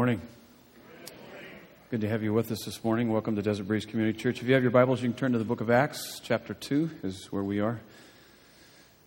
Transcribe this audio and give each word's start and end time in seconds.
morning. 0.00 0.22
Good 1.90 2.00
to 2.00 2.08
have 2.08 2.22
you 2.22 2.32
with 2.32 2.50
us 2.50 2.64
this 2.64 2.82
morning. 2.82 3.12
Welcome 3.12 3.36
to 3.36 3.42
Desert 3.42 3.68
Breeze 3.68 3.84
Community 3.84 4.18
Church. 4.18 4.40
If 4.40 4.48
you 4.48 4.54
have 4.54 4.62
your 4.62 4.70
Bibles, 4.70 5.02
you 5.02 5.10
can 5.10 5.18
turn 5.18 5.32
to 5.32 5.38
the 5.38 5.44
book 5.44 5.60
of 5.60 5.68
Acts, 5.68 6.22
chapter 6.24 6.54
2 6.54 6.90
is 7.02 7.26
where 7.30 7.42
we 7.42 7.60
are. 7.60 7.82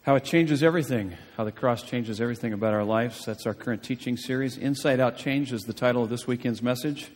How 0.03 0.13
it 0.13 0.23
changes 0.23 0.61
everything, 0.61 1.17
how 1.35 1.45
the 1.45 1.51
cross 1.51 1.81
changes 1.81 2.21
everything 2.21 2.53
about 2.53 2.75
our 2.75 2.83
lives. 2.83 3.25
That's 3.25 3.47
our 3.47 3.55
current 3.55 3.81
teaching 3.81 4.17
series. 4.17 4.55
Inside 4.55 4.99
Out 4.99 5.17
Change 5.17 5.51
is 5.51 5.63
the 5.63 5.73
title 5.73 6.03
of 6.03 6.11
this 6.11 6.27
weekend's 6.27 6.61
message. 6.61 7.09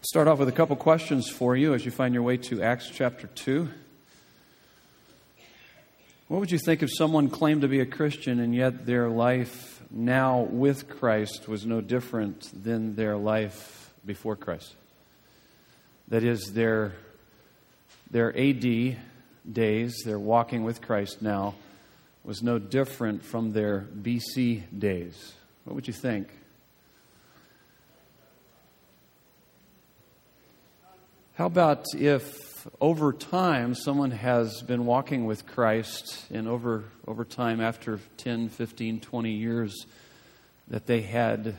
Start 0.00 0.26
off 0.26 0.40
with 0.40 0.48
a 0.48 0.52
couple 0.52 0.74
questions 0.74 1.28
for 1.28 1.54
you 1.54 1.74
as 1.74 1.84
you 1.84 1.92
find 1.92 2.12
your 2.12 2.24
way 2.24 2.38
to 2.38 2.60
Acts 2.60 2.90
chapter 2.92 3.28
2. 3.28 3.68
What 6.26 6.40
would 6.40 6.50
you 6.50 6.58
think 6.58 6.82
if 6.82 6.90
someone 6.92 7.30
claimed 7.30 7.60
to 7.60 7.68
be 7.68 7.78
a 7.78 7.86
Christian 7.86 8.40
and 8.40 8.52
yet 8.52 8.84
their 8.84 9.08
life 9.08 9.75
now 9.90 10.40
with 10.40 10.88
Christ 10.88 11.48
was 11.48 11.64
no 11.66 11.80
different 11.80 12.50
than 12.62 12.96
their 12.96 13.16
life 13.16 13.92
before 14.04 14.36
Christ. 14.36 14.74
That 16.08 16.22
is, 16.22 16.52
their, 16.52 16.92
their 18.10 18.36
AD 18.38 18.96
days, 19.52 20.02
their 20.04 20.18
walking 20.18 20.64
with 20.64 20.80
Christ 20.80 21.22
now, 21.22 21.54
was 22.24 22.42
no 22.42 22.58
different 22.58 23.24
from 23.24 23.52
their 23.52 23.80
BC 23.80 24.62
days. 24.76 25.34
What 25.64 25.74
would 25.74 25.86
you 25.86 25.92
think? 25.92 26.28
How 31.34 31.46
about 31.46 31.84
if 31.94 32.45
over 32.80 33.12
time 33.12 33.74
someone 33.74 34.10
has 34.10 34.62
been 34.62 34.86
walking 34.86 35.24
with 35.24 35.46
Christ 35.46 36.26
and 36.30 36.48
over, 36.48 36.84
over 37.06 37.24
time, 37.24 37.60
after 37.60 38.00
10, 38.16 38.48
15, 38.48 39.00
20 39.00 39.30
years, 39.30 39.86
that 40.68 40.86
they 40.86 41.02
had 41.02 41.56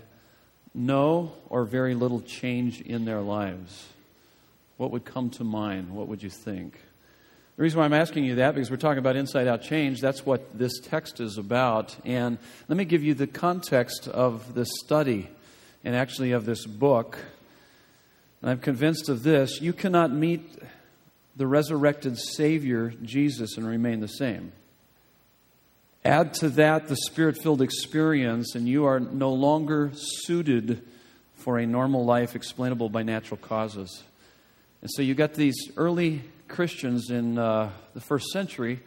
no 0.74 1.34
or 1.50 1.66
very 1.66 1.96
little 1.96 2.22
change 2.22 2.82
in 2.82 3.06
their 3.06 3.22
lives? 3.22 3.88
What 4.78 4.92
would 4.92 5.06
come 5.06 5.30
to 5.32 5.44
mind? 5.44 5.92
What 5.92 6.08
would 6.08 6.22
you 6.22 6.30
think? 6.30 6.74
The 7.56 7.64
reason 7.64 7.80
why 7.80 7.86
I'm 7.86 7.94
asking 7.94 8.26
you 8.26 8.36
that, 8.36 8.54
because 8.54 8.70
we're 8.70 8.78
talking 8.78 9.00
about 9.00 9.16
inside 9.16 9.48
out 9.48 9.64
change, 9.64 10.00
that's 10.00 10.26
what 10.26 10.58
this 10.58 10.80
text 10.80 11.20
is 11.20 11.38
about. 11.38 11.96
And 12.06 12.38
let 12.68 12.78
me 12.78 12.86
give 12.86 13.04
you 13.04 13.16
the 13.16 13.26
context 13.28 14.08
of 14.08 14.54
this 14.54 14.70
study 14.84 15.28
and 15.84 15.96
actually 15.96 16.34
of 16.34 16.46
this 16.46 16.66
book 16.66 17.18
and 18.42 18.52
I'm 18.52 18.60
convinced 18.60 19.10
of 19.10 19.24
this 19.24 19.62
you 19.62 19.74
cannot 19.74 20.12
meet 20.12 20.58
the 21.38 21.48
resurrected 21.48 22.18
Savior, 22.18 22.94
Jesus, 23.04 23.58
and 23.58 23.68
remain 23.68 24.00
the 24.00 24.08
same. 24.08 24.52
Add 26.04 26.34
to 26.36 26.50
that 26.50 26.88
the 26.88 26.96
spirit 26.96 27.38
filled 27.42 27.62
experience, 27.62 28.56
and 28.56 28.68
you 28.68 28.86
are 28.86 29.00
no 29.00 29.32
longer 29.32 29.92
suited 29.94 30.82
for 31.36 31.60
a 31.60 31.68
normal 31.68 32.06
life 32.06 32.36
explainable 32.36 32.90
by 32.90 33.04
natural 33.04 33.38
causes. 33.38 34.04
And 34.82 34.90
so 34.92 35.04
you 35.04 35.14
got 35.14 35.36
these 35.36 35.70
early 35.78 36.24
Christians 36.48 37.12
in 37.12 37.38
uh, 37.38 37.70
the 37.94 38.02
first 38.02 38.28
century 38.30 38.80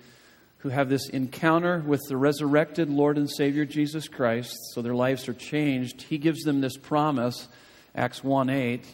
who 0.58 0.70
have 0.70 0.88
this 0.88 1.08
encounter 1.08 1.78
with 1.86 2.00
the 2.08 2.16
resurrected 2.16 2.90
Lord 2.90 3.16
and 3.16 3.30
Savior 3.30 3.64
Jesus 3.64 4.08
Christ, 4.08 4.56
so 4.74 4.82
their 4.82 4.94
lives 4.94 5.28
are 5.28 5.34
changed. 5.34 6.02
He 6.02 6.18
gives 6.18 6.42
them 6.42 6.60
this 6.60 6.76
promise, 6.76 7.48
Acts 7.94 8.24
1 8.24 8.50
8 8.50 8.84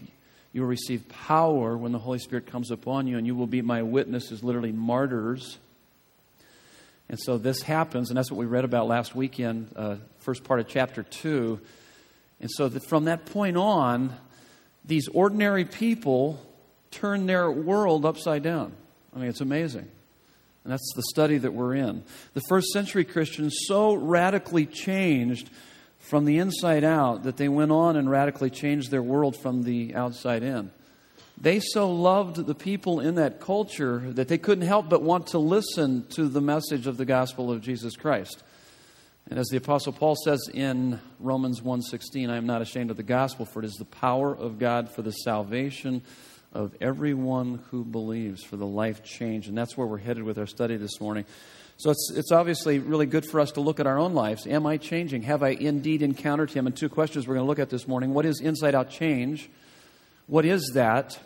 you 0.57 0.63
will 0.63 0.69
receive 0.69 1.07
power 1.11 1.77
when 1.77 1.93
the 1.93 1.99
Holy 1.99 2.19
Spirit 2.19 2.47
comes 2.47 2.71
upon 2.71 3.07
you, 3.07 3.19
and 3.19 3.27
you 3.27 3.35
will 3.35 3.47
be 3.47 3.61
my 3.61 3.83
witnesses, 3.83 4.43
literally 4.43 4.73
martyrs. 4.73 5.59
And 7.11 7.21
so 7.21 7.37
this 7.37 7.61
happens, 7.61 8.09
and 8.09 8.17
that's 8.17 8.31
what 8.31 8.39
we 8.39 8.47
read 8.47 8.65
about 8.65 8.89
last 8.89 9.15
weekend, 9.15 9.71
uh, 9.77 9.97
first 10.21 10.45
part 10.45 10.61
of 10.61 10.67
chapter 10.67 11.03
2. 11.03 11.61
And 12.41 12.51
so 12.51 12.71
that 12.71 12.89
from 12.89 13.05
that 13.05 13.27
point 13.27 13.59
on, 13.59 14.17
these 14.83 15.09
ordinary 15.09 15.67
people 15.67 16.41
turn 16.91 17.27
their 17.27 17.51
world 17.51 18.07
upside 18.07 18.43
down. 18.43 18.73
I 19.15 19.19
mean, 19.19 19.29
it's 19.29 19.43
amazing. 19.43 19.87
And 20.65 20.73
that's 20.73 20.91
the 20.97 21.03
study 21.11 21.37
that 21.37 21.53
we're 21.53 21.75
in. 21.75 22.03
The 22.33 22.43
first 22.49 22.69
century 22.69 23.05
Christians 23.05 23.55
so 23.67 23.93
radically 23.93 24.65
changed 24.65 25.51
from 26.07 26.25
the 26.25 26.39
inside 26.39 26.85
out 26.85 27.25
that 27.25 27.37
they 27.37 27.49
went 27.49 27.73
on 27.73 27.97
and 27.97 28.09
radically 28.09 28.49
changed 28.49 28.93
their 28.93 29.03
world 29.03 29.37
from 29.37 29.65
the 29.65 29.93
outside 29.95 30.45
in. 30.45 30.71
They 31.39 31.59
so 31.59 31.93
loved 31.93 32.47
the 32.47 32.55
people 32.55 33.01
in 33.01 33.17
that 33.17 33.41
culture 33.41 33.99
that 34.13 34.29
they 34.29 34.39
couldn't 34.39 34.67
help 34.67 34.89
but 34.89 35.03
want 35.03 35.29
to 35.29 35.39
listen 35.39 36.07
to 36.11 36.29
the 36.29 36.41
message 36.41 36.87
of 36.87 36.97
the 36.97 37.05
gospel 37.05 37.51
of 37.51 37.61
Jesus 37.61 37.97
Christ. 37.97 38.45
And 39.29 39.39
as 39.39 39.49
the 39.49 39.57
apostle 39.57 39.93
Paul 39.93 40.15
says 40.15 40.49
in 40.55 41.01
Romans 41.19 41.61
1:16, 41.61 42.31
I 42.31 42.37
am 42.37 42.47
not 42.47 42.63
ashamed 42.63 42.93
of 42.93 42.97
the 42.97 43.03
gospel 43.03 43.45
for 43.45 43.59
it 43.59 43.67
is 43.67 43.75
the 43.75 43.85
power 43.85 44.33
of 44.33 44.61
God 44.61 44.89
for 44.89 45.03
the 45.03 45.11
salvation 45.11 46.03
of 46.53 46.75
everyone 46.81 47.65
who 47.71 47.85
believes 47.85 48.45
for 48.45 48.57
the 48.57 48.67
life 48.67 49.03
change. 49.03 49.49
And 49.49 49.59
that's 49.59 49.77
where 49.77 49.89
we're 49.89 49.99
headed 49.99 50.23
with 50.23 50.39
our 50.39 50.47
study 50.47 50.77
this 50.77 51.01
morning. 51.01 51.25
So 51.79 51.91
it's, 51.91 52.11
it's 52.15 52.33
obviously 52.33 52.79
really 52.79 53.07
good 53.07 53.27
for 53.27 53.39
us 53.39 53.53
to 53.53 53.61
look 53.61 53.81
at 53.81 53.87
our 53.87 53.99
own 53.99 54.15
lives. 54.15 54.47
Am 54.47 54.67
I 54.67 54.79
changing? 54.79 55.23
Have 55.23 55.43
I 55.43 55.51
indeed 55.51 56.03
encountered 56.03 56.51
Him? 56.51 56.67
And 56.67 56.75
two 56.75 56.89
questions 56.89 57.29
we're 57.29 57.35
going 57.35 57.45
to 57.45 57.49
look 57.49 57.59
at 57.59 57.69
this 57.69 57.87
morning. 57.87 58.15
What 58.15 58.25
is 58.25 58.41
inside 58.41 58.75
out 58.75 58.91
change? 58.91 59.51
What 60.27 60.45
is 60.45 60.73
that? 60.75 61.19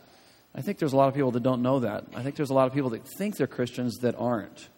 I 0.55 0.63
think 0.63 0.79
there's 0.79 0.93
a 0.93 0.97
lot 0.97 1.09
of 1.09 1.15
people 1.15 1.31
that 1.33 1.43
don't 1.45 1.63
know 1.63 1.81
that. 1.81 2.05
I 2.15 2.23
think 2.23 2.35
there's 2.35 2.51
a 2.51 2.55
lot 2.55 2.67
of 2.67 2.75
people 2.75 2.91
that 2.91 3.07
think 3.17 3.37
they're 3.37 3.47
Christians 3.47 3.99
that 3.99 4.17
aren't 4.19 4.69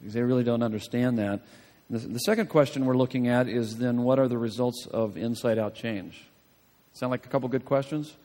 because 0.00 0.14
they 0.14 0.22
really 0.22 0.44
don't 0.44 0.62
understand 0.62 1.18
that. 1.18 1.42
The, 1.90 1.98
the 1.98 2.18
second 2.18 2.48
question 2.48 2.84
we're 2.84 2.96
looking 2.96 3.28
at 3.28 3.48
is 3.48 3.78
then 3.78 4.02
what 4.02 4.18
are 4.18 4.26
the 4.28 4.38
results 4.38 4.86
of 4.90 5.16
inside 5.16 5.58
out 5.58 5.74
change? 5.74 6.20
Sound 6.92 7.10
like 7.10 7.24
a 7.24 7.28
couple 7.28 7.48
good 7.48 7.64
questions? 7.64 8.16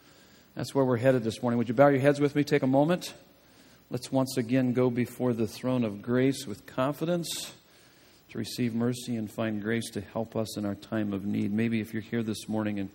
That's 0.55 0.73
where 0.73 0.85
we're 0.85 0.97
headed 0.97 1.23
this 1.23 1.41
morning. 1.41 1.59
Would 1.59 1.67
you 1.67 1.75
bow 1.75 1.87
your 1.87 1.99
heads 1.99 2.19
with 2.19 2.35
me? 2.35 2.43
Take 2.43 2.63
a 2.63 2.67
moment. 2.67 3.13
Let's 3.93 4.11
once 4.11 4.37
again 4.37 4.73
go 4.73 4.89
before 4.89 5.33
the 5.33 5.45
throne 5.45 5.83
of 5.83 6.01
grace 6.01 6.47
with 6.47 6.65
confidence 6.65 7.53
to 8.31 8.39
receive 8.39 8.73
mercy 8.73 9.17
and 9.17 9.31
find 9.31 9.61
grace 9.61 9.91
to 9.91 10.01
help 10.01 10.35
us 10.35 10.57
in 10.57 10.65
our 10.65 10.73
time 10.73 11.13
of 11.13 11.27
need. 11.27 11.53
Maybe 11.53 11.79
if 11.79 11.93
you're 11.93 12.01
here 12.01 12.23
this 12.23 12.49
morning 12.49 12.79
and 12.79 12.89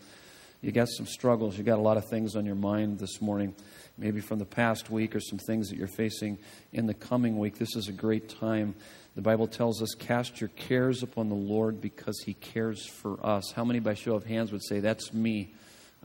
you 0.60 0.72
got 0.72 0.88
some 0.88 1.06
struggles, 1.06 1.56
you 1.56 1.62
got 1.62 1.78
a 1.78 1.82
lot 1.82 1.98
of 1.98 2.09
things 2.10 2.34
on 2.34 2.44
your 2.44 2.56
mind 2.56 2.98
this 2.98 3.22
morning, 3.22 3.54
maybe 3.97 4.20
from 4.20 4.41
the 4.41 4.44
past 4.44 4.91
week 4.91 5.14
or 5.14 5.20
some 5.20 5.38
things 5.38 5.69
that 5.69 5.78
you're 5.78 5.86
facing 5.86 6.36
in 6.72 6.86
the 6.86 6.94
coming 6.94 7.38
week, 7.38 7.59
this 7.59 7.76
is 7.76 7.86
a 7.86 7.92
great 7.92 8.28
time. 8.28 8.75
The 9.15 9.22
Bible 9.22 9.47
tells 9.47 9.80
us, 9.80 9.94
cast 9.97 10.41
your 10.41 10.50
cares 10.56 11.04
upon 11.04 11.28
the 11.28 11.36
Lord 11.36 11.80
because 11.80 12.20
he 12.26 12.34
cares 12.34 12.84
for 12.84 13.25
us. 13.25 13.53
How 13.53 13.65
many, 13.65 13.78
by 13.78 13.94
show 13.94 14.16
of 14.16 14.25
hands, 14.25 14.50
would 14.50 14.65
say, 14.65 14.80
That's 14.80 15.15
me? 15.15 15.54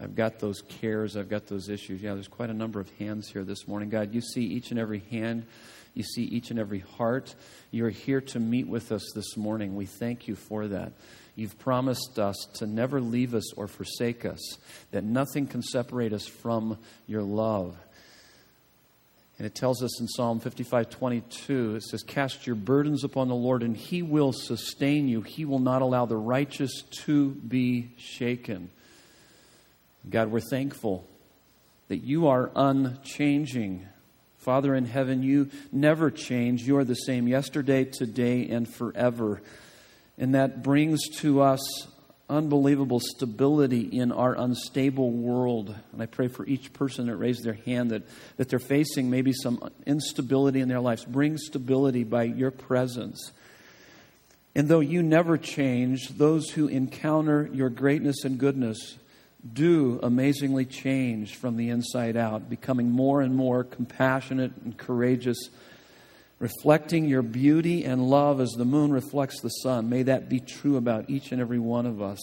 I've 0.01 0.15
got 0.15 0.39
those 0.39 0.61
cares, 0.61 1.15
I've 1.15 1.29
got 1.29 1.47
those 1.47 1.69
issues. 1.69 2.01
Yeah, 2.01 2.13
there's 2.15 2.27
quite 2.27 2.49
a 2.49 2.53
number 2.53 2.79
of 2.79 2.89
hands 2.97 3.29
here 3.29 3.43
this 3.43 3.67
morning. 3.67 3.89
God, 3.89 4.13
you 4.13 4.21
see 4.21 4.41
each 4.41 4.71
and 4.71 4.79
every 4.79 5.03
hand, 5.11 5.45
you 5.93 6.03
see 6.03 6.23
each 6.23 6.49
and 6.49 6.59
every 6.59 6.79
heart. 6.79 7.35
You're 7.69 7.91
here 7.91 8.21
to 8.21 8.39
meet 8.39 8.67
with 8.67 8.91
us 8.91 9.03
this 9.13 9.37
morning. 9.37 9.75
We 9.75 9.85
thank 9.85 10.27
you 10.27 10.35
for 10.35 10.67
that. 10.67 10.93
You've 11.35 11.57
promised 11.59 12.17
us 12.17 12.35
to 12.55 12.67
never 12.67 13.01
leave 13.01 13.33
us 13.35 13.53
or 13.53 13.67
forsake 13.67 14.25
us, 14.25 14.57
that 14.91 15.03
nothing 15.03 15.47
can 15.47 15.61
separate 15.61 16.13
us 16.13 16.25
from 16.25 16.77
your 17.07 17.23
love. 17.23 17.75
And 19.37 19.47
it 19.47 19.55
tells 19.55 19.81
us 19.81 19.99
in 19.99 20.07
Psalm 20.07 20.39
55 20.39 20.89
22, 20.89 21.75
it 21.75 21.83
says, 21.83 22.03
Cast 22.03 22.45
your 22.45 22.55
burdens 22.55 23.03
upon 23.03 23.27
the 23.27 23.35
Lord, 23.35 23.63
and 23.63 23.75
he 23.75 24.01
will 24.03 24.31
sustain 24.31 25.07
you. 25.07 25.21
He 25.21 25.43
will 25.43 25.59
not 25.59 25.81
allow 25.81 26.05
the 26.05 26.17
righteous 26.17 26.83
to 27.03 27.31
be 27.31 27.91
shaken. 27.97 28.69
God, 30.09 30.31
we're 30.31 30.39
thankful 30.39 31.07
that 31.87 32.03
you 32.03 32.27
are 32.27 32.51
unchanging. 32.55 33.87
Father 34.37 34.75
in 34.75 34.85
heaven, 34.85 35.23
you 35.23 35.49
never 35.71 36.11
change. 36.11 36.63
You 36.63 36.77
are 36.77 36.83
the 36.83 36.95
same 36.95 37.27
yesterday, 37.27 37.85
today, 37.85 38.49
and 38.49 38.67
forever. 38.67 39.41
And 40.17 40.35
that 40.35 40.63
brings 40.63 41.07
to 41.19 41.41
us 41.41 41.61
unbelievable 42.29 42.99
stability 42.99 43.81
in 43.81 44.11
our 44.11 44.35
unstable 44.35 45.11
world. 45.11 45.75
And 45.91 46.01
I 46.01 46.05
pray 46.05 46.27
for 46.27 46.45
each 46.45 46.73
person 46.73 47.07
that 47.07 47.15
raised 47.15 47.43
their 47.43 47.53
hand 47.53 47.91
that, 47.91 48.03
that 48.37 48.49
they're 48.49 48.59
facing 48.59 49.09
maybe 49.09 49.33
some 49.33 49.69
instability 49.85 50.59
in 50.59 50.67
their 50.67 50.79
lives. 50.79 51.05
Bring 51.05 51.37
stability 51.37 52.03
by 52.03 52.23
your 52.23 52.51
presence. 52.51 53.31
And 54.55 54.67
though 54.67 54.79
you 54.79 55.01
never 55.03 55.37
change, 55.37 56.09
those 56.09 56.49
who 56.49 56.67
encounter 56.67 57.49
your 57.53 57.69
greatness 57.69 58.23
and 58.23 58.37
goodness 58.37 58.97
do 59.51 59.99
amazingly 60.01 60.65
change 60.65 61.35
from 61.35 61.57
the 61.57 61.69
inside 61.69 62.15
out, 62.15 62.49
becoming 62.49 62.89
more 62.89 63.21
and 63.21 63.35
more 63.35 63.63
compassionate 63.63 64.53
and 64.63 64.77
courageous, 64.77 65.49
reflecting 66.39 67.05
your 67.05 67.21
beauty 67.21 67.83
and 67.83 68.09
love 68.09 68.39
as 68.39 68.51
the 68.51 68.65
moon 68.65 68.91
reflects 68.91 69.41
the 69.41 69.49
sun. 69.49 69.89
May 69.89 70.03
that 70.03 70.29
be 70.29 70.39
true 70.39 70.77
about 70.77 71.09
each 71.09 71.31
and 71.31 71.41
every 71.41 71.59
one 71.59 71.85
of 71.85 72.01
us. 72.01 72.19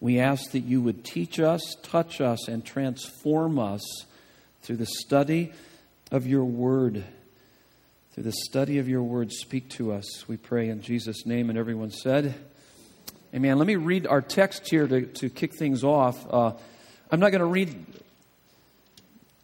We 0.00 0.20
ask 0.20 0.52
that 0.52 0.60
you 0.60 0.80
would 0.80 1.04
teach 1.04 1.40
us, 1.40 1.76
touch 1.82 2.20
us, 2.20 2.48
and 2.48 2.64
transform 2.64 3.58
us 3.58 3.82
through 4.62 4.76
the 4.76 4.86
study 4.86 5.52
of 6.10 6.26
your 6.26 6.44
word. 6.44 7.04
Through 8.12 8.22
the 8.22 8.32
study 8.32 8.78
of 8.78 8.88
your 8.88 9.02
word, 9.02 9.32
speak 9.32 9.70
to 9.70 9.92
us. 9.92 10.26
We 10.28 10.36
pray 10.36 10.68
in 10.68 10.82
Jesus' 10.82 11.26
name. 11.26 11.50
And 11.50 11.58
everyone 11.58 11.90
said, 11.90 12.34
Amen. 13.34 13.58
Let 13.58 13.66
me 13.66 13.76
read 13.76 14.06
our 14.06 14.22
text 14.22 14.70
here 14.70 14.88
to, 14.88 15.02
to 15.02 15.28
kick 15.28 15.52
things 15.54 15.84
off. 15.84 16.26
Uh, 16.30 16.52
I'm 17.10 17.20
not 17.20 17.30
going 17.30 17.40
to 17.40 17.46
read 17.46 17.76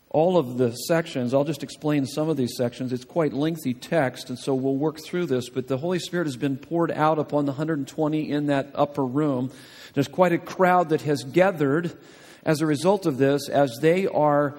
all 0.09 0.39
of 0.39 0.57
the 0.57 0.73
sections. 0.73 1.35
I'll 1.35 1.45
just 1.45 1.63
explain 1.63 2.07
some 2.07 2.31
of 2.31 2.39
these 2.39 2.57
sections. 2.57 2.95
It's 2.95 3.05
quite 3.05 3.35
lengthy 3.35 3.75
text, 3.75 4.31
and 4.31 4.39
so 4.39 4.55
we'll 4.55 4.77
work 4.77 5.01
through 5.05 5.27
this. 5.27 5.51
But 5.51 5.69
the 5.69 5.77
Holy 5.77 5.99
Spirit 5.99 6.27
has 6.27 6.39
been 6.39 6.57
poured 6.57 6.93
out 6.93 7.19
upon 7.19 7.45
the 7.45 7.53
120 7.53 8.31
in 8.31 8.47
that 8.47 8.71
upper 8.75 9.05
room. 9.05 9.53
There's 9.93 10.09
quite 10.09 10.33
a 10.33 10.39
crowd 10.39 10.89
that 10.89 11.03
has 11.03 11.23
gathered 11.23 11.95
as 12.43 12.63
a 12.63 12.67
result 12.67 13.05
of 13.05 13.19
this 13.19 13.51
as 13.51 13.77
they 13.83 14.07
are. 14.07 14.55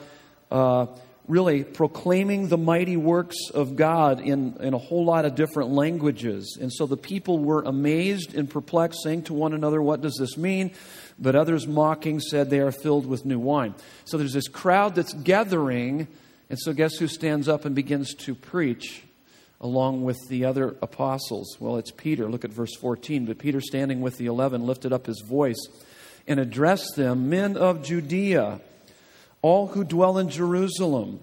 Uh, 0.51 0.85
really 1.27 1.63
proclaiming 1.63 2.47
the 2.47 2.57
mighty 2.57 2.97
works 2.97 3.35
of 3.53 3.75
God 3.75 4.19
in, 4.19 4.57
in 4.59 4.73
a 4.73 4.77
whole 4.77 5.05
lot 5.05 5.25
of 5.25 5.35
different 5.35 5.71
languages. 5.71 6.57
And 6.59 6.71
so 6.71 6.85
the 6.85 6.97
people 6.97 7.39
were 7.39 7.63
amazed 7.63 8.35
and 8.35 8.49
perplexed, 8.49 9.01
saying 9.03 9.23
to 9.23 9.33
one 9.33 9.53
another, 9.53 9.81
What 9.81 10.01
does 10.01 10.15
this 10.19 10.37
mean? 10.37 10.71
But 11.17 11.35
others 11.35 11.67
mocking 11.67 12.19
said, 12.19 12.49
They 12.49 12.59
are 12.59 12.71
filled 12.71 13.05
with 13.05 13.25
new 13.25 13.39
wine. 13.39 13.75
So 14.05 14.17
there's 14.17 14.33
this 14.33 14.47
crowd 14.47 14.95
that's 14.95 15.13
gathering. 15.13 16.07
And 16.49 16.59
so 16.59 16.73
guess 16.73 16.95
who 16.97 17.07
stands 17.07 17.47
up 17.47 17.65
and 17.65 17.75
begins 17.75 18.13
to 18.15 18.35
preach? 18.35 19.03
along 19.61 20.03
with 20.03 20.17
the 20.27 20.45
other 20.45 20.75
apostles? 20.81 21.57
Well, 21.59 21.77
it's 21.77 21.89
Peter. 21.89 22.29
Look 22.29 22.43
at 22.43 22.51
verse 22.51 22.75
14. 22.75 23.25
But 23.25 23.39
Peter, 23.39 23.61
standing 23.61 24.01
with 24.01 24.17
the 24.17 24.27
eleven, 24.27 24.65
lifted 24.65 24.91
up 24.91 25.05
his 25.05 25.21
voice 25.21 25.57
and 26.27 26.39
addressed 26.39 26.95
them 26.95 27.29
Men 27.29 27.57
of 27.57 27.81
Judea 27.81 28.59
all 29.45 29.67
who 29.67 29.83
dwell 29.83 30.17
in 30.17 30.27
Jerusalem. 30.27 31.19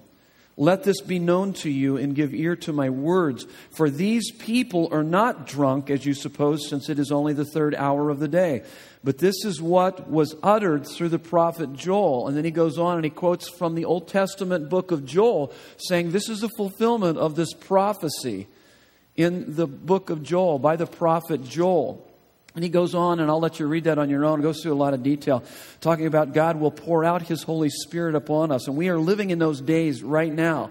Let 0.56 0.84
this 0.84 1.00
be 1.00 1.18
known 1.18 1.54
to 1.54 1.68
you 1.68 1.96
and 1.96 2.14
give 2.14 2.32
ear 2.32 2.54
to 2.56 2.72
my 2.72 2.88
words. 2.88 3.48
For 3.72 3.90
these 3.90 4.30
people 4.30 4.88
are 4.92 5.02
not 5.02 5.44
drunk, 5.44 5.90
as 5.90 6.06
you 6.06 6.14
suppose, 6.14 6.68
since 6.68 6.88
it 6.88 7.00
is 7.00 7.10
only 7.10 7.32
the 7.32 7.44
third 7.44 7.74
hour 7.74 8.10
of 8.10 8.20
the 8.20 8.28
day. 8.28 8.62
But 9.02 9.18
this 9.18 9.44
is 9.44 9.60
what 9.60 10.08
was 10.08 10.36
uttered 10.40 10.86
through 10.86 11.08
the 11.08 11.18
prophet 11.18 11.72
Joel. 11.72 12.28
And 12.28 12.36
then 12.36 12.44
he 12.44 12.52
goes 12.52 12.78
on 12.78 12.94
and 12.94 13.04
he 13.04 13.10
quotes 13.10 13.48
from 13.48 13.74
the 13.74 13.86
Old 13.86 14.06
Testament 14.06 14.68
book 14.68 14.92
of 14.92 15.04
Joel, 15.04 15.52
saying, 15.78 16.12
This 16.12 16.28
is 16.28 16.42
the 16.42 16.50
fulfillment 16.56 17.18
of 17.18 17.34
this 17.34 17.52
prophecy 17.52 18.46
in 19.16 19.56
the 19.56 19.66
book 19.66 20.10
of 20.10 20.22
Joel 20.22 20.60
by 20.60 20.76
the 20.76 20.86
prophet 20.86 21.42
Joel. 21.42 22.08
And 22.54 22.62
he 22.62 22.68
goes 22.68 22.94
on, 22.94 23.18
and 23.18 23.30
I'll 23.30 23.40
let 23.40 23.58
you 23.58 23.66
read 23.66 23.84
that 23.84 23.98
on 23.98 24.10
your 24.10 24.24
own. 24.24 24.40
It 24.40 24.42
goes 24.42 24.62
through 24.62 24.74
a 24.74 24.74
lot 24.74 24.92
of 24.92 25.02
detail, 25.02 25.42
talking 25.80 26.06
about 26.06 26.34
God 26.34 26.60
will 26.60 26.70
pour 26.70 27.04
out 27.04 27.22
his 27.22 27.42
Holy 27.42 27.70
Spirit 27.70 28.14
upon 28.14 28.52
us. 28.52 28.66
And 28.66 28.76
we 28.76 28.90
are 28.90 28.98
living 28.98 29.30
in 29.30 29.38
those 29.38 29.60
days 29.60 30.02
right 30.02 30.32
now 30.32 30.70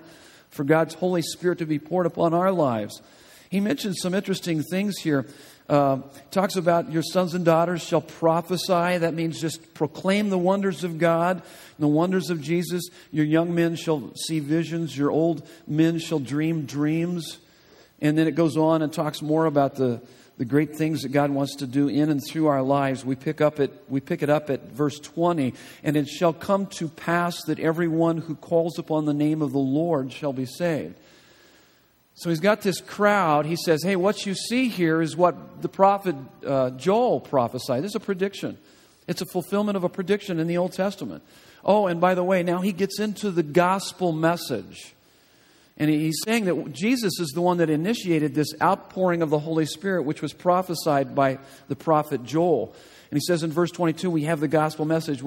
for 0.50 0.64
God's 0.64 0.94
Holy 0.94 1.24
Spirit 1.24 1.58
to 1.60 1.66
be 1.66 1.80
poured 1.80 2.06
upon 2.06 2.34
our 2.34 2.52
lives. 2.52 3.02
He 3.50 3.60
mentions 3.60 4.00
some 4.00 4.14
interesting 4.14 4.62
things 4.64 4.98
here. 5.00 5.26
Uh, 5.68 6.00
talks 6.32 6.56
about 6.56 6.92
your 6.92 7.02
sons 7.02 7.34
and 7.34 7.46
daughters 7.46 7.82
shall 7.82 8.02
prophesy. 8.02 8.98
That 8.98 9.14
means 9.14 9.40
just 9.40 9.74
proclaim 9.74 10.30
the 10.30 10.38
wonders 10.38 10.84
of 10.84 10.98
God, 10.98 11.42
the 11.80 11.88
wonders 11.88 12.30
of 12.30 12.42
Jesus. 12.42 12.84
Your 13.12 13.26
young 13.26 13.56
men 13.56 13.76
shall 13.76 14.14
see 14.16 14.40
visions. 14.40 14.98
Your 14.98 15.12
old 15.12 15.48
men 15.66 15.98
shall 15.98 16.20
dream 16.20 16.66
dreams. 16.66 17.40
And 18.02 18.18
then 18.18 18.28
it 18.28 18.36
goes 18.36 18.58
on 18.58 18.82
and 18.82 18.92
talks 18.92 19.22
more 19.22 19.46
about 19.46 19.76
the 19.76 20.02
the 20.42 20.46
great 20.46 20.76
things 20.76 21.04
that 21.04 21.10
God 21.10 21.30
wants 21.30 21.58
to 21.58 21.68
do 21.68 21.88
in 21.88 22.10
and 22.10 22.20
through 22.28 22.48
our 22.48 22.64
lives, 22.64 23.06
we 23.06 23.16
pick 23.16 23.42
up 23.42 23.60
at 23.60 23.70
we 23.88 24.00
pick 24.00 24.24
it 24.24 24.30
up 24.32 24.50
at 24.50 24.72
verse 24.72 25.00
20, 25.00 25.54
and 25.84 25.96
it 25.96 26.08
shall 26.08 26.34
come 26.34 26.66
to 26.78 26.88
pass 26.88 27.44
that 27.44 27.60
everyone 27.60 28.18
who 28.18 28.34
calls 28.34 28.80
upon 28.80 29.06
the 29.06 29.14
name 29.14 29.44
of 29.44 29.52
the 29.52 29.60
Lord 29.60 30.12
shall 30.12 30.34
be 30.34 30.48
saved. 30.48 30.96
So 32.16 32.32
he's 32.32 32.40
got 32.40 32.64
this 32.64 32.82
crowd. 32.82 33.46
He 33.46 33.56
says, 33.56 33.84
Hey, 33.84 33.96
what 33.96 34.26
you 34.26 34.34
see 34.34 34.68
here 34.68 35.00
is 35.00 35.16
what 35.16 35.62
the 35.62 35.70
prophet 35.70 36.16
uh, 36.44 36.72
Joel 36.72 37.20
prophesied. 37.20 37.84
This 37.84 37.92
is 37.92 37.96
a 37.98 38.00
prediction, 38.00 38.58
it's 39.08 39.22
a 39.22 39.28
fulfillment 39.28 39.78
of 39.78 39.84
a 39.84 39.90
prediction 39.90 40.40
in 40.40 40.48
the 40.48 40.58
Old 40.58 40.74
Testament. 40.74 41.24
Oh, 41.64 41.86
and 41.86 42.02
by 42.02 42.16
the 42.16 42.24
way, 42.24 42.42
now 42.42 42.62
he 42.62 42.72
gets 42.72 43.00
into 43.00 43.30
the 43.30 43.44
gospel 43.44 44.12
message. 44.12 44.96
And 45.78 45.90
he's 45.90 46.20
saying 46.26 46.46
that 46.46 46.74
Jesus 46.74 47.20
is 47.20 47.30
the 47.30 47.42
one 47.42 47.58
that 47.58 47.70
initiated 47.70 48.36
this 48.36 48.54
outpouring 48.62 49.22
of 49.22 49.30
the 49.30 49.40
Holy 49.40 49.66
Spirit, 49.66 50.04
which 50.04 50.22
was 50.22 50.34
prophesied 50.34 51.16
by 51.16 51.40
the 51.70 51.76
prophet 51.76 52.24
Joel. 52.24 52.76
And 53.10 53.18
he 53.18 53.26
says 53.26 53.44
in 53.44 53.52
verse 53.52 53.72
22, 53.72 54.10
we 54.10 54.24
have 54.24 54.40
the 54.40 54.48
gospel 54.48 54.86
message. 54.86 55.22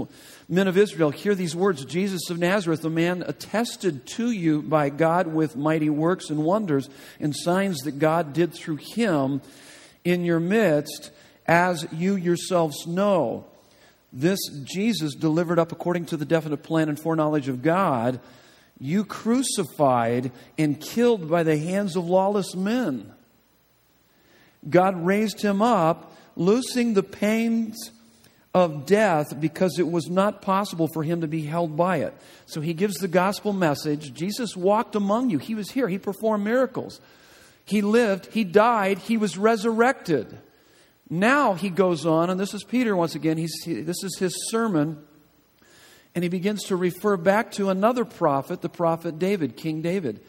Men 0.49 0.69
of 0.69 0.79
Israel, 0.79 1.11
hear 1.11 1.35
these 1.35 1.55
words 1.55 1.85
Jesus 1.85 2.31
of 2.31 2.39
Nazareth, 2.39 2.83
a 2.85 2.91
man 2.91 3.23
attested 3.27 4.07
to 4.07 4.31
you 4.31 4.63
by 4.63 4.89
God 4.89 5.27
with 5.27 5.55
mighty 5.55 5.91
works 5.91 6.31
and 6.31 6.45
wonders 6.45 6.89
and 7.21 7.37
signs 7.37 7.81
that 7.81 7.99
God 7.99 8.33
did 8.33 8.55
through 8.55 8.77
him 8.77 9.43
in 10.03 10.25
your 10.25 10.41
midst, 10.41 11.11
as 11.47 11.87
you 11.93 12.17
yourselves 12.17 12.87
know. 12.87 13.45
This 14.15 14.39
Jesus, 14.63 15.15
delivered 15.15 15.59
up 15.59 15.73
according 15.73 16.07
to 16.07 16.17
the 16.17 16.25
definite 16.25 16.63
plan 16.63 16.89
and 16.89 16.99
foreknowledge 16.99 17.49
of 17.49 17.63
God, 17.63 18.21
you 18.79 19.05
crucified 19.05 20.33
and 20.59 20.81
killed 20.81 21.29
by 21.29 21.43
the 21.43 21.59
hands 21.59 21.97
of 21.97 22.07
lawless 22.07 22.55
men. 22.55 23.13
God 24.69 25.05
raised 25.05 25.41
him 25.43 25.63
up, 25.63 26.17
loosing 26.37 26.95
the 26.95 27.03
pains 27.03 27.91
of 28.55 28.87
death 28.87 29.39
because 29.41 29.79
it 29.79 29.89
was 29.89 30.09
not 30.09 30.41
possible 30.41 30.89
for 30.89 31.03
him 31.03 31.21
to 31.21 31.27
be 31.27 31.43
held 31.43 31.77
by 31.77 31.99
it. 31.99 32.15
So 32.47 32.61
he 32.61 32.73
gives 32.73 32.97
the 32.97 33.09
gospel 33.09 33.53
message. 33.53 34.15
Jesus 34.15 34.57
walked 34.57 34.95
among 34.95 35.31
you. 35.31 35.39
He 35.39 35.55
was 35.55 35.71
here. 35.71 35.89
He 35.89 35.99
performed 35.99 36.45
miracles. 36.45 37.01
He 37.65 37.83
lived. 37.83 38.33
He 38.33 38.45
died. 38.45 38.99
He 38.99 39.17
was 39.17 39.37
resurrected. 39.37 40.39
Now 41.11 41.55
he 41.55 41.69
goes 41.69 42.07
on, 42.07 42.31
and 42.31 42.39
this 42.39 42.55
is 42.55 42.65
Peter 42.65 42.97
once 42.97 43.15
again. 43.15 43.37
He's, 43.37 43.55
he, 43.65 43.83
this 43.83 44.03
is 44.03 44.17
his 44.19 44.35
sermon 44.51 45.05
and 46.15 46.23
he 46.23 46.29
begins 46.29 46.65
to 46.65 46.77
refer 46.77 47.17
back 47.17 47.53
to 47.53 47.71
another 47.71 48.05
prophet, 48.05 48.61
the 48.61 48.69
prophet 48.69 49.19
David, 49.19 49.57
King 49.57 49.83
David, 49.83 50.21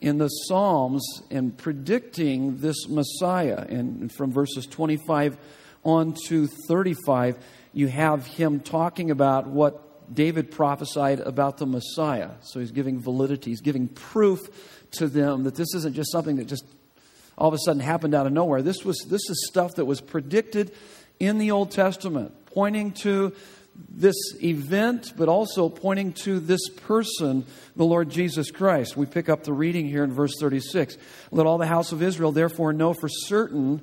in 0.00 0.18
the 0.18 0.28
Psalms 0.28 1.22
and 1.30 1.56
predicting 1.56 2.58
this 2.58 2.88
Messiah. 2.88 3.64
And 3.68 4.12
from 4.12 4.32
verses 4.32 4.66
25 4.66 5.38
on 5.82 6.14
to 6.26 6.46
35, 6.68 7.38
you 7.72 7.88
have 7.88 8.26
him 8.26 8.60
talking 8.60 9.10
about 9.10 9.46
what 9.46 10.14
David 10.14 10.50
prophesied 10.50 11.20
about 11.20 11.56
the 11.56 11.66
Messiah. 11.66 12.30
So 12.42 12.60
he's 12.60 12.72
giving 12.72 13.00
validity, 13.00 13.50
he's 13.50 13.62
giving 13.62 13.88
proof 13.88 14.40
to 14.92 15.08
them 15.08 15.44
that 15.44 15.54
this 15.54 15.74
isn't 15.74 15.94
just 15.94 16.12
something 16.12 16.36
that 16.36 16.46
just 16.46 16.64
all 17.36 17.48
of 17.48 17.54
a 17.54 17.58
sudden 17.58 17.80
happened 17.80 18.14
out 18.14 18.26
of 18.26 18.32
nowhere. 18.32 18.62
This 18.62 18.84
was 18.84 18.98
this 19.08 19.22
is 19.28 19.46
stuff 19.48 19.76
that 19.76 19.86
was 19.86 20.00
predicted 20.00 20.72
in 21.18 21.38
the 21.38 21.50
Old 21.50 21.70
Testament, 21.70 22.46
pointing 22.46 22.92
to 22.92 23.34
this 23.88 24.16
event, 24.42 25.12
but 25.16 25.28
also 25.28 25.68
pointing 25.68 26.12
to 26.12 26.40
this 26.40 26.68
person, 26.68 27.46
the 27.76 27.84
Lord 27.84 28.10
Jesus 28.10 28.50
Christ. 28.50 28.96
We 28.96 29.06
pick 29.06 29.28
up 29.28 29.44
the 29.44 29.52
reading 29.52 29.88
here 29.88 30.04
in 30.04 30.12
verse 30.12 30.34
36. 30.38 30.96
Let 31.30 31.46
all 31.46 31.58
the 31.58 31.66
house 31.66 31.92
of 31.92 32.02
Israel 32.02 32.32
therefore 32.32 32.72
know 32.72 32.92
for 32.92 33.08
certain 33.08 33.82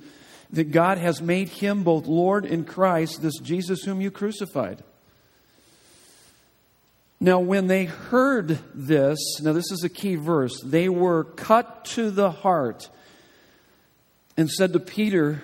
that 0.51 0.71
God 0.71 0.97
has 0.97 1.21
made 1.21 1.49
him 1.49 1.83
both 1.83 2.07
Lord 2.07 2.45
and 2.45 2.67
Christ, 2.67 3.21
this 3.21 3.37
Jesus 3.39 3.83
whom 3.83 4.01
you 4.01 4.11
crucified. 4.11 4.83
Now, 7.19 7.39
when 7.39 7.67
they 7.67 7.85
heard 7.85 8.59
this, 8.73 9.19
now 9.41 9.53
this 9.53 9.71
is 9.71 9.83
a 9.83 9.89
key 9.89 10.15
verse, 10.15 10.59
they 10.63 10.89
were 10.89 11.23
cut 11.23 11.85
to 11.85 12.09
the 12.09 12.31
heart 12.31 12.89
and 14.35 14.49
said 14.49 14.73
to 14.73 14.79
Peter, 14.79 15.43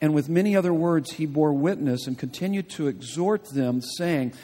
And 0.00 0.14
with 0.14 0.28
many 0.28 0.54
other 0.54 0.74
words, 0.74 1.12
he 1.12 1.26
bore 1.26 1.52
witness 1.52 2.06
and 2.06 2.18
continued 2.18 2.68
to 2.70 2.86
exhort 2.86 3.46
them, 3.46 3.80
saying, 3.80 4.34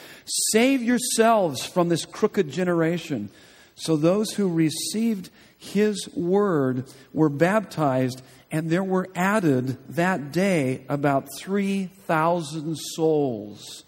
Save 0.51 0.81
yourselves 0.81 1.65
from 1.65 1.89
this 1.89 2.05
crooked 2.05 2.49
generation. 2.49 3.29
So 3.75 3.95
those 3.95 4.31
who 4.31 4.49
received 4.49 5.29
his 5.57 6.09
word 6.13 6.85
were 7.13 7.29
baptized, 7.29 8.21
and 8.51 8.69
there 8.69 8.83
were 8.83 9.07
added 9.15 9.77
that 9.95 10.31
day 10.31 10.85
about 10.89 11.27
3,000 11.39 12.75
souls. 12.77 13.83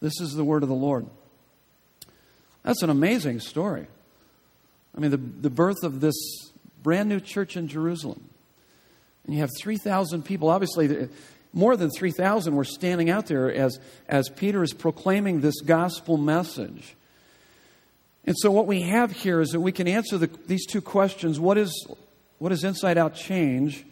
This 0.00 0.20
is 0.20 0.34
the 0.34 0.44
word 0.44 0.62
of 0.62 0.68
the 0.68 0.74
Lord. 0.74 1.06
That's 2.62 2.82
an 2.82 2.90
amazing 2.90 3.40
story. 3.40 3.86
I 4.96 5.00
mean, 5.00 5.10
the, 5.10 5.18
the 5.18 5.50
birth 5.50 5.82
of 5.82 6.00
this 6.00 6.14
brand 6.82 7.08
new 7.08 7.20
church 7.20 7.56
in 7.56 7.68
Jerusalem. 7.68 8.28
And 9.24 9.34
you 9.34 9.40
have 9.40 9.50
3,000 9.58 10.22
people. 10.24 10.50
Obviously, 10.50 11.08
more 11.52 11.76
than 11.76 11.90
3,000 11.90 12.54
were 12.54 12.64
standing 12.64 13.10
out 13.10 13.26
there 13.26 13.52
as, 13.52 13.78
as 14.08 14.28
Peter 14.28 14.62
is 14.62 14.72
proclaiming 14.72 15.40
this 15.40 15.60
gospel 15.60 16.16
message. 16.16 16.96
And 18.26 18.36
so, 18.38 18.50
what 18.50 18.66
we 18.66 18.82
have 18.82 19.12
here 19.12 19.40
is 19.40 19.50
that 19.50 19.60
we 19.60 19.72
can 19.72 19.86
answer 19.86 20.18
the, 20.18 20.30
these 20.46 20.66
two 20.66 20.80
questions 20.80 21.38
what 21.38 21.58
is, 21.58 21.86
what 22.38 22.52
is 22.52 22.64
inside 22.64 22.98
out 22.98 23.14
change? 23.14 23.84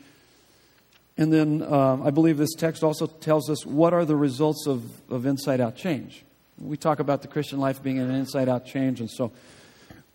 And 1.19 1.33
then 1.33 1.62
uh, 1.62 2.03
I 2.03 2.11
believe 2.11 2.39
this 2.39 2.55
text 2.55 2.83
also 2.83 3.07
tells 3.07 3.51
us 3.51 3.67
what 3.67 3.93
are 3.93 4.07
the 4.07 4.17
results 4.17 4.67
of, 4.67 4.83
of 5.11 5.27
inside 5.27 5.61
out 5.61 5.77
change. 5.77 6.25
We 6.59 6.79
talk 6.79 7.01
about 7.01 7.23
the 7.23 7.29
Christian 7.29 7.61
life 7.61 7.83
being 7.83 7.99
an 7.99 8.11
inside 8.11 8.49
out 8.49 8.65
change, 8.65 9.01
and 9.01 9.11
so 9.11 9.33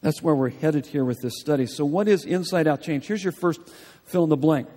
that's 0.02 0.22
where 0.22 0.36
we're 0.36 0.50
headed 0.50 0.88
here 0.88 1.06
with 1.06 1.20
this 1.22 1.40
study. 1.40 1.68
So, 1.68 1.86
what 1.86 2.08
is 2.08 2.26
inside 2.26 2.68
out 2.68 2.82
change? 2.82 3.06
Here's 3.06 3.24
your 3.24 3.34
first 3.34 3.62
fill 4.06 4.24
in 4.24 4.30
the 4.30 4.38
blank. 4.38 4.68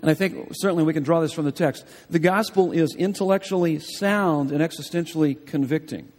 And 0.00 0.10
I 0.10 0.14
think 0.14 0.52
certainly 0.52 0.84
we 0.84 0.92
can 0.92 1.02
draw 1.02 1.20
this 1.20 1.32
from 1.32 1.44
the 1.44 1.52
text. 1.52 1.84
The 2.08 2.18
gospel 2.18 2.72
is 2.72 2.94
intellectually 2.94 3.78
sound 3.78 4.50
and 4.50 4.60
existentially 4.62 5.44
convicting. 5.46 6.10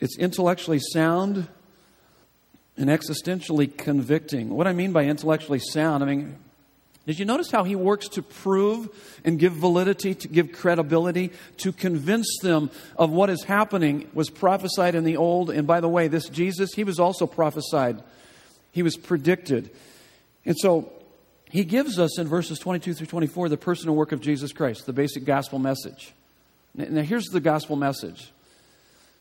It's 0.00 0.16
intellectually 0.16 0.78
sound 0.78 1.48
and 2.76 2.88
existentially 2.88 3.76
convicting. 3.76 4.50
What 4.50 4.68
I 4.68 4.72
mean 4.72 4.92
by 4.92 5.04
intellectually 5.04 5.58
sound, 5.58 6.04
I 6.04 6.06
mean, 6.06 6.36
did 7.04 7.18
you 7.18 7.24
notice 7.24 7.50
how 7.50 7.64
he 7.64 7.74
works 7.74 8.06
to 8.10 8.22
prove 8.22 8.88
and 9.24 9.38
give 9.38 9.54
validity, 9.54 10.14
to 10.14 10.28
give 10.28 10.52
credibility, 10.52 11.32
to 11.56 11.72
convince 11.72 12.28
them 12.42 12.70
of 12.96 13.10
what 13.10 13.30
is 13.30 13.42
happening, 13.44 14.08
was 14.14 14.30
prophesied 14.30 14.94
in 14.94 15.04
the 15.04 15.16
old. 15.16 15.50
And 15.50 15.66
by 15.66 15.80
the 15.80 15.88
way, 15.88 16.06
this 16.06 16.28
Jesus, 16.28 16.74
he 16.74 16.84
was 16.84 17.00
also 17.00 17.26
prophesied, 17.26 18.02
he 18.72 18.82
was 18.82 18.96
predicted. 18.96 19.70
And 20.44 20.54
so 20.58 20.92
he 21.50 21.64
gives 21.64 21.98
us 21.98 22.18
in 22.18 22.28
verses 22.28 22.58
22 22.58 22.94
through 22.94 23.06
24 23.06 23.48
the 23.48 23.56
personal 23.56 23.94
work 23.94 24.12
of 24.12 24.20
Jesus 24.20 24.52
Christ, 24.52 24.86
the 24.86 24.92
basic 24.92 25.24
gospel 25.24 25.58
message. 25.58 26.12
Now, 26.74 27.02
here's 27.02 27.26
the 27.26 27.40
gospel 27.40 27.76
message 27.76 28.32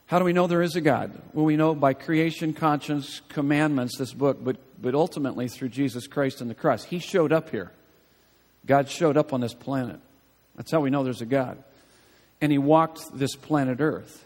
how 0.07 0.19
do 0.19 0.25
we 0.25 0.31
know 0.31 0.47
there 0.47 0.61
is 0.61 0.77
a 0.77 0.81
God? 0.81 1.11
Well, 1.33 1.45
we 1.45 1.57
know 1.57 1.75
by 1.75 1.93
creation, 1.93 2.53
conscience, 2.53 3.21
commandments, 3.27 3.97
this 3.97 4.13
book, 4.13 4.37
but, 4.41 4.55
but 4.81 4.95
ultimately 4.95 5.49
through 5.49 5.69
Jesus 5.69 6.07
Christ 6.07 6.39
and 6.39 6.49
the 6.49 6.55
cross. 6.55 6.85
He 6.85 6.99
showed 6.99 7.33
up 7.33 7.49
here. 7.49 7.73
God 8.65 8.89
showed 8.89 9.17
up 9.17 9.33
on 9.33 9.41
this 9.41 9.53
planet. 9.53 9.99
That's 10.55 10.71
how 10.71 10.79
we 10.79 10.89
know 10.89 11.03
there's 11.03 11.21
a 11.21 11.25
God. 11.25 11.61
And 12.39 12.53
He 12.53 12.57
walked 12.57 13.17
this 13.17 13.35
planet 13.35 13.81
Earth. 13.81 14.25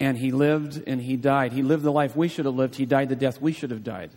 And 0.00 0.18
He 0.18 0.32
lived 0.32 0.82
and 0.88 1.00
He 1.00 1.16
died. 1.16 1.52
He 1.52 1.62
lived 1.62 1.84
the 1.84 1.92
life 1.92 2.16
we 2.16 2.26
should 2.26 2.46
have 2.46 2.56
lived. 2.56 2.74
He 2.74 2.86
died 2.86 3.10
the 3.10 3.16
death 3.16 3.40
we 3.40 3.52
should 3.52 3.70
have 3.70 3.84
died. 3.84 4.10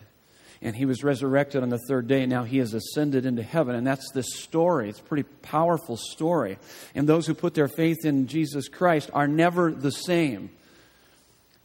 And 0.64 0.76
He 0.76 0.86
was 0.86 1.04
resurrected 1.04 1.62
on 1.62 1.70
the 1.70 1.78
third 1.88 2.08
day. 2.08 2.22
And 2.22 2.32
now 2.32 2.44
He 2.44 2.58
has 2.58 2.74
ascended 2.74 3.28
into 3.28 3.44
heaven. 3.44 3.76
And 3.76 3.86
that's 3.86 4.10
this 4.12 4.34
story. 4.34 4.90
It's 4.90 5.00
a 5.00 5.04
pretty 5.04 5.30
powerful 5.44 5.98
story. 5.98 6.58
And 6.96 7.08
those 7.08 7.28
who 7.28 7.36
put 7.36 7.54
their 7.54 7.68
faith 7.68 8.06
in 8.06 8.26
Jesus 8.26 8.68
Christ 8.68 9.12
are 9.14 9.28
never 9.28 9.72
the 9.72 9.92
same. 9.92 10.50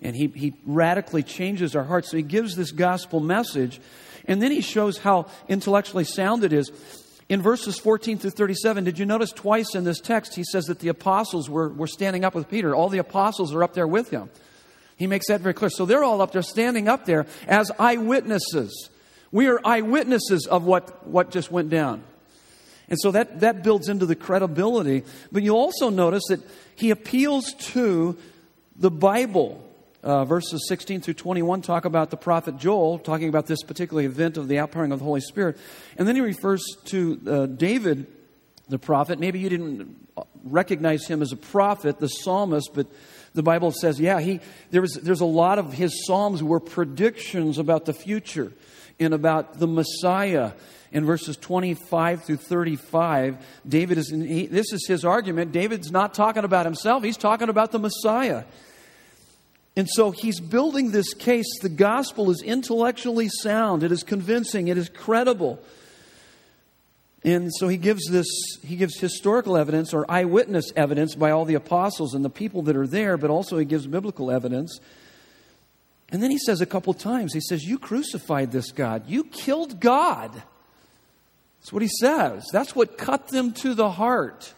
And 0.03 0.15
he, 0.15 0.29
he 0.29 0.55
radically 0.67 1.23
changes 1.23 1.75
our 1.75 1.85
hearts. 1.85 2.11
So 2.11 2.17
he 2.17 2.23
gives 2.23 2.55
this 2.55 2.73
gospel 2.73 3.21
message. 3.21 3.81
And 4.27 4.43
then 4.43 4.53
he 4.53 4.61
shows 4.61 4.99
how 4.99 5.27
intellectually 5.49 6.05
sound 6.05 6.45
it 6.45 6.53
is. 6.53 6.71
In 7.29 7.43
verses 7.43 7.79
14 7.79 8.19
through 8.19 8.31
37, 8.31 8.85
did 8.85 8.99
you 8.99 9.05
notice 9.05 9.33
twice 9.33 9.75
in 9.75 9.85
this 9.85 10.01
text 10.01 10.35
he 10.35 10.45
says 10.45 10.65
that 10.65 10.79
the 10.79 10.89
apostles 10.89 11.51
were, 11.51 11.69
were 11.69 11.87
standing 11.87 12.25
up 12.25 12.35
with 12.35 12.49
Peter? 12.49 12.75
All 12.75 12.89
the 12.89 12.99
apostles 12.99 13.55
are 13.55 13.63
up 13.63 13.75
there 13.75 13.87
with 13.87 14.11
him. 14.11 14.31
He 14.99 15.07
makes 15.07 15.29
that 15.29 15.41
very 15.41 15.55
clear. 15.55 15.71
So 15.71 15.87
they're 15.87 16.05
all 16.05 16.21
up 16.21 16.33
there, 16.33 16.43
standing 16.43 16.89
up 16.89 17.07
there 17.07 17.27
as 17.47 17.71
eyewitnesses. 17.79 18.91
We 19.31 19.47
are 19.47 19.61
eyewitnesses 19.65 20.47
of 20.47 20.65
what, 20.65 21.07
what 21.07 21.31
just 21.31 21.51
went 21.51 21.71
down. 21.71 22.03
And 22.89 22.99
so 23.01 23.13
that, 23.13 23.41
that 23.41 23.63
builds 23.63 23.89
into 23.89 24.07
the 24.07 24.17
credibility. 24.17 25.05
But 25.31 25.43
you'll 25.43 25.57
also 25.57 25.89
notice 25.91 26.25
that 26.29 26.41
he 26.75 26.91
appeals 26.91 27.53
to 27.73 28.19
the 28.77 28.91
Bible 28.91 29.65
uh, 30.03 30.25
verses 30.25 30.67
16 30.69 31.01
through 31.01 31.15
21 31.15 31.63
talk 31.63 31.85
about 31.85 32.11
the 32.11 32.17
prophet 32.17 32.57
Joel, 32.57 32.99
talking 32.99 33.29
about 33.29 33.47
this 33.47 33.63
particular 33.63 34.03
event 34.03 34.37
of 34.37 34.49
the 34.49 34.59
outpouring 34.61 34.93
of 34.93 35.01
the 35.01 35.05
Holy 35.05 35.21
Spirit. 35.21 35.59
And 35.97 36.07
then 36.07 36.15
he 36.15 36.21
refers 36.21 36.65
to 36.87 37.21
uh, 37.27 37.47
David, 37.47 38.07
the 38.69 38.79
prophet. 38.79 39.19
Maybe 39.19 39.41
you 39.41 39.49
didn't 39.49 40.09
recognize 40.45 41.07
him 41.07 41.21
as 41.21 41.33
a 41.33 41.37
prophet, 41.37 41.99
the 41.99 42.09
psalmist, 42.09 42.71
but 42.75 42.87
the 43.35 43.43
Bible 43.43 43.73
says, 43.73 44.01
yeah, 44.01 44.21
he, 44.21 44.41
there 44.71 44.81
was, 44.81 44.95
there's 44.95 45.21
a 45.21 45.27
lot 45.27 45.59
of 45.59 45.73
his 45.73 46.07
psalms 46.07 46.43
were 46.43 46.61
predictions 46.61 47.59
about 47.59 47.85
the 47.85 47.93
future 47.93 48.53
and 48.99 49.15
about 49.15 49.59
the 49.59 49.67
Messiah. 49.67 50.53
In 50.91 51.05
verses 51.05 51.37
25 51.37 52.25
through 52.25 52.37
35, 52.37 53.37
David 53.69 53.99
is, 53.99 54.09
he, 54.09 54.47
this 54.47 54.73
is 54.73 54.87
his 54.87 55.05
argument. 55.05 55.53
David's 55.53 55.91
not 55.91 56.15
talking 56.15 56.45
about 56.45 56.65
himself, 56.65 57.05
he's 57.05 57.19
talking 57.19 57.49
about 57.49 57.73
the 57.73 57.79
Messiah. 57.79 58.45
And 59.77 59.89
so 59.89 60.11
he's 60.11 60.41
building 60.41 60.91
this 60.91 61.15
case. 61.15 61.47
The 61.61 61.69
gospel 61.69 62.31
is 62.31 62.43
intellectually 62.43 63.29
sound, 63.29 63.83
it 63.83 63.93
is 63.93 64.03
convincing, 64.03 64.69
it 64.69 64.79
is 64.79 64.89
credible. 64.89 65.63
And 67.29 67.53
so 67.55 67.69
he 67.69 67.77
gives 67.77 68.07
this, 68.09 68.27
he 68.65 68.77
gives 68.77 68.99
historical 68.99 69.59
evidence 69.59 69.93
or 69.93 70.11
eyewitness 70.11 70.73
evidence 70.75 71.15
by 71.15 71.31
all 71.31 71.45
the 71.45 71.57
apostles 71.57 72.15
and 72.15 72.25
the 72.25 72.31
people 72.31 72.63
that 72.63 72.77
are 72.77 72.87
there, 72.87 73.19
but 73.19 73.29
also 73.29 73.59
he 73.59 73.67
gives 73.67 73.87
biblical 73.87 74.31
evidence. 74.31 74.81
And 76.09 76.23
then 76.23 76.31
he 76.31 76.39
says 76.39 76.63
a 76.63 76.67
couple 76.67 76.95
times, 76.95 77.35
he 77.35 77.41
says, 77.41 77.65
You 77.65 77.79
crucified 77.79 78.51
this 78.51 78.73
God. 78.73 79.11
You 79.11 79.25
killed 79.25 79.79
God. 79.79 80.43
That's 81.61 81.71
what 81.71 81.83
he 81.83 81.89
says. 82.01 82.47
That's 82.51 82.75
what 82.75 82.97
cut 82.97 83.29
them 83.29 83.53
to 83.55 83.75
the 83.75 83.91
heart. 83.91 84.55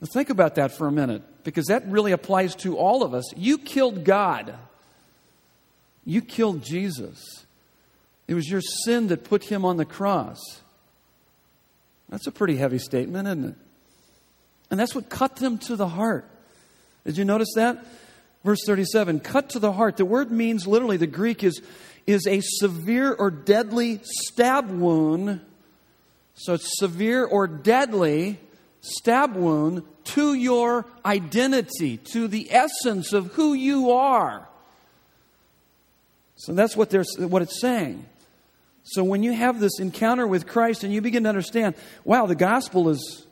Now 0.00 0.06
think 0.10 0.30
about 0.30 0.54
that 0.54 0.72
for 0.72 0.86
a 0.86 0.92
minute 0.92 1.22
because 1.44 1.66
that 1.66 1.86
really 1.86 2.12
applies 2.12 2.54
to 2.56 2.78
all 2.78 3.02
of 3.02 3.12
us. 3.12 3.24
You 3.36 3.58
killed 3.58 4.04
God, 4.04 4.54
you 6.06 6.22
killed 6.22 6.62
Jesus. 6.62 7.44
It 8.26 8.32
was 8.32 8.48
your 8.48 8.62
sin 8.62 9.08
that 9.08 9.22
put 9.22 9.44
him 9.44 9.66
on 9.66 9.76
the 9.76 9.84
cross. 9.84 10.40
That's 12.08 12.26
a 12.26 12.32
pretty 12.32 12.56
heavy 12.56 12.78
statement, 12.78 13.26
isn't 13.28 13.44
it? 13.44 13.54
And 14.70 14.80
that's 14.80 14.94
what 14.94 15.08
cut 15.08 15.36
them 15.36 15.58
to 15.58 15.76
the 15.76 15.88
heart. 15.88 16.28
Did 17.04 17.16
you 17.16 17.24
notice 17.24 17.52
that? 17.54 17.84
Verse 18.44 18.64
37 18.64 19.20
cut 19.20 19.50
to 19.50 19.58
the 19.58 19.72
heart. 19.72 19.96
The 19.96 20.04
word 20.04 20.30
means 20.30 20.66
literally, 20.66 20.96
the 20.96 21.06
Greek 21.06 21.42
is, 21.42 21.60
is 22.06 22.26
a 22.26 22.40
severe 22.40 23.12
or 23.12 23.30
deadly 23.30 24.00
stab 24.02 24.70
wound. 24.70 25.40
So 26.34 26.54
it's 26.54 26.78
severe 26.78 27.24
or 27.24 27.46
deadly 27.46 28.38
stab 28.80 29.34
wound 29.34 29.82
to 30.04 30.34
your 30.34 30.86
identity, 31.04 31.96
to 32.12 32.28
the 32.28 32.52
essence 32.52 33.12
of 33.12 33.32
who 33.32 33.54
you 33.54 33.90
are. 33.90 34.48
So 36.36 36.52
that's 36.52 36.76
what, 36.76 36.90
they're, 36.90 37.04
what 37.18 37.42
it's 37.42 37.60
saying. 37.60 38.04
So 38.88 39.02
when 39.02 39.24
you 39.24 39.32
have 39.32 39.58
this 39.58 39.80
encounter 39.80 40.26
with 40.28 40.46
Christ 40.46 40.84
and 40.84 40.92
you 40.92 41.00
begin 41.00 41.24
to 41.24 41.28
understand, 41.28 41.74
wow, 42.04 42.26
the 42.26 42.36
gospel 42.36 42.88
is, 42.88 43.26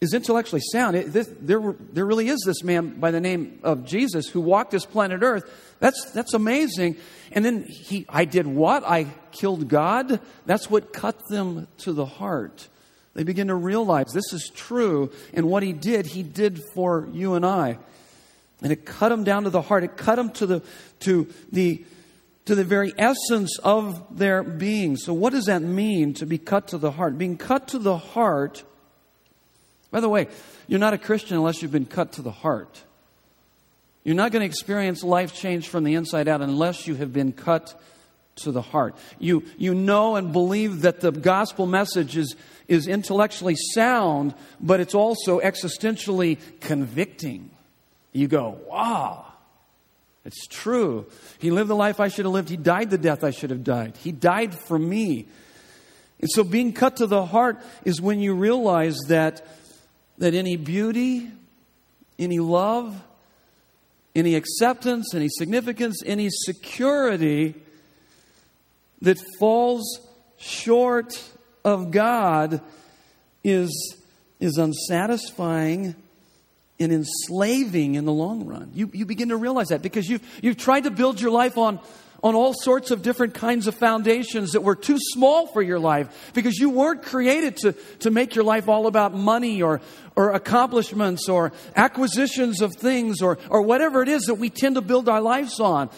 is 0.00 0.14
intellectually 0.14 0.62
sound. 0.72 0.96
It, 0.96 1.12
this, 1.12 1.30
there, 1.40 1.74
there 1.92 2.06
really 2.06 2.28
is 2.28 2.42
this 2.46 2.64
man 2.64 2.98
by 2.98 3.10
the 3.10 3.20
name 3.20 3.60
of 3.62 3.84
Jesus 3.84 4.28
who 4.28 4.40
walked 4.40 4.70
this 4.70 4.86
planet 4.86 5.20
Earth. 5.22 5.44
That's, 5.78 6.10
that's 6.12 6.32
amazing. 6.32 6.96
And 7.32 7.44
then 7.44 7.64
he, 7.64 8.06
I 8.08 8.24
did 8.24 8.46
what? 8.46 8.82
I 8.82 9.08
killed 9.30 9.68
God? 9.68 10.20
That's 10.46 10.70
what 10.70 10.94
cut 10.94 11.20
them 11.28 11.68
to 11.78 11.92
the 11.92 12.06
heart. 12.06 12.68
They 13.12 13.24
begin 13.24 13.48
to 13.48 13.54
realize 13.54 14.06
this 14.14 14.32
is 14.32 14.50
true, 14.54 15.12
and 15.34 15.50
what 15.50 15.62
he 15.62 15.74
did, 15.74 16.06
he 16.06 16.22
did 16.22 16.62
for 16.72 17.08
you 17.12 17.34
and 17.34 17.44
I. 17.44 17.76
And 18.62 18.72
it 18.72 18.86
cut 18.86 19.10
them 19.10 19.22
down 19.22 19.44
to 19.44 19.50
the 19.50 19.60
heart. 19.60 19.84
It 19.84 19.96
cut 19.98 20.16
them 20.16 20.30
to 20.30 20.46
the, 20.46 20.62
to 21.00 21.28
the, 21.52 21.84
to 22.48 22.54
the 22.54 22.64
very 22.64 22.94
essence 22.96 23.58
of 23.58 24.16
their 24.16 24.42
being. 24.42 24.96
So, 24.96 25.12
what 25.12 25.34
does 25.34 25.44
that 25.44 25.60
mean 25.60 26.14
to 26.14 26.24
be 26.24 26.38
cut 26.38 26.68
to 26.68 26.78
the 26.78 26.90
heart? 26.90 27.18
Being 27.18 27.36
cut 27.36 27.68
to 27.68 27.78
the 27.78 27.98
heart, 27.98 28.64
by 29.90 30.00
the 30.00 30.08
way, 30.08 30.28
you're 30.66 30.80
not 30.80 30.94
a 30.94 30.98
Christian 30.98 31.36
unless 31.36 31.60
you've 31.60 31.72
been 31.72 31.84
cut 31.84 32.12
to 32.12 32.22
the 32.22 32.30
heart. 32.30 32.82
You're 34.02 34.16
not 34.16 34.32
going 34.32 34.40
to 34.40 34.46
experience 34.46 35.04
life 35.04 35.34
change 35.34 35.68
from 35.68 35.84
the 35.84 35.92
inside 35.92 36.26
out 36.26 36.40
unless 36.40 36.86
you 36.86 36.94
have 36.94 37.12
been 37.12 37.32
cut 37.32 37.78
to 38.36 38.50
the 38.50 38.62
heart. 38.62 38.96
You, 39.18 39.44
you 39.58 39.74
know 39.74 40.16
and 40.16 40.32
believe 40.32 40.80
that 40.80 41.00
the 41.00 41.12
gospel 41.12 41.66
message 41.66 42.16
is, 42.16 42.34
is 42.66 42.88
intellectually 42.88 43.56
sound, 43.74 44.32
but 44.58 44.80
it's 44.80 44.94
also 44.94 45.40
existentially 45.40 46.38
convicting. 46.60 47.50
You 48.12 48.26
go, 48.26 48.58
wow, 48.66 49.26
it's 50.24 50.46
true. 50.46 51.06
He 51.38 51.50
lived 51.50 51.70
the 51.70 51.76
life 51.76 52.00
I 52.00 52.08
should 52.08 52.24
have 52.24 52.34
lived. 52.34 52.48
He 52.48 52.56
died 52.56 52.90
the 52.90 52.98
death 52.98 53.24
I 53.24 53.30
should 53.30 53.50
have 53.50 53.64
died. 53.64 53.96
He 53.96 54.12
died 54.12 54.54
for 54.54 54.78
me. 54.78 55.26
And 56.20 56.30
so 56.30 56.44
being 56.44 56.72
cut 56.72 56.96
to 56.96 57.06
the 57.06 57.24
heart 57.24 57.58
is 57.84 58.00
when 58.00 58.20
you 58.20 58.34
realize 58.34 58.96
that, 59.08 59.46
that 60.18 60.34
any 60.34 60.56
beauty, 60.56 61.30
any 62.18 62.40
love, 62.40 63.00
any 64.14 64.34
acceptance, 64.34 65.14
any 65.14 65.28
significance, 65.28 66.02
any 66.04 66.28
security 66.30 67.54
that 69.00 69.18
falls 69.38 70.00
short 70.38 71.22
of 71.64 71.90
God 71.92 72.60
is, 73.44 73.96
is 74.40 74.58
unsatisfying 74.58 75.94
and 76.80 76.92
enslaving 76.92 77.96
in 77.96 78.04
the 78.04 78.12
long 78.12 78.46
run. 78.46 78.70
You, 78.74 78.90
you 78.92 79.04
begin 79.04 79.30
to 79.30 79.36
realize 79.36 79.68
that 79.68 79.82
because 79.82 80.08
you've, 80.08 80.22
you've 80.42 80.56
tried 80.56 80.84
to 80.84 80.90
build 80.90 81.20
your 81.20 81.30
life 81.30 81.58
on, 81.58 81.80
on 82.22 82.34
all 82.34 82.54
sorts 82.54 82.90
of 82.90 83.02
different 83.02 83.34
kinds 83.34 83.66
of 83.66 83.74
foundations 83.74 84.52
that 84.52 84.62
were 84.62 84.76
too 84.76 84.98
small 84.98 85.46
for 85.48 85.60
your 85.62 85.78
life 85.78 86.30
because 86.34 86.56
you 86.58 86.70
weren't 86.70 87.02
created 87.02 87.56
to, 87.56 87.72
to 88.00 88.10
make 88.10 88.34
your 88.34 88.44
life 88.44 88.68
all 88.68 88.86
about 88.86 89.12
money 89.12 89.62
or, 89.62 89.80
or 90.14 90.32
accomplishments 90.32 91.28
or 91.28 91.52
acquisitions 91.74 92.60
of 92.60 92.74
things 92.74 93.22
or, 93.22 93.38
or 93.50 93.62
whatever 93.62 94.02
it 94.02 94.08
is 94.08 94.24
that 94.24 94.34
we 94.34 94.50
tend 94.50 94.76
to 94.76 94.80
build 94.80 95.08
our 95.08 95.20
lives 95.20 95.58
on. 95.60 95.90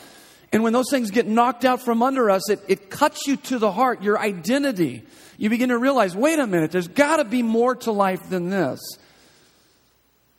And 0.53 0.63
when 0.63 0.73
those 0.73 0.91
things 0.91 1.11
get 1.11 1.27
knocked 1.27 1.65
out 1.65 1.83
from 1.83 2.03
under 2.03 2.31
us, 2.31 2.51
it, 2.51 2.61
it 2.69 2.91
cuts 2.91 3.27
you 3.27 3.37
to 3.37 3.59
the 3.59 3.71
heart, 3.71 4.03
your 4.03 4.19
identity. 4.19 5.05
You 5.39 5.49
begin 5.49 5.69
to 5.69 5.79
realize, 5.79 6.17
wait 6.17 6.39
a 6.39 6.47
minute, 6.47 6.73
there's 6.73 6.89
got 6.89 7.19
to 7.19 7.25
be 7.25 7.43
more 7.43 7.77
to 7.77 7.93
life 7.93 8.29
than 8.29 8.51
this. 8.51 8.81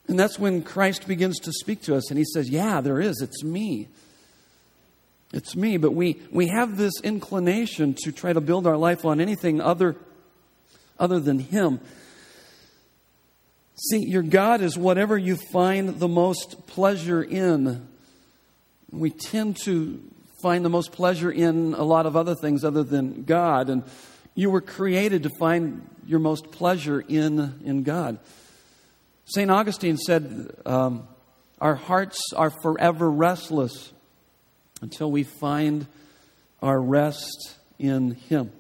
And 0.08 0.20
that's 0.20 0.40
when 0.40 0.64
Christ 0.64 1.08
begins 1.08 1.40
to 1.40 1.52
speak 1.52 1.82
to 1.84 1.96
us 1.96 2.10
and 2.10 2.18
he 2.18 2.26
says, 2.26 2.50
Yeah, 2.50 2.82
there 2.82 3.00
is. 3.00 3.22
It's 3.22 3.44
me. 3.44 3.88
It's 5.34 5.56
me. 5.56 5.78
But 5.78 5.94
we, 5.94 6.22
we 6.32 6.48
have 6.48 6.78
this 6.78 6.94
inclination 7.04 7.96
to 8.04 8.12
try 8.12 8.34
to 8.34 8.42
build 8.42 8.68
our 8.68 8.78
life 8.78 9.06
on 9.06 9.22
anything 9.22 9.62
other, 9.62 9.96
other 11.00 11.20
than 11.20 11.40
him. 11.40 11.80
See, 13.90 14.06
your 14.06 14.22
God 14.22 14.62
is 14.62 14.78
whatever 14.78 15.18
you 15.18 15.38
find 15.38 16.00
the 16.00 16.08
most 16.08 16.68
pleasure 16.68 17.24
in. 17.24 17.88
We 18.92 19.10
tend 19.10 19.58
to 19.64 20.00
find 20.42 20.66
the 20.66 20.70
most 20.70 20.92
pleasure 20.92 21.32
in 21.32 21.74
a 21.74 21.84
lot 21.84 22.06
of 22.06 22.16
other 22.16 22.36
things 22.36 22.64
other 22.64 22.84
than 22.84 23.24
God. 23.24 23.70
And 23.70 23.84
you 24.36 24.50
were 24.50 24.62
created 24.62 25.24
to 25.24 25.30
find 25.40 25.88
your 26.06 26.20
most 26.20 26.52
pleasure 26.52 27.00
in, 27.00 27.60
in 27.64 27.84
God. 27.84 28.20
St. 29.34 29.50
Augustine 29.50 29.96
said, 29.96 30.54
um, 30.66 31.08
Our 31.62 31.76
hearts 31.76 32.20
are 32.36 32.50
forever 32.50 33.10
restless 33.10 33.94
until 34.82 35.10
we 35.10 35.24
find 35.24 35.88
our 36.62 36.82
rest 36.82 37.56
in 37.80 38.12
Him. 38.12 38.52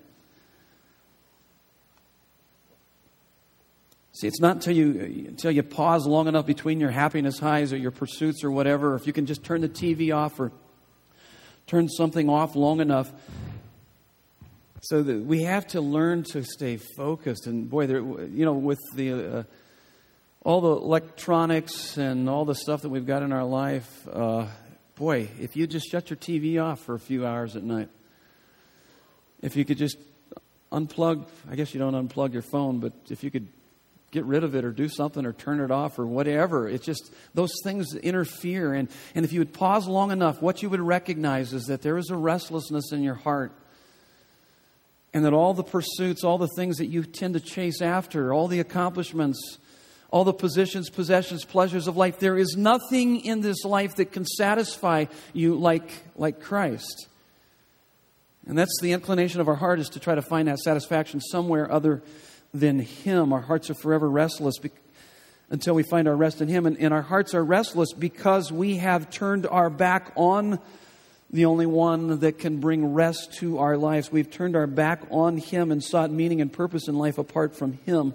See, 4.13 4.28
it's 4.28 4.40
not 4.40 4.56
until 4.56 4.74
you, 4.74 5.25
until 5.28 5.51
you 5.51 5.62
pause 5.62 6.06
long 6.08 6.30
enough 6.30 6.46
between 6.46 6.80
your 6.80 6.92
happiness 6.92 7.38
highs 7.38 7.74
or 7.74 7.78
your 7.78 7.92
pursuits 7.92 8.42
or 8.42 8.50
whatever, 8.50 8.96
if 8.96 9.06
you 9.06 9.12
can 9.12 9.25
just 9.25 9.44
turn 9.44 9.60
the 9.60 9.70
TV 9.70 10.16
off 10.16 10.40
or 10.40 10.54
turn 11.68 11.90
something 11.90 12.30
off 12.30 12.56
long 12.56 12.80
enough. 12.80 13.12
So 14.84 15.04
that 15.04 15.25
we 15.25 15.44
have 15.44 15.68
to 15.68 15.82
learn 15.82 16.24
to 16.32 16.44
stay 16.46 16.78
focused. 16.96 17.46
And 17.46 17.70
boy, 17.70 17.88
there, 17.88 18.00
you 18.00 18.46
know, 18.46 18.54
with 18.54 18.80
the 18.96 19.40
uh, 19.40 19.44
all 20.44 20.62
the 20.62 20.84
electronics 20.84 21.98
and 21.98 22.28
all 22.28 22.46
the 22.46 22.56
stuff 22.56 22.82
that 22.82 22.90
we've 22.90 23.06
got 23.06 23.22
in 23.22 23.32
our 23.32 23.44
life, 23.44 24.08
uh, 24.12 24.48
boy, 24.96 25.30
if 25.40 25.56
you 25.56 25.68
just 25.68 25.88
shut 25.90 26.10
your 26.10 26.18
TV 26.18 26.62
off 26.62 26.80
for 26.80 26.96
a 26.96 27.00
few 27.00 27.26
hours 27.26 27.56
at 27.56 27.64
night, 27.64 27.90
if 29.42 29.56
you 29.56 29.66
could 29.66 29.78
just 29.78 29.98
unplug, 30.72 31.28
I 31.50 31.56
guess 31.56 31.74
you 31.74 31.80
don't 31.80 32.08
unplug 32.08 32.34
your 32.34 32.42
phone, 32.42 32.80
but 32.80 32.94
if 33.10 33.24
you 33.24 33.30
could 33.30 33.48
get 34.12 34.26
rid 34.26 34.44
of 34.44 34.56
it 34.56 34.66
or 34.66 34.72
do 34.72 34.90
something 34.90 35.26
or 35.26 35.32
turn 35.32 35.62
it 35.62 35.72
off 35.72 35.98
or 35.98 36.06
whatever. 36.06 36.68
It's 36.68 36.86
just 36.86 37.14
those 37.34 37.54
things 37.64 37.96
interfere. 37.96 38.74
And, 38.74 38.90
and 39.16 39.24
if 39.24 39.32
you 39.32 39.40
would 39.40 39.54
pause 39.54 39.88
long 39.88 40.12
enough, 40.12 40.42
what 40.42 40.62
you 40.62 40.70
would 40.70 40.82
recognize 40.82 41.54
is 41.54 41.66
that 41.66 41.82
there 41.82 41.98
is 41.98 42.10
a 42.10 42.18
restlessness 42.18 42.92
in 42.92 43.04
your 43.04 43.16
heart. 43.16 43.54
And 45.14 45.26
that 45.26 45.34
all 45.34 45.54
the 45.54 45.64
pursuits, 45.64 46.24
all 46.24 46.38
the 46.38 46.50
things 46.56 46.78
that 46.78 46.88
you 46.88 47.04
tend 47.04 47.34
to 47.34 47.40
chase 47.40 47.82
after, 47.82 48.34
all 48.34 48.48
the 48.48 48.60
accomplishments, 48.60 49.60
all 50.12 50.25
the 50.25 50.34
positions, 50.34 50.89
possessions, 50.89 51.46
pleasures 51.46 51.88
of 51.88 51.96
life, 51.96 52.20
there 52.20 52.38
is 52.38 52.55
nothing 52.57 53.22
in 53.22 53.40
this 53.40 53.64
life 53.64 53.96
that 53.96 54.12
can 54.12 54.25
satisfy 54.25 55.05
you 55.33 55.55
like, 55.55 55.90
like 56.18 56.42
Christ. 56.42 57.07
And 58.46 58.57
that's 58.57 58.77
the 58.81 58.92
inclination 58.92 59.40
of 59.40 59.48
our 59.48 59.55
heart 59.55 59.79
is 59.79 59.90
to 59.90 60.00
try 60.00 60.16
to 60.16 60.22
find 60.22 60.50
that 60.50 60.59
satisfaction 60.59 61.22
somewhere 61.22 61.72
other 61.72 62.03
than 62.53 62.79
Him. 62.79 63.31
Our 63.31 63.40
hearts 63.42 63.70
are 63.70 63.74
forever 63.74 64.09
restless 64.09 64.57
be- 64.57 64.72
until 65.50 65.75
we 65.75 65.83
find 65.83 66.07
our 66.07 66.16
rest 66.16 66.42
in 66.42 66.50
Him. 66.50 66.66
And, 66.66 66.77
and 66.77 66.94
our 66.94 67.01
hearts 67.01 67.33
are 67.33 67.44
restless 67.44 67.94
because 67.94 68.51
we 68.51 68.77
have 68.77 69.09
turned 69.09 69.48
our 69.48 69.70
back 69.70 70.12
on 70.16 70.59
the 71.29 71.46
only 71.46 71.66
one 71.66 72.20
that 72.20 72.40
can 72.40 72.59
bring 72.59 72.94
rest 72.94 73.36
to 73.36 73.59
our 73.59 73.77
lives. 73.77 74.12
We've 74.12 74.29
turned 74.29 74.57
our 74.57 74.68
back 74.68 75.03
on 75.09 75.38
Him 75.38 75.72
and 75.72 75.81
sought 75.81 76.12
meaning 76.12 76.42
and 76.42 76.51
purpose 76.51 76.90
in 76.90 76.98
life 76.98 77.18
apart 77.18 77.55
from 77.55 77.79
Him. 77.86 78.14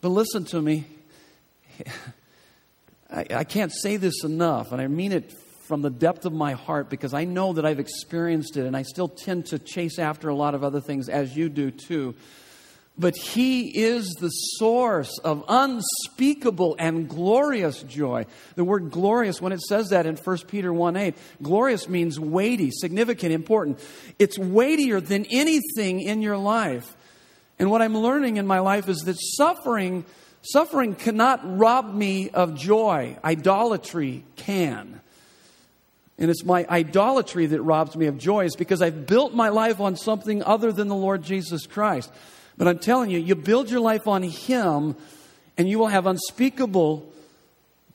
But 0.00 0.08
listen 0.10 0.44
to 0.46 0.60
me. 0.60 0.84
I, 3.10 3.26
I 3.30 3.44
can't 3.44 3.72
say 3.72 3.96
this 3.96 4.24
enough, 4.24 4.72
and 4.72 4.80
I 4.80 4.86
mean 4.86 5.12
it 5.12 5.32
from 5.66 5.82
the 5.82 5.90
depth 5.90 6.24
of 6.24 6.32
my 6.32 6.52
heart 6.52 6.88
because 6.88 7.12
I 7.12 7.24
know 7.24 7.54
that 7.54 7.66
I've 7.66 7.80
experienced 7.80 8.56
it, 8.56 8.66
and 8.66 8.76
I 8.76 8.82
still 8.82 9.08
tend 9.08 9.46
to 9.46 9.58
chase 9.58 9.98
after 9.98 10.28
a 10.28 10.34
lot 10.34 10.54
of 10.54 10.62
other 10.62 10.80
things, 10.80 11.08
as 11.08 11.36
you 11.36 11.48
do 11.48 11.70
too. 11.70 12.14
But 12.98 13.16
He 13.16 13.78
is 13.78 14.08
the 14.20 14.28
source 14.28 15.18
of 15.18 15.44
unspeakable 15.48 16.76
and 16.78 17.08
glorious 17.08 17.82
joy. 17.82 18.26
The 18.54 18.64
word 18.64 18.90
glorious, 18.90 19.40
when 19.40 19.52
it 19.52 19.60
says 19.60 19.88
that 19.88 20.06
in 20.06 20.16
1 20.16 20.38
Peter 20.48 20.72
1 20.72 20.96
8, 20.96 21.14
glorious 21.42 21.88
means 21.88 22.18
weighty, 22.18 22.70
significant, 22.70 23.32
important. 23.32 23.80
It's 24.18 24.38
weightier 24.38 25.00
than 25.00 25.26
anything 25.26 26.00
in 26.00 26.22
your 26.22 26.38
life. 26.38 26.95
And 27.58 27.70
what 27.70 27.82
I'm 27.82 27.96
learning 27.96 28.36
in 28.36 28.46
my 28.46 28.58
life 28.58 28.88
is 28.88 28.98
that 29.06 29.16
suffering, 29.18 30.04
suffering 30.42 30.94
cannot 30.94 31.58
rob 31.58 31.94
me 31.94 32.30
of 32.30 32.54
joy. 32.54 33.16
Idolatry 33.24 34.24
can. 34.36 35.00
And 36.18 36.30
it's 36.30 36.44
my 36.44 36.66
idolatry 36.68 37.46
that 37.46 37.60
robs 37.62 37.96
me 37.96 38.06
of 38.06 38.18
joy, 38.18 38.46
is 38.46 38.56
because 38.56 38.80
I've 38.80 39.06
built 39.06 39.34
my 39.34 39.50
life 39.50 39.80
on 39.80 39.96
something 39.96 40.42
other 40.42 40.72
than 40.72 40.88
the 40.88 40.94
Lord 40.94 41.22
Jesus 41.22 41.66
Christ. 41.66 42.10
But 42.56 42.68
I'm 42.68 42.78
telling 42.78 43.10
you, 43.10 43.18
you 43.18 43.34
build 43.34 43.70
your 43.70 43.80
life 43.80 44.06
on 44.06 44.22
Him, 44.22 44.96
and 45.58 45.68
you 45.68 45.78
will 45.78 45.88
have 45.88 46.06
unspeakable, 46.06 47.10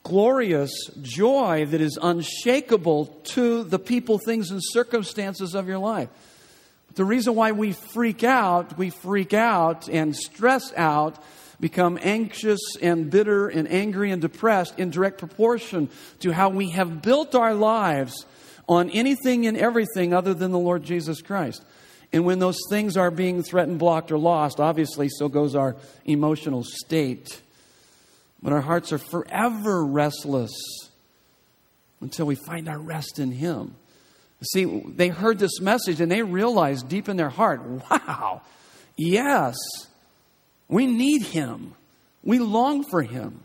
glorious 0.04 0.72
joy 1.00 1.66
that 1.66 1.80
is 1.80 1.98
unshakable 2.00 3.06
to 3.24 3.64
the 3.64 3.78
people, 3.78 4.18
things, 4.18 4.50
and 4.50 4.60
circumstances 4.62 5.54
of 5.54 5.66
your 5.66 5.78
life. 5.78 6.08
The 6.94 7.04
reason 7.04 7.34
why 7.34 7.52
we 7.52 7.72
freak 7.72 8.22
out, 8.22 8.76
we 8.76 8.90
freak 8.90 9.32
out 9.32 9.88
and 9.88 10.14
stress 10.14 10.72
out, 10.74 11.22
become 11.60 11.98
anxious 12.02 12.60
and 12.82 13.10
bitter 13.10 13.48
and 13.48 13.70
angry 13.70 14.10
and 14.10 14.20
depressed 14.20 14.78
in 14.78 14.90
direct 14.90 15.18
proportion 15.18 15.88
to 16.20 16.32
how 16.32 16.50
we 16.50 16.70
have 16.70 17.00
built 17.00 17.34
our 17.34 17.54
lives 17.54 18.26
on 18.68 18.90
anything 18.90 19.46
and 19.46 19.56
everything 19.56 20.12
other 20.12 20.34
than 20.34 20.50
the 20.50 20.58
Lord 20.58 20.82
Jesus 20.82 21.22
Christ. 21.22 21.64
And 22.12 22.26
when 22.26 22.40
those 22.40 22.58
things 22.68 22.96
are 22.96 23.10
being 23.10 23.42
threatened, 23.42 23.78
blocked, 23.78 24.12
or 24.12 24.18
lost, 24.18 24.60
obviously, 24.60 25.08
so 25.08 25.28
goes 25.28 25.54
our 25.54 25.76
emotional 26.04 26.62
state. 26.62 27.40
But 28.42 28.52
our 28.52 28.60
hearts 28.60 28.92
are 28.92 28.98
forever 28.98 29.84
restless 29.84 30.52
until 32.00 32.26
we 32.26 32.34
find 32.34 32.68
our 32.68 32.78
rest 32.78 33.18
in 33.18 33.32
Him. 33.32 33.76
See, 34.42 34.64
they 34.64 35.08
heard 35.08 35.38
this 35.38 35.60
message 35.60 36.00
and 36.00 36.10
they 36.10 36.22
realized 36.22 36.88
deep 36.88 37.08
in 37.08 37.16
their 37.16 37.28
heart, 37.28 37.62
wow, 37.62 38.42
yes, 38.96 39.56
we 40.68 40.86
need 40.86 41.22
Him. 41.22 41.74
We 42.24 42.38
long 42.38 42.84
for 42.84 43.02
Him. 43.02 43.40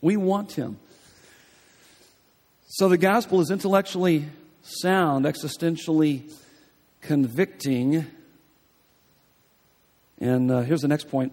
We 0.00 0.16
want 0.16 0.52
Him. 0.52 0.78
So 2.68 2.88
the 2.88 2.98
gospel 2.98 3.40
is 3.40 3.50
intellectually 3.50 4.26
sound, 4.62 5.24
existentially 5.24 6.30
convicting. 7.00 8.06
And 10.20 10.50
uh, 10.50 10.60
here's 10.60 10.82
the 10.82 10.88
next 10.88 11.08
point 11.08 11.32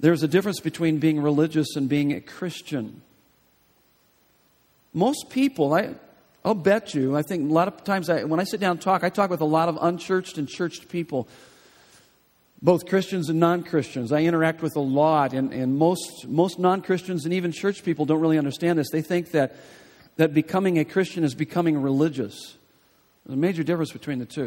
there's 0.00 0.22
a 0.22 0.28
difference 0.28 0.60
between 0.60 0.98
being 0.98 1.22
religious 1.22 1.76
and 1.76 1.88
being 1.88 2.12
a 2.12 2.20
Christian. 2.20 3.02
Most 4.92 5.30
people, 5.30 5.72
I, 5.72 5.94
I'll 6.44 6.54
bet 6.54 6.94
you, 6.94 7.16
I 7.16 7.22
think 7.22 7.48
a 7.48 7.52
lot 7.52 7.68
of 7.68 7.84
times 7.84 8.10
I, 8.10 8.24
when 8.24 8.40
I 8.40 8.44
sit 8.44 8.58
down 8.58 8.72
and 8.72 8.80
talk, 8.80 9.04
I 9.04 9.10
talk 9.10 9.30
with 9.30 9.40
a 9.40 9.46
lot 9.46 9.68
of 9.68 9.78
unchurched 9.80 10.38
and 10.38 10.48
churched 10.48 10.88
people, 10.88 11.28
both 12.60 12.86
Christians 12.86 13.28
and 13.28 13.38
non 13.38 13.62
Christians. 13.62 14.12
I 14.12 14.22
interact 14.22 14.60
with 14.60 14.74
a 14.74 14.80
lot, 14.80 15.34
and, 15.34 15.52
and 15.52 15.76
most, 15.76 16.26
most 16.26 16.58
non 16.58 16.82
Christians 16.82 17.24
and 17.24 17.32
even 17.32 17.52
church 17.52 17.84
people 17.84 18.06
don't 18.06 18.20
really 18.20 18.38
understand 18.38 18.78
this. 18.78 18.90
They 18.90 19.02
think 19.02 19.30
that, 19.30 19.54
that 20.16 20.34
becoming 20.34 20.78
a 20.78 20.84
Christian 20.84 21.22
is 21.22 21.34
becoming 21.34 21.80
religious. 21.80 22.56
There's 23.24 23.34
a 23.34 23.40
major 23.40 23.62
difference 23.62 23.92
between 23.92 24.18
the 24.18 24.26
two. 24.26 24.46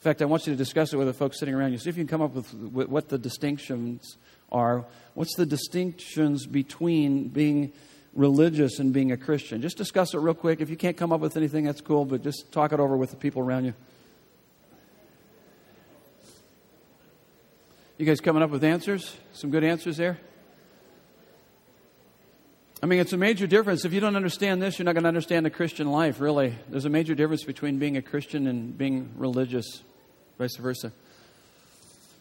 In 0.00 0.02
fact, 0.02 0.22
I 0.22 0.24
want 0.24 0.46
you 0.46 0.52
to 0.52 0.56
discuss 0.56 0.92
it 0.92 0.96
with 0.96 1.06
the 1.06 1.12
folks 1.12 1.38
sitting 1.38 1.54
around 1.54 1.72
you. 1.72 1.78
See 1.78 1.90
if 1.90 1.96
you 1.96 2.04
can 2.04 2.08
come 2.08 2.22
up 2.22 2.34
with 2.34 2.52
what 2.88 3.10
the 3.10 3.18
distinctions 3.18 4.16
are. 4.50 4.84
What's 5.14 5.36
the 5.36 5.46
distinctions 5.46 6.46
between 6.46 7.28
being 7.28 7.72
religious 8.14 8.78
and 8.78 8.92
being 8.92 9.12
a 9.12 9.16
Christian? 9.16 9.62
Just 9.62 9.76
discuss 9.76 10.14
it 10.14 10.18
real 10.18 10.34
quick. 10.34 10.60
If 10.60 10.70
you 10.70 10.76
can't 10.76 10.96
come 10.96 11.12
up 11.12 11.20
with 11.20 11.36
anything, 11.36 11.64
that's 11.64 11.80
cool, 11.80 12.04
but 12.04 12.22
just 12.22 12.50
talk 12.52 12.72
it 12.72 12.80
over 12.80 12.96
with 12.96 13.10
the 13.10 13.16
people 13.16 13.42
around 13.42 13.64
you. 13.64 13.74
You 17.98 18.06
guys 18.06 18.20
coming 18.20 18.42
up 18.42 18.48
with 18.48 18.64
answers? 18.64 19.14
Some 19.34 19.50
good 19.50 19.62
answers 19.62 19.98
there? 19.98 20.18
I 22.82 22.86
mean, 22.86 22.98
it's 22.98 23.12
a 23.12 23.18
major 23.18 23.46
difference. 23.46 23.84
If 23.84 23.92
you 23.92 24.00
don't 24.00 24.16
understand 24.16 24.62
this, 24.62 24.78
you're 24.78 24.86
not 24.86 24.94
going 24.94 25.02
to 25.02 25.08
understand 25.08 25.44
the 25.44 25.50
Christian 25.50 25.90
life, 25.92 26.18
really. 26.18 26.54
There's 26.70 26.86
a 26.86 26.88
major 26.88 27.14
difference 27.14 27.44
between 27.44 27.78
being 27.78 27.98
a 27.98 28.02
Christian 28.02 28.46
and 28.46 28.76
being 28.76 29.10
religious, 29.16 29.82
vice 30.38 30.56
versa. 30.56 30.92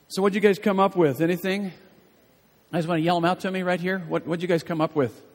So, 0.10 0.21
what'd 0.21 0.36
you 0.36 0.41
guys 0.41 0.60
come 0.60 0.82
up 0.82 0.97
with? 0.97 1.21
Anything? 1.21 1.71
I 2.73 2.78
just 2.78 2.89
want 2.89 2.99
to 2.99 3.04
yell 3.04 3.15
them 3.15 3.23
out 3.23 3.39
to 3.41 3.52
me 3.52 3.63
right 3.63 3.80
here. 3.80 3.99
What, 3.99 4.28
what'd 4.28 4.41
you 4.41 4.49
guys 4.49 4.63
come 4.63 4.82
up 4.82 4.95
with? 4.97 5.29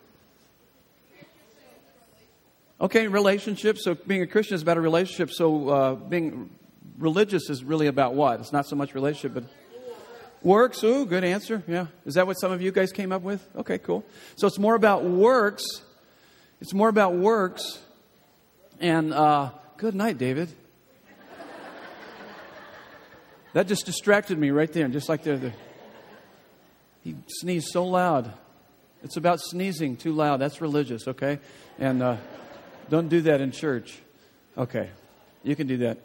Okay, 2.81 3.09
relationships. 3.09 3.85
So, 3.85 3.95
being 3.95 4.23
a 4.23 4.27
Christian 4.27 4.57
is 4.57 4.63
about 4.63 4.77
a 4.77 4.81
relationship. 4.81 5.31
So, 5.31 5.69
uh, 5.69 5.95
being 5.95 6.51
religious 6.99 7.49
is 7.51 7.65
really 7.65 7.87
about 7.87 8.15
what? 8.15 8.41
It's 8.41 8.53
not 8.53 8.67
so 8.67 8.77
much 8.77 8.95
relationship, 8.95 9.35
but 9.35 9.45
Works, 10.45 10.85
ooh, 10.85 11.07
good 11.07 11.25
answer. 11.25 11.63
Yeah. 11.67 11.87
Is 12.05 12.15
that 12.15 12.27
what 12.27 12.35
some 12.35 12.53
of 12.53 12.61
you 12.61 12.71
guys 12.71 12.93
came 12.93 13.13
up 13.13 13.23
with? 13.23 13.43
Okay, 13.57 13.79
cool. 13.79 14.05
So 14.37 14.47
it's 14.47 14.59
more 14.59 14.75
about 14.75 15.03
works. 15.03 15.65
It's 16.61 16.75
more 16.75 16.91
about 16.91 17.15
works. 17.15 17.81
And 18.79 19.15
uh, 19.15 19.53
good 19.79 19.95
night, 19.95 20.19
David. 20.19 20.51
that 23.55 23.67
just 23.69 23.87
distracted 23.87 24.39
me 24.39 24.51
right 24.51 24.71
there, 24.71 24.87
just 24.89 25.09
like 25.09 25.23
the, 25.23 25.37
the 25.37 25.53
he 27.03 27.15
sneezed 27.27 27.69
so 27.69 27.87
loud. 27.87 28.31
It's 29.03 29.17
about 29.17 29.41
sneezing 29.41 29.97
too 29.97 30.13
loud. 30.13 30.43
That's 30.43 30.61
religious, 30.61 31.09
okay? 31.09 31.39
And 31.79 32.03
uh, 32.03 32.17
don't 32.91 33.09
do 33.09 33.23
that 33.23 33.41
in 33.41 33.53
church. 33.53 33.99
Okay, 34.57 34.91
you 35.43 35.57
can 35.57 35.67
do 35.67 35.79
that. 35.79 35.99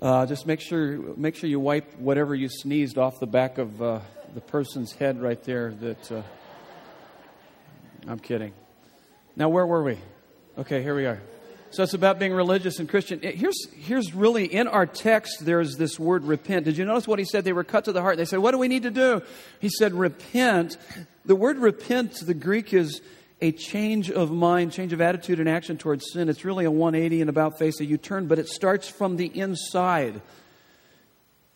Uh, 0.00 0.26
just 0.26 0.46
make 0.46 0.60
sure 0.60 0.98
make 1.16 1.36
sure 1.36 1.48
you 1.48 1.60
wipe 1.60 1.98
whatever 1.98 2.34
you 2.34 2.48
sneezed 2.48 2.98
off 2.98 3.18
the 3.20 3.26
back 3.26 3.58
of 3.58 3.80
uh, 3.80 4.00
the 4.34 4.40
person's 4.40 4.92
head 4.92 5.20
right 5.20 5.42
there. 5.44 5.72
That 5.72 6.12
uh, 6.12 6.22
I'm 8.06 8.18
kidding. 8.18 8.52
Now 9.36 9.48
where 9.48 9.66
were 9.66 9.82
we? 9.82 9.98
Okay, 10.58 10.82
here 10.82 10.94
we 10.94 11.06
are. 11.06 11.20
So 11.70 11.82
it's 11.82 11.94
about 11.94 12.18
being 12.18 12.32
religious 12.32 12.78
and 12.78 12.88
Christian. 12.88 13.20
Here's 13.20 13.68
here's 13.72 14.14
really 14.14 14.46
in 14.46 14.68
our 14.68 14.86
text. 14.86 15.44
There's 15.44 15.76
this 15.76 15.98
word 15.98 16.24
repent. 16.24 16.64
Did 16.64 16.76
you 16.76 16.84
notice 16.84 17.06
what 17.06 17.18
he 17.18 17.24
said? 17.24 17.44
They 17.44 17.52
were 17.52 17.64
cut 17.64 17.84
to 17.86 17.92
the 17.92 18.02
heart. 18.02 18.16
They 18.16 18.24
said, 18.24 18.38
"What 18.38 18.52
do 18.52 18.58
we 18.58 18.68
need 18.68 18.84
to 18.84 18.90
do?" 18.90 19.22
He 19.60 19.68
said, 19.68 19.92
"Repent." 19.92 20.76
The 21.26 21.34
word 21.34 21.58
repent, 21.58 22.24
the 22.24 22.34
Greek 22.34 22.72
is 22.72 23.00
a 23.40 23.52
change 23.52 24.10
of 24.10 24.30
mind, 24.30 24.72
change 24.72 24.92
of 24.92 25.00
attitude 25.00 25.40
and 25.40 25.48
action 25.48 25.76
towards 25.76 26.10
sin. 26.12 26.28
It's 26.28 26.44
really 26.44 26.64
a 26.64 26.70
180 26.70 27.20
and 27.20 27.30
about 27.30 27.58
face, 27.58 27.80
a 27.80 27.84
U 27.84 27.98
turn, 27.98 28.26
but 28.26 28.38
it 28.38 28.48
starts 28.48 28.88
from 28.88 29.16
the 29.16 29.26
inside. 29.26 30.20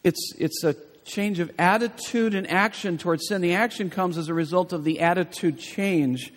It's, 0.05 0.35
it's 0.39 0.63
a 0.65 0.77
change 1.05 1.41
of 1.41 1.51
attitude 1.59 2.35
and 2.35 2.49
action 2.51 2.99
towards 2.99 3.27
sin. 3.29 3.41
The 3.41 3.55
action 3.55 3.91
comes 3.91 4.19
as 4.19 4.29
a 4.29 4.35
result 4.35 4.73
of 4.73 4.85
the 4.85 5.01
attitude 5.01 5.59
change. 5.59 6.33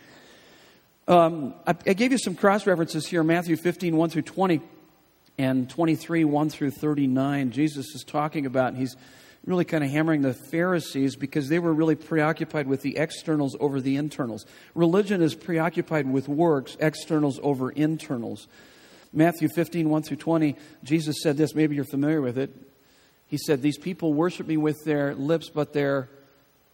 Um, 1.08 1.54
I, 1.68 1.72
I, 1.72 1.94
gave 1.94 2.14
you 2.14 2.18
some 2.18 2.36
cross 2.36 2.66
references 2.66 3.06
here 3.06 3.24
Matthew 3.24 3.58
15, 3.58 3.98
1 3.98 4.10
through 4.10 4.22
20, 4.22 4.62
and 5.38 5.70
23, 5.70 6.24
1 6.24 6.50
through 6.50 6.72
39. 6.72 7.52
Jesus 7.52 7.94
is 7.94 8.04
talking 8.06 8.46
about, 8.46 8.76
he's 8.76 8.96
really 9.46 9.66
kind 9.66 9.84
of 9.84 9.90
hammering 9.90 10.22
the 10.22 10.34
Pharisees 10.34 11.16
because 11.16 11.50
they 11.50 11.60
were 11.60 11.74
really 11.74 11.96
preoccupied 11.96 12.68
with 12.68 12.82
the 12.82 12.98
externals 12.98 13.56
over 13.60 13.82
the 13.82 13.98
internals. 13.98 14.46
Religion 14.74 15.22
is 15.22 15.36
preoccupied 15.36 16.10
with 16.10 16.30
works, 16.30 16.78
externals 16.80 17.40
over 17.44 17.70
internals. 17.72 18.48
Matthew 19.12 19.50
15, 19.50 19.90
1 19.90 20.04
through 20.04 20.18
20, 20.18 20.56
Jesus 20.84 21.22
said 21.22 21.38
this, 21.38 21.54
maybe 21.54 21.76
you're 21.76 21.84
familiar 21.84 22.22
with 22.22 22.38
it. 22.38 22.52
He 23.28 23.38
said, 23.38 23.62
These 23.62 23.80
people 23.80 24.14
worship 24.14 24.48
me 24.48 24.58
with 24.58 24.84
their 24.86 25.16
lips, 25.16 25.50
but 25.50 25.74
their 25.74 26.10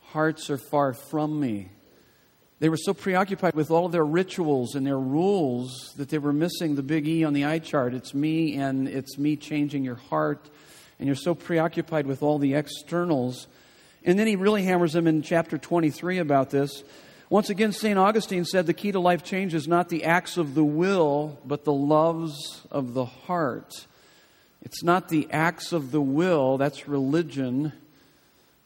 hearts 0.01 0.49
are 0.49 0.57
far 0.57 0.93
from 0.93 1.39
me. 1.39 1.69
They 2.59 2.67
were 2.67 2.77
so 2.77 2.93
preoccupied 2.93 3.53
with 3.53 3.71
all 3.71 3.85
of 3.85 3.93
their 3.93 4.05
rituals 4.05 4.75
and 4.75 4.85
their 4.85 4.99
rules 4.99 5.93
that 5.95 6.09
they 6.09 6.17
were 6.17 6.33
missing 6.33 6.75
the 6.75 6.83
big 6.83 7.07
E 7.07 7.23
on 7.23 7.31
the 7.31 7.45
eye 7.45 7.59
chart. 7.59 7.93
It's 7.93 8.13
me, 8.13 8.55
and 8.55 8.87
it's 8.89 9.17
me 9.17 9.37
changing 9.37 9.85
your 9.85 9.95
heart 9.95 10.49
and 10.99 11.07
you're 11.07 11.15
so 11.15 11.33
preoccupied 11.33 12.05
with 12.05 12.21
all 12.21 12.37
the 12.37 12.53
externals. 12.53 13.47
And 14.03 14.19
then 14.19 14.27
he 14.27 14.35
really 14.35 14.63
hammers 14.63 14.93
them 14.93 15.07
in 15.07 15.21
chapter 15.21 15.57
23 15.57 16.19
about 16.19 16.49
this. 16.49 16.83
Once 17.29 17.49
again, 17.49 17.71
St. 17.71 17.97
Augustine 17.97 18.43
said 18.43 18.65
the 18.65 18.73
key 18.73 18.91
to 18.91 18.99
life 18.99 19.23
change 19.23 19.53
is 19.53 19.67
not 19.67 19.89
the 19.89 20.03
acts 20.03 20.35
of 20.37 20.55
the 20.55 20.63
will, 20.63 21.37
but 21.45 21.63
the 21.63 21.73
loves 21.73 22.65
of 22.71 22.93
the 22.93 23.05
heart. 23.05 23.85
It's 24.61 24.83
not 24.83 25.09
the 25.09 25.27
acts 25.31 25.71
of 25.71 25.91
the 25.91 26.01
will, 26.01 26.57
that's 26.57 26.87
religion, 26.87 27.71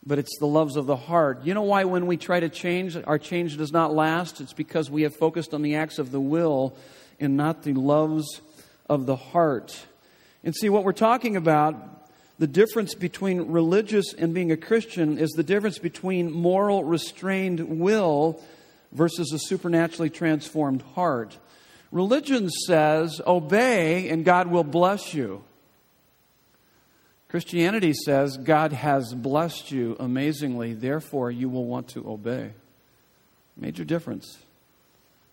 but 0.06 0.18
it's 0.18 0.38
the 0.40 0.48
loves 0.48 0.76
of 0.76 0.86
the 0.86 0.96
heart. 0.96 1.44
You 1.44 1.54
know 1.54 1.64
why, 1.64 1.84
when 1.84 2.08
we 2.08 2.18
try 2.18 2.40
to 2.40 2.50
change, 2.50 2.98
our 3.06 3.20
change 3.20 3.58
does 3.58 3.72
not 3.72 3.94
last? 3.94 4.42
It's 4.42 4.54
because 4.54 4.90
we 4.90 5.04
have 5.04 5.16
focused 5.16 5.54
on 5.54 5.62
the 5.62 5.76
acts 5.76 6.00
of 6.00 6.12
the 6.12 6.20
will 6.20 6.76
and 7.20 7.38
not 7.38 7.64
the 7.64 7.74
loves 7.74 8.42
of 8.90 9.06
the 9.06 9.16
heart. 9.16 9.86
And 10.44 10.56
see, 10.56 10.70
what 10.70 10.84
we're 10.84 10.94
talking 10.94 11.36
about 11.36 12.03
the 12.44 12.48
difference 12.48 12.94
between 12.94 13.54
religious 13.54 14.14
and 14.14 14.34
being 14.34 14.52
a 14.52 14.58
Christian 14.58 15.18
is 15.18 15.32
the 15.32 15.44
difference 15.44 15.80
between 15.80 16.30
moral, 16.30 16.84
restrained 16.84 17.80
will 17.80 18.44
versus 18.92 19.32
a 19.32 19.40
supernaturally 19.40 20.10
transformed 20.10 20.82
heart. 20.94 21.38
Religion 21.90 22.50
says, 22.50 23.22
obey 23.26 24.10
and 24.10 24.26
God 24.26 24.48
will 24.48 24.66
bless 24.66 25.14
you. 25.14 25.42
Christianity 27.30 27.94
says, 27.94 28.36
God 28.36 28.74
has 28.74 29.14
blessed 29.14 29.72
you 29.72 29.96
amazingly, 29.98 30.74
therefore 30.74 31.32
you 31.32 31.48
will 31.48 31.66
want 31.66 31.88
to 31.92 32.06
obey. 32.06 32.52
Major 33.56 33.86
difference. 33.86 34.38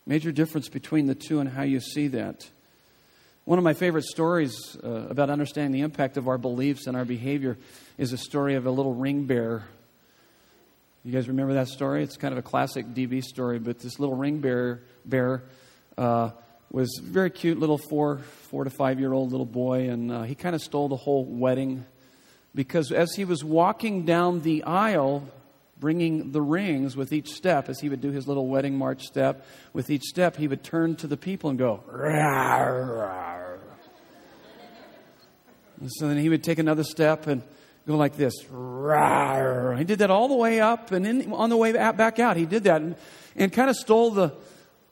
Major 0.06 0.30
difference 0.30 0.68
between 0.68 1.06
the 1.06 1.16
two 1.16 1.40
and 1.40 1.48
how 1.50 1.62
you 1.62 1.80
see 1.80 2.06
that. 2.06 2.48
One 3.50 3.58
of 3.58 3.64
my 3.64 3.74
favorite 3.74 4.04
stories 4.04 4.76
uh, 4.76 5.08
about 5.08 5.28
understanding 5.28 5.72
the 5.72 5.80
impact 5.80 6.16
of 6.16 6.28
our 6.28 6.38
beliefs 6.38 6.86
and 6.86 6.96
our 6.96 7.04
behavior 7.04 7.58
is 7.98 8.12
a 8.12 8.16
story 8.16 8.54
of 8.54 8.64
a 8.64 8.70
little 8.70 8.94
ring 8.94 9.24
bearer. 9.24 9.64
You 11.02 11.10
guys 11.10 11.26
remember 11.26 11.54
that 11.54 11.66
story? 11.66 12.04
It's 12.04 12.16
kind 12.16 12.30
of 12.30 12.38
a 12.38 12.42
classic 12.42 12.86
DB 12.94 13.24
story, 13.24 13.58
but 13.58 13.80
this 13.80 13.98
little 13.98 14.14
ring 14.14 14.38
bearer, 14.38 14.82
bear 15.04 15.42
uh, 15.98 16.30
was 16.70 17.00
very 17.02 17.28
cute 17.28 17.58
little 17.58 17.76
four, 17.76 18.18
four 18.18 18.62
to 18.62 18.70
five 18.70 19.00
year 19.00 19.12
old 19.12 19.32
little 19.32 19.44
boy, 19.44 19.88
and 19.88 20.12
uh, 20.12 20.22
he 20.22 20.36
kind 20.36 20.54
of 20.54 20.62
stole 20.62 20.88
the 20.88 20.94
whole 20.94 21.24
wedding 21.24 21.84
because 22.54 22.92
as 22.92 23.16
he 23.16 23.24
was 23.24 23.42
walking 23.42 24.04
down 24.04 24.42
the 24.42 24.62
aisle, 24.62 25.28
bringing 25.80 26.30
the 26.30 26.40
rings 26.40 26.94
with 26.94 27.12
each 27.12 27.32
step, 27.32 27.68
as 27.68 27.80
he 27.80 27.88
would 27.88 28.00
do 28.00 28.12
his 28.12 28.28
little 28.28 28.46
wedding 28.46 28.78
march 28.78 29.06
step, 29.06 29.44
with 29.72 29.90
each 29.90 30.04
step, 30.04 30.36
he 30.36 30.46
would 30.46 30.62
turn 30.62 30.94
to 30.94 31.08
the 31.08 31.16
people 31.16 31.50
and 31.50 31.58
go, 31.58 31.82
rawr, 31.90 32.86
rawr. 32.88 33.29
And 35.80 35.90
so 35.92 36.08
then 36.08 36.18
he 36.18 36.28
would 36.28 36.44
take 36.44 36.58
another 36.58 36.84
step 36.84 37.26
and 37.26 37.42
go 37.86 37.96
like 37.96 38.16
this. 38.16 38.44
Rawr. 38.44 39.78
He 39.78 39.84
did 39.84 40.00
that 40.00 40.10
all 40.10 40.28
the 40.28 40.36
way 40.36 40.60
up 40.60 40.92
and 40.92 41.06
in, 41.06 41.32
on 41.32 41.50
the 41.50 41.56
way 41.56 41.72
back 41.72 42.18
out. 42.18 42.36
He 42.36 42.46
did 42.46 42.64
that 42.64 42.82
and, 42.82 42.96
and 43.36 43.52
kind 43.52 43.70
of 43.70 43.76
stole 43.76 44.10
the, 44.10 44.32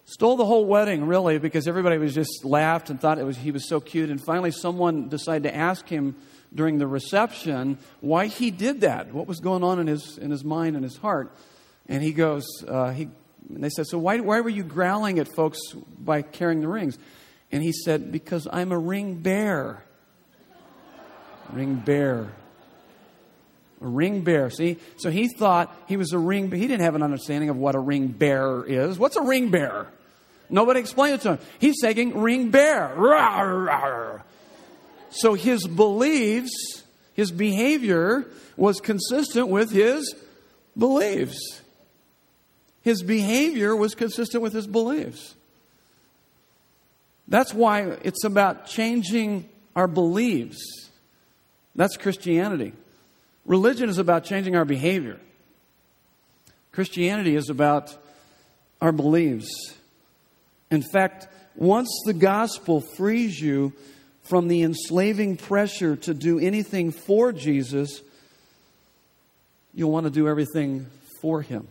stole 0.04 0.36
the 0.36 0.46
whole 0.46 0.64
wedding, 0.64 1.06
really, 1.06 1.38
because 1.38 1.68
everybody 1.68 1.98
was 1.98 2.14
just 2.14 2.44
laughed 2.44 2.90
and 2.90 3.00
thought 3.00 3.18
it 3.18 3.24
was, 3.24 3.36
he 3.36 3.50
was 3.50 3.68
so 3.68 3.80
cute. 3.80 4.10
And 4.10 4.22
finally, 4.22 4.50
someone 4.50 5.08
decided 5.08 5.44
to 5.44 5.54
ask 5.54 5.88
him 5.88 6.16
during 6.54 6.78
the 6.78 6.86
reception 6.86 7.78
why 8.00 8.26
he 8.26 8.50
did 8.50 8.80
that, 8.80 9.12
what 9.12 9.26
was 9.26 9.40
going 9.40 9.62
on 9.62 9.78
in 9.78 9.86
his, 9.86 10.16
in 10.18 10.30
his 10.30 10.44
mind 10.44 10.76
and 10.76 10.84
his 10.84 10.96
heart. 10.96 11.36
And 11.86 12.02
he 12.02 12.12
goes, 12.12 12.46
uh, 12.66 12.90
he, 12.90 13.08
and 13.54 13.62
they 13.62 13.70
said, 13.70 13.86
So 13.86 13.98
why, 13.98 14.18
why 14.20 14.40
were 14.40 14.50
you 14.50 14.62
growling 14.62 15.18
at 15.18 15.28
folks 15.34 15.58
by 15.98 16.22
carrying 16.22 16.60
the 16.60 16.68
rings? 16.68 16.98
And 17.50 17.62
he 17.62 17.72
said, 17.72 18.12
Because 18.12 18.46
I'm 18.50 18.72
a 18.72 18.78
ring 18.78 19.16
bear. 19.16 19.84
Ring 21.52 21.76
bear. 21.76 22.32
A 23.80 23.86
ring 23.86 24.22
bear. 24.22 24.50
See? 24.50 24.78
So 24.96 25.10
he 25.10 25.28
thought 25.28 25.74
he 25.86 25.96
was 25.96 26.12
a 26.12 26.18
ring 26.18 26.48
bear. 26.48 26.58
He 26.58 26.66
didn't 26.66 26.82
have 26.82 26.94
an 26.94 27.02
understanding 27.02 27.50
of 27.50 27.56
what 27.56 27.74
a 27.74 27.80
ring 27.80 28.08
bear 28.08 28.64
is. 28.64 28.98
What's 28.98 29.16
a 29.16 29.22
ring 29.22 29.50
bearer? 29.50 29.88
Nobody 30.50 30.80
explained 30.80 31.16
it 31.16 31.20
to 31.22 31.28
him. 31.32 31.38
He's 31.58 31.76
saying 31.80 32.18
ring 32.18 32.50
bear. 32.50 32.94
Rawr, 32.96 33.68
rawr. 33.68 34.22
So 35.10 35.34
his 35.34 35.66
beliefs, 35.66 36.84
his 37.14 37.30
behavior 37.30 38.26
was 38.56 38.80
consistent 38.80 39.48
with 39.48 39.70
his 39.70 40.14
beliefs. 40.76 41.60
His 42.82 43.02
behavior 43.02 43.76
was 43.76 43.94
consistent 43.94 44.42
with 44.42 44.52
his 44.52 44.66
beliefs. 44.66 45.34
That's 47.26 47.52
why 47.52 47.98
it's 48.02 48.24
about 48.24 48.66
changing 48.66 49.48
our 49.76 49.86
beliefs. 49.86 50.87
That's 51.78 51.96
Christianity. 51.96 52.72
Religion 53.46 53.88
is 53.88 53.98
about 53.98 54.24
changing 54.24 54.56
our 54.56 54.64
behavior. 54.64 55.20
Christianity 56.72 57.36
is 57.36 57.50
about 57.50 57.96
our 58.80 58.90
beliefs. 58.90 59.48
In 60.72 60.82
fact, 60.82 61.28
once 61.54 61.88
the 62.04 62.14
gospel 62.14 62.80
frees 62.80 63.40
you 63.40 63.72
from 64.22 64.48
the 64.48 64.64
enslaving 64.64 65.36
pressure 65.36 65.94
to 65.94 66.14
do 66.14 66.40
anything 66.40 66.90
for 66.90 67.30
Jesus, 67.30 68.02
you'll 69.72 69.92
want 69.92 70.04
to 70.04 70.10
do 70.10 70.26
everything 70.26 70.86
for 71.22 71.42
Him. 71.42 71.68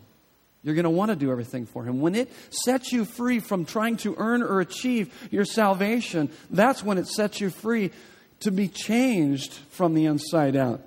You're 0.64 0.76
going 0.76 0.86
to 0.86 0.90
want 0.90 1.10
to 1.10 1.18
do 1.18 1.32
everything 1.32 1.66
for 1.66 1.84
Him. 1.84 2.00
When 2.00 2.16
it 2.16 2.32
sets 2.50 2.94
you 2.94 3.04
free 3.04 3.42
from 3.42 3.66
trying 3.66 3.98
to 3.98 4.16
earn 4.18 4.42
or 4.42 4.62
achieve 4.62 5.14
your 5.32 5.44
salvation, 5.44 6.30
that's 6.50 6.82
when 6.82 6.98
it 6.98 7.08
sets 7.08 7.42
you 7.42 7.50
free 7.50 7.92
to 8.42 8.52
be 8.52 8.68
changed 8.68 9.54
from 9.72 9.94
the 9.94 10.06
inside 10.06 10.56
out. 10.56 10.82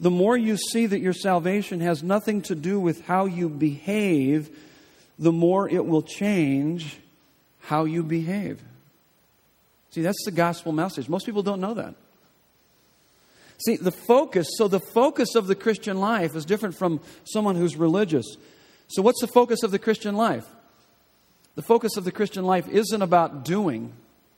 The 0.00 0.10
more 0.10 0.36
you 0.36 0.56
see 0.56 0.86
that 0.86 1.00
your 1.00 1.12
salvation 1.12 1.80
has 1.80 2.02
nothing 2.02 2.42
to 2.42 2.54
do 2.54 2.80
with 2.80 3.06
how 3.06 3.26
you 3.26 3.48
behave, 3.48 4.50
the 5.18 5.32
more 5.32 5.68
it 5.68 5.86
will 5.86 6.02
change 6.02 6.98
how 7.60 7.84
you 7.84 8.02
behave. 8.02 8.60
See, 9.90 10.02
that's 10.02 10.24
the 10.24 10.32
gospel 10.32 10.72
message. 10.72 11.08
Most 11.08 11.24
people 11.24 11.42
don't 11.42 11.60
know 11.60 11.74
that. 11.74 11.94
See, 13.64 13.76
the 13.76 13.92
focus, 13.92 14.48
so 14.58 14.66
the 14.66 14.80
focus 14.80 15.36
of 15.36 15.46
the 15.46 15.54
Christian 15.54 16.00
life 16.00 16.34
is 16.34 16.44
different 16.44 16.76
from 16.76 17.00
someone 17.24 17.54
who's 17.54 17.76
religious. 17.76 18.26
So, 18.88 19.00
what's 19.00 19.20
the 19.20 19.28
focus 19.28 19.62
of 19.62 19.70
the 19.70 19.78
Christian 19.78 20.16
life? 20.16 20.44
The 21.54 21.62
focus 21.62 21.96
of 21.96 22.04
the 22.04 22.12
Christian 22.12 22.44
life 22.44 22.68
isn't 22.68 23.00
about 23.00 23.44
doing. 23.44 23.92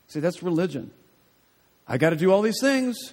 See, 0.08 0.20
that's 0.20 0.42
religion. 0.42 0.90
I 1.88 1.98
got 1.98 2.10
to 2.10 2.16
do 2.16 2.32
all 2.32 2.42
these 2.42 2.60
things. 2.60 3.12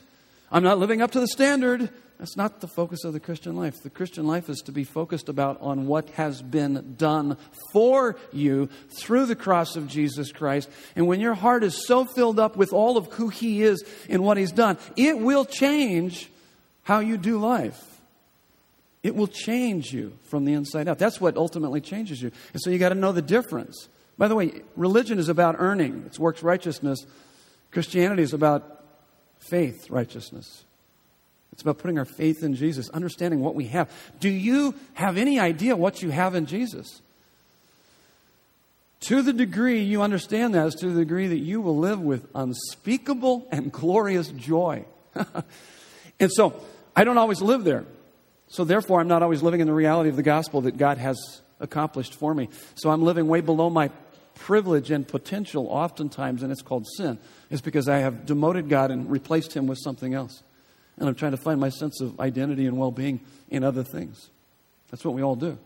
I'm 0.51 0.63
not 0.63 0.79
living 0.79 1.01
up 1.01 1.12
to 1.12 1.19
the 1.19 1.27
standard. 1.27 1.89
That's 2.19 2.38
not 2.38 2.62
the 2.62 2.67
focus 2.67 3.03
of 3.03 3.13
the 3.13 3.19
Christian 3.19 3.56
life. 3.56 3.82
The 3.82 3.89
Christian 3.89 4.25
life 4.25 4.49
is 4.49 4.60
to 4.62 4.71
be 4.71 4.84
focused 4.84 5.27
about 5.29 5.60
on 5.62 5.88
what 5.88 6.10
has 6.12 6.41
been 6.41 6.95
done 6.97 7.38
for 7.71 8.15
you 8.32 8.69
through 8.99 9.25
the 9.25 9.36
cross 9.36 9.75
of 9.75 9.88
Jesus 9.88 10.32
Christ. 10.32 10.69
And 10.95 11.08
when 11.08 11.19
your 11.19 11.34
heart 11.34 11.63
is 11.63 11.86
so 11.86 12.06
filled 12.06 12.39
up 12.39 12.56
with 12.56 12.71
all 12.71 12.97
of 12.97 13.08
who 13.13 13.29
he 13.29 13.63
is 13.63 13.84
and 14.08 14.23
what 14.23 14.38
he's 14.38 14.51
done, 14.51 14.77
it 14.95 15.19
will 15.19 15.43
change 15.43 16.29
how 16.84 16.99
you 16.99 17.17
do 17.17 17.39
life. 17.39 17.82
It 19.01 19.15
will 19.15 19.27
change 19.27 19.91
you 19.91 20.13
from 20.29 20.45
the 20.45 20.53
inside 20.53 20.88
out. 20.88 20.99
That's 20.99 21.19
what 21.19 21.36
ultimately 21.36 21.82
changes 21.82 22.21
you. 22.21 22.32
And 22.53 22.62
so 22.62 22.69
you 22.69 22.77
got 22.77 22.89
to 22.89 22.95
know 22.95 23.12
the 23.12 23.21
difference. 23.21 23.89
By 24.17 24.28
the 24.28 24.36
way, 24.36 24.62
religion 24.76 25.19
is 25.19 25.30
about 25.30 25.56
earning. 25.58 26.04
It's 26.06 26.19
works 26.19 26.43
righteousness. 26.43 27.06
Christianity 27.71 28.23
is 28.23 28.34
about 28.34 28.84
faith 29.39 29.89
righteousness. 29.89 30.63
It's 31.52 31.62
about 31.62 31.78
putting 31.78 31.99
our 31.99 32.06
faith 32.06 32.43
in 32.43 32.56
Jesus, 32.56 32.89
understanding 32.89 33.39
what 33.39 33.54
we 33.54 33.65
have. 33.65 33.91
Do 34.19 34.30
you 34.30 34.73
have 34.93 35.17
any 35.17 35.39
idea 35.39 35.76
what 35.76 36.02
you 36.02 36.10
have 36.10 36.34
in 36.34 36.45
Jesus? 36.47 37.02
To 39.02 39.21
the 39.21 39.34
degree 39.34 39.84
you 39.84 40.02
understand 40.02 40.56
that 40.56 40.65
is 40.65 40.76
to 40.76 40.89
the 40.89 41.02
degree 41.02 41.28
that 41.28 41.38
you 41.38 41.62
will 41.62 41.78
live 41.78 41.99
with 41.99 42.26
unspeakable 42.34 43.47
and 43.52 43.71
glorious 43.71 44.30
joy. 44.30 44.86
and 46.19 46.32
so, 46.32 46.60
I 46.95 47.04
don't 47.04 47.17
always 47.17 47.41
live 47.41 47.63
there. 47.63 47.86
So, 48.47 48.63
therefore, 48.63 49.02
I'm 49.02 49.08
not 49.08 49.21
always 49.21 49.43
living 49.43 49.60
in 49.60 49.67
the 49.67 49.73
reality 49.73 50.10
of 50.10 50.15
the 50.15 50.23
gospel 50.23 50.62
that 50.62 50.78
God 50.78 50.97
has 50.99 51.41
accomplished 51.63 52.13
for 52.13 52.36
me. 52.36 52.49
So, 52.76 52.91
I'm 52.91 53.02
living 53.02 53.28
way 53.28 53.41
below 53.41 53.71
my 53.71 53.89
privilege 54.36 54.91
and 54.91 55.08
potential 55.08 55.67
oftentimes, 55.67 56.43
and 56.43 56.52
it's 56.52 56.62
called 56.62 56.86
sin. 56.97 57.17
It's 57.49 57.62
because 57.62 57.88
I 57.88 57.99
have 57.99 58.26
demoted 58.26 58.69
God 58.69 58.91
and 58.91 59.10
replaced 59.10 59.54
Him 59.54 59.65
with 59.65 59.80
something 59.80 60.13
else. 60.13 60.43
And 60.97 61.10
I'm 61.10 61.15
trying 61.15 61.32
to 61.32 61.38
find 61.38 61.60
my 61.60 61.69
sense 61.69 62.02
of 62.02 62.19
identity 62.19 62.67
and 62.67 62.78
well 62.78 62.91
being 62.91 63.21
in 63.49 63.63
other 63.63 63.84
things. 63.84 64.30
That's 64.91 65.04
what 65.04 65.15
we 65.15 65.23
all 65.23 65.36
do. 65.36 65.58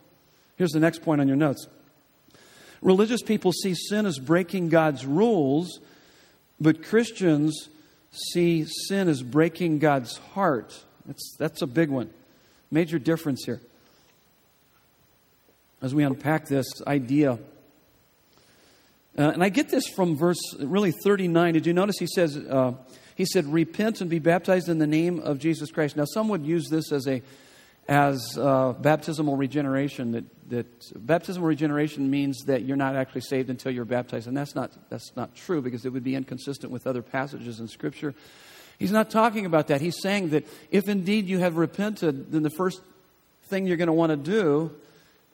Here's 0.56 0.72
the 0.72 0.80
next 0.80 1.02
point 1.02 1.22
on 1.22 1.28
your 1.28 1.38
notes 1.38 1.68
religious 2.82 3.22
people 3.22 3.52
see 3.52 3.74
sin 3.74 4.06
as 4.06 4.20
breaking 4.20 4.70
God's 4.70 5.06
rules, 5.06 5.80
but 6.60 6.84
Christians 6.84 7.70
see 8.12 8.66
sin 8.66 9.10
as 9.10 9.22
breaking 9.22 9.80
God's 9.80 10.18
heart. 10.18 10.84
That's, 11.06 11.36
that's 11.38 11.62
a 11.62 11.68
big 11.68 11.90
one. 11.90 12.10
Major 12.72 13.00
difference 13.00 13.44
here. 13.46 13.62
As 15.82 15.94
we 15.94 16.04
unpack 16.04 16.48
this 16.48 16.66
idea. 16.88 17.34
Uh, 19.18 19.32
and 19.32 19.44
I 19.44 19.50
get 19.50 19.70
this 19.70 19.88
from 19.88 20.18
verse 20.18 20.40
really 20.60 20.92
39. 20.92 21.54
Did 21.54 21.66
you 21.66 21.74
notice 21.74 21.98
he 22.00 22.08
says, 22.08 22.38
uh, 22.38 22.74
he 23.16 23.26
said, 23.26 23.46
Repent 23.46 24.02
and 24.02 24.10
be 24.10 24.20
baptized 24.20 24.70
in 24.70 24.78
the 24.80 24.88
name 24.88 25.20
of 25.20 25.40
Jesus 25.40 25.72
Christ. 25.72 25.96
Now, 25.96 26.06
some 26.06 26.30
would 26.30 26.46
use 26.46 26.68
this 26.70 26.92
as 26.92 27.08
a 27.08 27.22
as 27.88 28.38
uh, 28.38 28.74
baptismal 28.74 29.38
regeneration. 29.38 30.12
That, 30.12 30.50
that 30.50 31.06
baptismal 31.06 31.48
regeneration 31.48 32.10
means 32.10 32.44
that 32.48 32.64
you're 32.64 32.78
not 32.78 32.96
actually 32.96 33.22
saved 33.22 33.50
until 33.50 33.72
you're 33.72 33.86
baptized, 33.86 34.28
and 34.28 34.36
that's 34.36 34.56
not 34.56 34.72
that's 34.90 35.16
not 35.16 35.36
true 35.36 35.62
because 35.62 35.86
it 35.86 35.94
would 35.94 36.04
be 36.04 36.16
inconsistent 36.16 36.72
with 36.72 36.86
other 36.86 37.02
passages 37.02 37.60
in 37.60 37.68
Scripture. 37.68 38.14
He's 38.78 38.92
not 38.92 39.10
talking 39.10 39.46
about 39.46 39.68
that. 39.68 39.82
He's 39.82 40.00
saying 40.02 40.30
that 40.30 40.46
if 40.70 40.88
indeed 40.88 41.28
you 41.28 41.40
have 41.40 41.58
repented, 41.58 42.32
then 42.32 42.44
the 42.44 42.52
first 42.52 42.82
thing 43.50 43.66
you're 43.66 43.78
going 43.78 43.88
to 43.88 43.94
want 43.94 44.12
to 44.12 44.18
do 44.18 44.72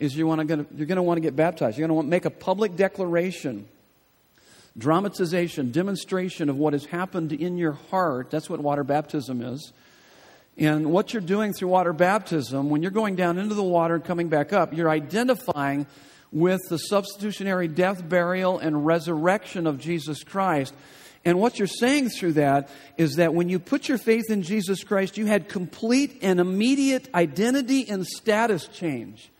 is 0.03 0.15
you 0.15 0.27
want 0.27 0.47
to 0.47 0.65
you're 0.75 0.85
going 0.85 0.97
to 0.97 1.03
want 1.03 1.17
to 1.17 1.21
get 1.21 1.35
baptized. 1.35 1.77
You're 1.77 1.87
going 1.87 1.95
to 1.95 1.95
want 1.95 2.07
to 2.07 2.11
make 2.11 2.25
a 2.25 2.29
public 2.29 2.75
declaration 2.75 3.67
dramatization, 4.77 5.71
demonstration 5.71 6.49
of 6.49 6.57
what 6.57 6.73
has 6.73 6.85
happened 6.85 7.31
in 7.31 7.57
your 7.57 7.73
heart. 7.73 8.31
That's 8.31 8.49
what 8.49 8.59
water 8.59 8.83
baptism 8.83 9.41
is. 9.41 9.71
And 10.57 10.91
what 10.91 11.13
you're 11.13 11.21
doing 11.21 11.53
through 11.53 11.69
water 11.69 11.93
baptism, 11.93 12.69
when 12.69 12.81
you're 12.81 12.91
going 12.91 13.15
down 13.15 13.37
into 13.37 13.55
the 13.55 13.63
water 13.63 13.95
and 13.95 14.03
coming 14.03 14.29
back 14.29 14.53
up, 14.53 14.73
you're 14.73 14.89
identifying 14.89 15.87
with 16.31 16.61
the 16.69 16.77
substitutionary 16.77 17.67
death, 17.67 18.07
burial, 18.07 18.59
and 18.59 18.85
resurrection 18.85 19.67
of 19.67 19.79
Jesus 19.79 20.23
Christ. 20.23 20.73
And 21.25 21.39
what 21.39 21.57
you're 21.57 21.67
saying 21.67 22.09
through 22.09 22.33
that 22.33 22.69
is 22.97 23.15
that 23.15 23.33
when 23.33 23.49
you 23.49 23.59
put 23.59 23.87
your 23.87 23.97
faith 23.97 24.29
in 24.29 24.41
Jesus 24.41 24.83
Christ, 24.83 25.17
you 25.17 25.25
had 25.25 25.47
complete 25.47 26.19
and 26.21 26.39
immediate 26.39 27.09
identity 27.15 27.87
and 27.87 28.05
status 28.05 28.67
change. 28.67 29.31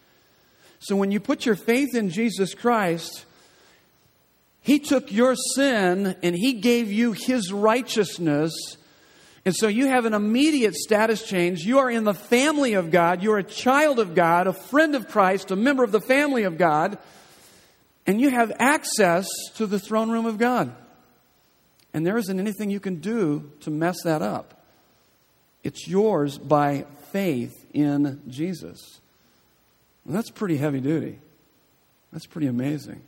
So 0.84 0.96
when 0.96 1.12
you 1.12 1.20
put 1.20 1.46
your 1.46 1.56
faith 1.56 1.96
in 1.96 2.10
Jesus 2.10 2.54
Christ, 2.54 3.26
he 4.64 4.80
took 4.80 5.12
your 5.12 5.36
sin 5.36 6.16
and 6.24 6.36
He 6.36 6.54
gave 6.54 6.92
you 6.92 7.12
His 7.12 7.52
righteousness. 7.52 8.54
And 9.46 9.54
so 9.54 9.68
you 9.68 9.88
have 9.88 10.06
an 10.06 10.14
immediate 10.14 10.74
status 10.74 11.28
change. 11.28 11.64
You 11.64 11.80
are 11.80 11.92
in 11.92 12.06
the 12.06 12.14
family 12.14 12.74
of 12.74 12.90
God. 12.90 13.22
You're 13.22 13.40
a 13.40 13.44
child 13.44 14.00
of 14.00 14.16
God, 14.16 14.48
a 14.48 14.54
friend 14.54 14.96
of 14.96 15.10
Christ, 15.10 15.52
a 15.52 15.58
member 15.58 15.84
of 15.84 15.92
the 15.92 16.00
family 16.00 16.44
of 16.44 16.58
God. 16.58 16.98
And 18.08 18.22
you 18.22 18.30
have 18.30 18.54
access 18.58 19.28
to 19.56 19.68
the 19.68 19.80
throne 19.80 20.10
room 20.10 20.26
of 20.26 20.38
God. 20.38 20.74
And 21.94 22.08
there 22.08 22.18
isn't 22.18 22.40
anything 22.40 22.70
you 22.70 22.80
can 22.80 23.02
do 23.02 23.52
to 23.62 23.70
mess 23.70 24.02
that 24.04 24.22
up. 24.22 24.66
It's 25.62 25.90
yours 25.90 26.38
by 26.38 26.86
faith 27.12 27.54
in 27.74 28.22
Jesus. 28.30 29.02
That's 30.06 30.30
pretty 30.30 30.58
heavy 30.58 30.82
duty. 30.82 31.20
That's 32.12 32.26
pretty 32.26 32.48
amazing. 32.48 33.02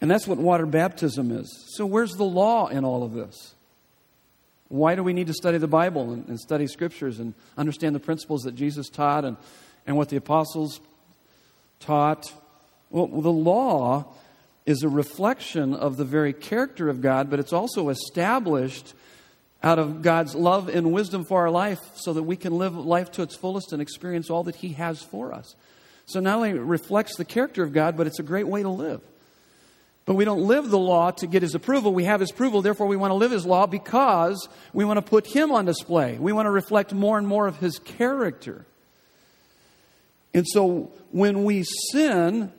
And 0.00 0.10
that's 0.10 0.26
what 0.26 0.38
water 0.38 0.66
baptism 0.66 1.30
is. 1.30 1.50
So, 1.76 1.86
where's 1.86 2.12
the 2.12 2.24
law 2.24 2.66
in 2.66 2.84
all 2.84 3.02
of 3.02 3.12
this? 3.12 3.54
Why 4.68 4.94
do 4.94 5.02
we 5.02 5.12
need 5.12 5.28
to 5.28 5.32
study 5.32 5.58
the 5.58 5.68
Bible 5.68 6.12
and, 6.12 6.28
and, 6.28 6.40
study 6.40 6.66
scriptures 6.66 7.20
and 7.20 7.34
understand 7.56 7.94
the 7.94 8.00
principles 8.00 8.42
that 8.42 8.56
Jesus 8.56 8.88
taught 8.88 9.24
and, 9.24 9.36
and 9.86 9.96
what 9.96 10.08
the 10.08 10.16
apostles 10.16 10.80
taught? 11.78 12.32
Well, 12.90 13.06
the 13.06 13.32
law 13.32 14.06
is 14.66 14.82
a 14.82 14.88
reflection 14.88 15.72
of 15.72 15.96
the 15.96 16.04
very 16.04 16.32
character 16.32 16.88
of 16.88 17.00
God, 17.00 17.30
but 17.30 17.38
it's 17.38 17.52
also 17.52 17.88
established 17.88 18.92
out 19.66 19.80
of 19.80 20.00
God's 20.00 20.36
love 20.36 20.68
and 20.68 20.92
wisdom 20.92 21.24
for 21.24 21.40
our 21.40 21.50
life 21.50 21.80
so 21.96 22.12
that 22.12 22.22
we 22.22 22.36
can 22.36 22.56
live 22.56 22.76
life 22.76 23.10
to 23.12 23.22
its 23.22 23.34
fullest 23.34 23.72
and 23.72 23.82
experience 23.82 24.30
all 24.30 24.44
that 24.44 24.54
He 24.54 24.74
has 24.74 25.02
for 25.02 25.32
us. 25.32 25.56
So, 26.06 26.20
not 26.20 26.36
only 26.36 26.52
reflects 26.52 27.16
the 27.16 27.24
character 27.24 27.64
of 27.64 27.72
God, 27.72 27.96
but 27.96 28.06
it's 28.06 28.20
a 28.20 28.22
great 28.22 28.46
way 28.46 28.62
to 28.62 28.68
live. 28.68 29.00
But 30.04 30.14
we 30.14 30.24
don't 30.24 30.46
live 30.46 30.70
the 30.70 30.78
law 30.78 31.10
to 31.10 31.26
get 31.26 31.42
his 31.42 31.56
approval. 31.56 31.92
We 31.92 32.04
have 32.04 32.20
his 32.20 32.30
approval, 32.30 32.62
therefore 32.62 32.86
we 32.86 32.96
want 32.96 33.10
to 33.10 33.16
live 33.16 33.32
his 33.32 33.44
law 33.44 33.66
because 33.66 34.48
we 34.72 34.84
want 34.84 34.98
to 34.98 35.02
put 35.02 35.26
him 35.26 35.50
on 35.50 35.64
display. 35.64 36.16
We 36.16 36.32
want 36.32 36.46
to 36.46 36.52
reflect 36.52 36.94
more 36.94 37.18
and 37.18 37.26
more 37.26 37.48
of 37.48 37.58
his 37.58 37.80
character. 37.80 38.64
And 40.32 40.46
so 40.46 40.92
when 41.10 41.42
we 41.42 41.64
sin, 41.90 42.52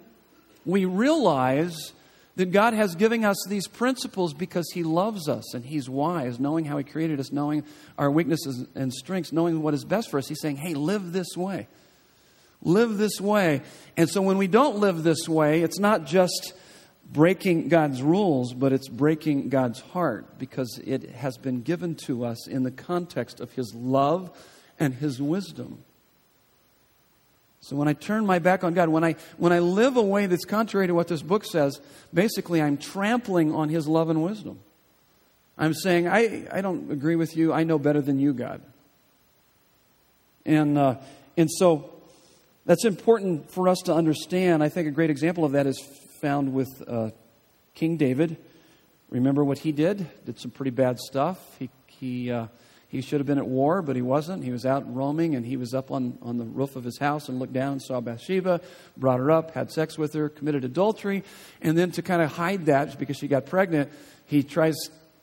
we 0.65 0.83
realize 0.83 1.93
that 2.37 2.51
God 2.51 2.73
has 2.73 2.95
given 2.95 3.25
us 3.25 3.35
these 3.49 3.67
principles 3.67 4.33
because 4.33 4.69
He 4.71 4.83
loves 4.83 5.27
us 5.27 5.53
and 5.53 5.65
He's 5.65 5.89
wise, 5.89 6.39
knowing 6.39 6.65
how 6.65 6.77
He 6.77 6.83
created 6.83 7.19
us, 7.19 7.31
knowing 7.31 7.63
our 7.97 8.09
weaknesses 8.09 8.65
and 8.75 8.93
strengths, 8.93 9.33
knowing 9.33 9.61
what 9.61 9.73
is 9.73 9.83
best 9.83 10.09
for 10.09 10.19
us. 10.19 10.27
He's 10.27 10.39
saying, 10.39 10.57
hey, 10.57 10.75
live 10.75 11.11
this 11.11 11.35
way. 11.35 11.67
Live 12.61 12.97
this 12.97 13.19
way. 13.19 13.63
And 13.97 14.07
so 14.07 14.21
when 14.21 14.37
we 14.37 14.47
don't 14.47 14.77
live 14.77 15.03
this 15.03 15.27
way, 15.27 15.61
it's 15.63 15.79
not 15.79 16.05
just 16.05 16.53
breaking 17.11 17.69
God's 17.69 18.03
rules, 18.03 18.53
but 18.53 18.71
it's 18.71 18.87
breaking 18.87 19.49
God's 19.49 19.79
heart 19.79 20.37
because 20.37 20.79
it 20.85 21.09
has 21.11 21.37
been 21.37 21.63
given 21.63 21.95
to 22.05 22.23
us 22.23 22.47
in 22.47 22.61
the 22.61 22.71
context 22.71 23.39
of 23.39 23.51
His 23.53 23.73
love 23.73 24.29
and 24.79 24.93
His 24.93 25.19
wisdom. 25.19 25.83
So 27.61 27.75
when 27.75 27.87
I 27.87 27.93
turn 27.93 28.25
my 28.25 28.39
back 28.39 28.63
on 28.63 28.73
God, 28.73 28.89
when 28.89 29.03
I, 29.03 29.15
when 29.37 29.51
I 29.51 29.59
live 29.59 29.97
a 29.97 30.01
way 30.01 30.25
that's 30.25 30.45
contrary 30.45 30.87
to 30.87 30.93
what 30.93 31.07
this 31.07 31.21
book 31.21 31.43
says, 31.43 31.79
basically 32.13 32.61
I'm 32.61 32.77
trampling 32.77 33.53
on 33.53 33.69
His 33.69 33.87
love 33.87 34.09
and 34.09 34.23
wisdom. 34.23 34.59
I'm 35.57 35.73
saying, 35.73 36.07
I, 36.07 36.47
I 36.51 36.61
don't 36.61 36.91
agree 36.91 37.15
with 37.15 37.35
you. 37.35 37.51
I 37.51 37.63
know 37.63 37.79
better 37.79 38.01
than 38.01 38.19
you, 38.19 38.33
God. 38.33 38.61
And, 40.45 40.77
uh, 40.77 40.95
and 41.35 41.49
so 41.51 41.91
that's 42.65 42.85
important 42.85 43.49
for 43.49 43.67
us 43.67 43.79
to 43.85 43.93
understand. 43.93 44.63
I 44.63 44.69
think 44.69 44.87
a 44.87 44.91
great 44.91 45.09
example 45.09 45.43
of 45.43 45.53
that 45.53 45.65
is 45.65 45.79
found 46.21 46.53
with 46.53 46.69
uh, 46.87 47.09
King 47.73 47.97
David. 47.97 48.37
Remember 49.09 49.43
what 49.43 49.59
he 49.59 49.71
did? 49.71 50.07
Did 50.25 50.39
some 50.39 50.51
pretty 50.51 50.71
bad 50.71 50.99
stuff. 50.99 51.39
He, 51.57 51.69
he, 51.87 52.31
uh, 52.31 52.47
he 52.89 53.01
should 53.01 53.19
have 53.19 53.27
been 53.27 53.37
at 53.37 53.47
war, 53.47 53.81
but 53.81 53.95
he 53.95 54.01
wasn't. 54.01 54.43
He 54.43 54.51
was 54.51 54.65
out 54.65 54.83
roaming, 54.93 55.35
and 55.35 55.45
he 55.45 55.57
was 55.57 55.73
up 55.73 55.91
on, 55.91 56.17
on 56.21 56.37
the 56.37 56.45
roof 56.45 56.75
of 56.75 56.85
his 56.85 56.97
house 56.97 57.27
and 57.27 57.37
looked 57.37 57.53
down 57.53 57.73
and 57.73 57.81
saw 57.81 57.99
Bathsheba, 57.99 58.61
brought 58.95 59.19
her 59.19 59.29
up, 59.29 59.51
had 59.51 59.71
sex 59.71 59.97
with 59.97 60.13
her, 60.13 60.29
committed 60.29 60.63
adultery. 60.63 61.23
And 61.61 61.77
then 61.77 61.91
to 61.91 62.01
kind 62.01 62.21
of 62.21 62.31
hide 62.31 62.67
that, 62.67 62.97
because 62.97 63.17
she 63.17 63.27
got 63.27 63.45
pregnant, 63.45 63.91
he 64.25 64.41
tries 64.41 64.75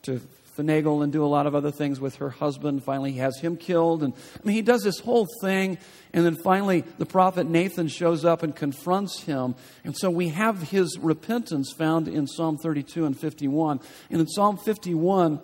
to 0.02 0.20
finagle 0.56 1.02
and 1.02 1.12
do 1.12 1.24
a 1.24 1.26
lot 1.26 1.46
of 1.46 1.54
other 1.54 1.70
things 1.70 2.00
with 2.00 2.16
her 2.16 2.30
husband. 2.30 2.84
Finally, 2.84 3.12
he 3.12 3.18
has 3.18 3.38
him 3.38 3.56
killed. 3.56 4.02
And 4.02 4.12
I 4.12 4.46
mean, 4.46 4.54
he 4.54 4.62
does 4.62 4.82
this 4.82 5.00
whole 5.00 5.26
thing. 5.40 5.78
And 6.12 6.24
then 6.24 6.36
finally, 6.36 6.82
the 6.98 7.06
prophet 7.06 7.46
Nathan 7.46 7.88
shows 7.88 8.24
up 8.24 8.42
and 8.42 8.54
confronts 8.54 9.22
him. 9.22 9.54
And 9.84 9.96
so 9.96 10.10
we 10.10 10.28
have 10.28 10.70
his 10.70 10.98
repentance 10.98 11.72
found 11.72 12.08
in 12.08 12.26
Psalm 12.26 12.58
32 12.58 13.04
and 13.04 13.18
51. 13.18 13.80
And 14.10 14.20
in 14.20 14.28
Psalm 14.28 14.56
51, 14.56 15.40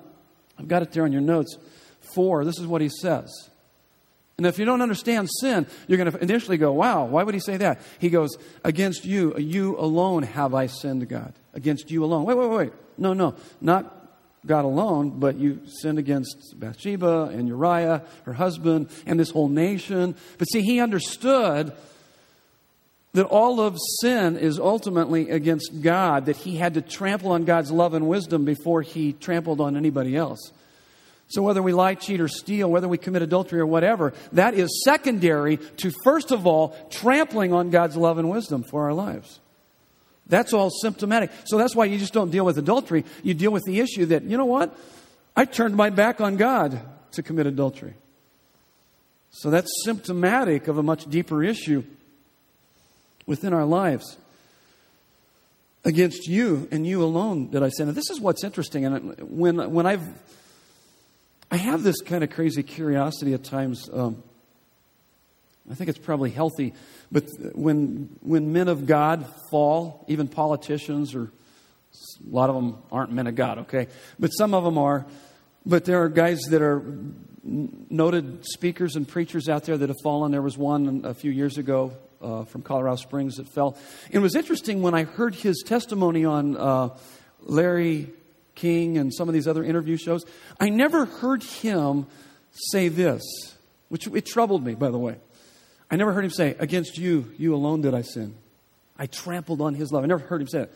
I've 0.58 0.68
got 0.68 0.82
it 0.82 0.92
there 0.92 1.04
on 1.04 1.12
your 1.12 1.22
notes, 1.22 1.56
4, 2.14 2.44
this 2.44 2.58
is 2.58 2.66
what 2.66 2.80
he 2.80 2.88
says. 2.88 3.50
And 4.40 4.46
if 4.46 4.58
you 4.58 4.64
don't 4.64 4.80
understand 4.80 5.28
sin, 5.40 5.66
you're 5.86 5.98
going 5.98 6.10
to 6.10 6.18
initially 6.18 6.56
go, 6.56 6.72
wow, 6.72 7.04
why 7.04 7.22
would 7.22 7.34
he 7.34 7.40
say 7.40 7.58
that? 7.58 7.78
He 7.98 8.08
goes, 8.08 8.38
against 8.64 9.04
you, 9.04 9.36
you 9.36 9.78
alone 9.78 10.22
have 10.22 10.54
I 10.54 10.66
sinned, 10.66 11.06
God. 11.10 11.34
Against 11.52 11.90
you 11.90 12.04
alone. 12.04 12.24
Wait, 12.24 12.38
wait, 12.38 12.48
wait. 12.48 12.72
No, 12.96 13.12
no. 13.12 13.34
Not 13.60 13.94
God 14.46 14.64
alone, 14.64 15.10
but 15.20 15.36
you 15.36 15.60
sinned 15.66 15.98
against 15.98 16.54
Bathsheba 16.58 17.24
and 17.24 17.48
Uriah, 17.48 18.02
her 18.24 18.32
husband, 18.32 18.88
and 19.04 19.20
this 19.20 19.30
whole 19.30 19.50
nation. 19.50 20.14
But 20.38 20.46
see, 20.46 20.62
he 20.62 20.80
understood 20.80 21.74
that 23.12 23.26
all 23.26 23.60
of 23.60 23.76
sin 24.00 24.38
is 24.38 24.58
ultimately 24.58 25.28
against 25.28 25.82
God, 25.82 26.26
that 26.26 26.36
he 26.36 26.56
had 26.56 26.74
to 26.74 26.80
trample 26.80 27.32
on 27.32 27.44
God's 27.44 27.70
love 27.70 27.92
and 27.92 28.08
wisdom 28.08 28.46
before 28.46 28.80
he 28.80 29.12
trampled 29.12 29.60
on 29.60 29.76
anybody 29.76 30.16
else. 30.16 30.52
So, 31.30 31.42
whether 31.42 31.62
we 31.62 31.72
lie, 31.72 31.94
cheat, 31.94 32.20
or 32.20 32.28
steal, 32.28 32.68
whether 32.70 32.88
we 32.88 32.98
commit 32.98 33.22
adultery 33.22 33.60
or 33.60 33.66
whatever, 33.66 34.12
that 34.32 34.54
is 34.54 34.82
secondary 34.84 35.58
to, 35.78 35.92
first 36.02 36.32
of 36.32 36.46
all, 36.46 36.76
trampling 36.90 37.52
on 37.52 37.70
God's 37.70 37.96
love 37.96 38.18
and 38.18 38.28
wisdom 38.28 38.64
for 38.64 38.84
our 38.84 38.92
lives. 38.92 39.38
That's 40.26 40.52
all 40.52 40.70
symptomatic. 40.70 41.30
So 41.44 41.56
that's 41.56 41.74
why 41.74 41.86
you 41.86 41.98
just 41.98 42.12
don't 42.12 42.30
deal 42.30 42.44
with 42.44 42.58
adultery. 42.58 43.04
You 43.22 43.34
deal 43.34 43.50
with 43.50 43.64
the 43.64 43.80
issue 43.80 44.06
that, 44.06 44.24
you 44.24 44.36
know 44.36 44.44
what? 44.44 44.76
I 45.36 45.44
turned 45.44 45.76
my 45.76 45.90
back 45.90 46.20
on 46.20 46.36
God 46.36 46.80
to 47.12 47.22
commit 47.22 47.46
adultery. 47.46 47.94
So 49.30 49.50
that's 49.50 49.70
symptomatic 49.84 50.68
of 50.68 50.78
a 50.78 50.82
much 50.82 51.06
deeper 51.06 51.42
issue 51.42 51.84
within 53.26 53.52
our 53.52 53.64
lives. 53.64 54.16
Against 55.84 56.26
you 56.26 56.68
and 56.70 56.86
you 56.86 57.02
alone 57.02 57.50
did 57.50 57.62
I 57.62 57.70
sin. 57.70 57.88
And 57.88 57.96
this 57.96 58.10
is 58.10 58.20
what's 58.20 58.44
interesting. 58.44 58.84
And 58.84 59.16
when, 59.30 59.72
when 59.72 59.86
I've, 59.86 60.06
I 61.50 61.56
have 61.56 61.82
this 61.82 62.00
kind 62.00 62.22
of 62.22 62.30
crazy 62.30 62.62
curiosity 62.62 63.34
at 63.34 63.42
times. 63.42 63.90
Um, 63.92 64.22
I 65.68 65.74
think 65.74 65.90
it's 65.90 65.98
probably 65.98 66.30
healthy. 66.30 66.74
But 67.10 67.28
when, 67.54 68.16
when 68.20 68.52
men 68.52 68.68
of 68.68 68.86
God 68.86 69.26
fall, 69.50 70.04
even 70.06 70.28
politicians, 70.28 71.14
or 71.14 71.22
a 71.22 72.30
lot 72.30 72.50
of 72.50 72.56
them 72.56 72.78
aren't 72.92 73.12
men 73.12 73.26
of 73.26 73.34
God, 73.34 73.58
okay? 73.58 73.88
But 74.18 74.28
some 74.28 74.54
of 74.54 74.62
them 74.62 74.78
are. 74.78 75.06
But 75.66 75.84
there 75.84 76.02
are 76.02 76.08
guys 76.08 76.40
that 76.50 76.62
are 76.62 76.82
noted 77.42 78.46
speakers 78.46 78.94
and 78.94 79.08
preachers 79.08 79.48
out 79.48 79.64
there 79.64 79.76
that 79.76 79.88
have 79.88 80.00
fallen. 80.04 80.30
There 80.30 80.42
was 80.42 80.56
one 80.56 81.02
a 81.04 81.14
few 81.14 81.32
years 81.32 81.58
ago 81.58 81.92
uh, 82.22 82.44
from 82.44 82.62
Colorado 82.62 82.96
Springs 82.96 83.36
that 83.36 83.48
fell. 83.48 83.76
It 84.10 84.18
was 84.20 84.36
interesting 84.36 84.82
when 84.82 84.94
I 84.94 85.04
heard 85.04 85.34
his 85.34 85.64
testimony 85.66 86.24
on 86.24 86.56
uh, 86.56 86.90
Larry 87.40 88.10
King 88.54 88.98
and 88.98 89.12
some 89.12 89.28
of 89.28 89.34
these 89.34 89.48
other 89.48 89.64
interview 89.64 89.96
shows. 89.96 90.24
I 90.58 90.68
never 90.68 91.04
heard 91.04 91.42
him 91.42 92.06
say 92.52 92.88
this, 92.88 93.22
which 93.88 94.06
it 94.06 94.26
troubled 94.26 94.64
me, 94.64 94.74
by 94.74 94.90
the 94.90 94.98
way. 94.98 95.16
I 95.90 95.96
never 95.96 96.12
heard 96.12 96.24
him 96.24 96.30
say, 96.30 96.56
Against 96.58 96.98
you, 96.98 97.32
you 97.38 97.54
alone 97.54 97.80
did 97.80 97.94
I 97.94 98.02
sin. 98.02 98.34
I 98.98 99.06
trampled 99.06 99.60
on 99.60 99.74
his 99.74 99.92
love. 99.92 100.04
I 100.04 100.06
never 100.06 100.24
heard 100.24 100.40
him 100.40 100.48
say 100.48 100.60
it. 100.60 100.74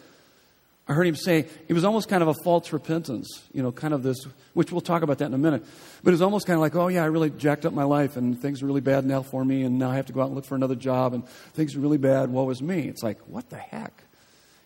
I 0.87 0.93
heard 0.93 1.07
him 1.07 1.17
say 1.17 1.47
it 1.67 1.73
was 1.73 1.85
almost 1.85 2.09
kind 2.09 2.23
of 2.23 2.29
a 2.29 2.35
false 2.35 2.73
repentance, 2.73 3.43
you 3.53 3.63
know, 3.63 3.73
kind 3.73 3.95
of 3.95 4.03
this, 4.03 4.27
which 4.53 4.71
we'll 4.71 4.83
talk 4.83 5.03
about 5.03 5.19
that 5.19 5.27
in 5.27 5.35
a 5.35 5.39
minute. 5.39 5.65
But 6.03 6.11
it 6.11 6.13
was 6.13 6.23
almost 6.23 6.47
kind 6.47 6.57
of 6.57 6.61
like, 6.61 6.75
oh, 6.75 6.89
yeah, 6.89 7.03
I 7.03 7.07
really 7.07 7.31
jacked 7.31 7.65
up 7.65 7.73
my 7.73 7.85
life 7.85 8.19
and 8.19 8.39
things 8.39 8.63
are 8.63 8.67
really 8.67 8.83
bad 8.83 9.07
now 9.07 9.23
for 9.23 9.43
me 9.43 9.63
and 9.63 9.79
now 9.79 9.91
I 9.91 9.97
have 9.97 10.07
to 10.07 10.13
go 10.13 10.21
out 10.21 10.27
and 10.27 10.35
look 10.35 10.45
for 10.45 10.57
another 10.57 10.75
job 10.75 11.15
and 11.15 11.27
things 11.55 11.75
are 11.75 11.81
really 11.81 11.97
bad. 11.97 12.31
Woe 12.31 12.51
is 12.51 12.61
me. 12.61 12.81
It's 12.83 13.03
like, 13.03 13.19
what 13.21 13.49
the 13.49 13.57
heck? 13.57 14.05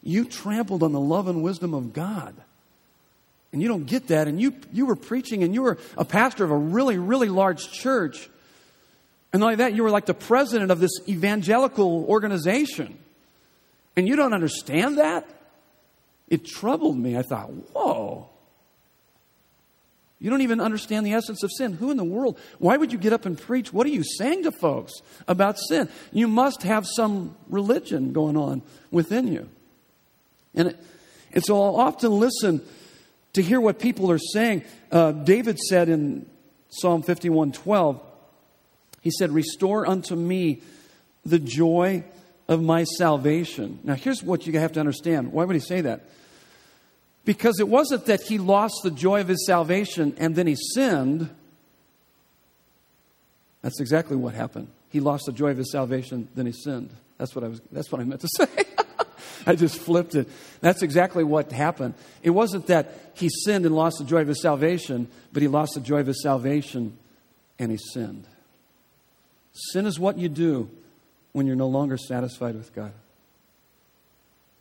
You 0.03 0.25
trampled 0.25 0.83
on 0.83 0.93
the 0.93 1.01
love 1.01 1.29
and 1.29 1.43
wisdom 1.43 1.73
of 1.73 1.93
God. 1.93 2.35
And 3.53 3.63
you 3.63 3.69
don't 3.69 3.87
get 3.87 4.09
that. 4.09 4.29
And 4.29 4.41
you, 4.41 4.55
you 4.73 4.87
were 4.87 4.97
preaching 4.97 5.43
and 5.43 5.55
you 5.55 5.63
were 5.63 5.79
a 5.97 6.05
pastor 6.05 6.45
of 6.45 6.51
a 6.51 6.57
really, 6.57 6.99
really 6.99 7.29
large 7.29 7.71
church. 7.73 8.29
And 9.33 9.41
not 9.41 9.47
only 9.47 9.57
that, 9.57 9.75
you 9.75 9.83
were 9.83 9.91
like 9.91 10.07
the 10.07 10.15
president 10.15 10.71
of 10.71 10.81
this 10.81 10.93
evangelical 11.09 12.05
organization. 12.05 12.99
And 13.97 14.07
you 14.07 14.17
don't 14.17 14.35
understand 14.35 14.99
that? 14.99 15.29
It 16.29 16.45
troubled 16.45 16.97
me. 16.97 17.17
I 17.17 17.23
thought, 17.23 17.51
whoa. 17.73 18.29
You 20.21 20.31
don't 20.31 20.43
even 20.43 20.61
understand 20.61 21.07
the 21.07 21.15
essence 21.15 21.43
of 21.43 21.51
sin. 21.57 21.75
Who 21.75 21.91
in 21.91 21.97
the 21.97 22.05
world? 22.05 22.39
Why 22.59 22.77
would 22.77 22.93
you 22.93 22.99
get 22.99 23.13
up 23.13 23.25
and 23.25 23.39
preach? 23.39 23.73
What 23.73 23.87
are 23.87 23.91
you 23.91 24.03
saying 24.03 24.43
to 24.43 24.53
folks 24.53 24.93
about 25.29 25.59
sin? 25.59 25.89
You 26.13 26.27
must 26.27 26.65
have 26.65 26.87
some 26.87 27.37
religion 27.49 28.13
going 28.13 28.37
on 28.37 28.63
within 28.91 29.29
you. 29.29 29.49
And, 30.55 30.77
and 31.33 31.45
so 31.45 31.63
I'll 31.63 31.77
often 31.77 32.19
listen 32.19 32.63
to 33.35 33.43
hear 33.43 33.61
what 33.61 33.79
people 33.79 34.11
are 34.11 34.19
saying. 34.19 34.65
Uh, 34.91 35.13
David 35.13 35.59
said 35.59 35.89
in 35.89 36.27
Psalm 36.71 37.03
51 37.03 37.53
12, 37.53 38.01
he 39.01 39.11
said, 39.11 39.31
Restore 39.31 39.87
unto 39.87 40.15
me 40.17 40.63
the 41.25 41.39
joy 41.39 42.05
of 42.49 42.63
my 42.63 42.85
salvation. 42.85 43.79
Now, 43.85 43.95
here's 43.95 44.23
what 44.23 44.47
you 44.47 44.59
have 44.59 44.73
to 44.73 44.81
understand. 44.81 45.33
Why 45.33 45.45
would 45.45 45.55
he 45.55 45.61
say 45.61 45.83
that? 45.83 46.09
Because 47.25 47.61
it 47.61 47.69
wasn't 47.69 48.07
that 48.07 48.23
he 48.23 48.39
lost 48.39 48.81
the 48.83 48.91
joy 48.91 49.21
of 49.21 49.29
his 49.29 49.45
salvation 49.47 50.15
and 50.19 50.35
then 50.35 50.47
he 50.47 50.57
sinned. 50.75 51.29
That's 53.61 53.81
exactly 53.81 54.17
what 54.17 54.35
happened. 54.35 54.69
He 54.89 55.01
lost 55.01 55.27
the 55.27 55.33
joy 55.33 55.51
of 55.51 55.59
his 55.59 55.71
salvation, 55.71 56.29
then 56.35 56.47
he 56.47 56.53
sinned. 56.53 56.91
That's 57.19 57.35
what 57.35 57.45
I 57.45 57.49
was 57.49 57.61
that's 57.71 57.93
what 57.93 58.01
I 58.01 58.05
meant 58.05 58.23
to 58.23 58.29
say. 58.37 58.47
I 59.47 59.55
just 59.55 59.79
flipped 59.79 60.15
it. 60.15 60.29
That's 60.61 60.83
exactly 60.83 61.25
what 61.25 61.53
happened. 61.53 61.95
It 62.23 62.31
wasn't 62.31 62.67
that 62.67 63.13
he 63.15 63.29
sinned 63.45 63.67
and 63.67 63.75
lost 63.75 63.99
the 63.99 64.05
joy 64.05 64.21
of 64.21 64.29
his 64.29 64.43
salvation, 64.43 65.09
but 65.33 65.43
he 65.43 65.49
lost 65.49 65.75
the 65.75 65.81
joy 65.81 66.01
of 66.01 66.07
his 66.07 66.23
salvation 66.23 66.97
and 67.59 67.71
he 67.71 67.79
sinned. 67.93 68.27
Sin 69.73 69.87
is 69.87 69.99
what 69.99 70.19
you 70.19 70.29
do 70.29 70.71
when 71.33 71.47
you're 71.47 71.57
no 71.57 71.69
longer 71.69 71.97
satisfied 71.97 72.55
with 72.55 72.75
God. 72.75 72.93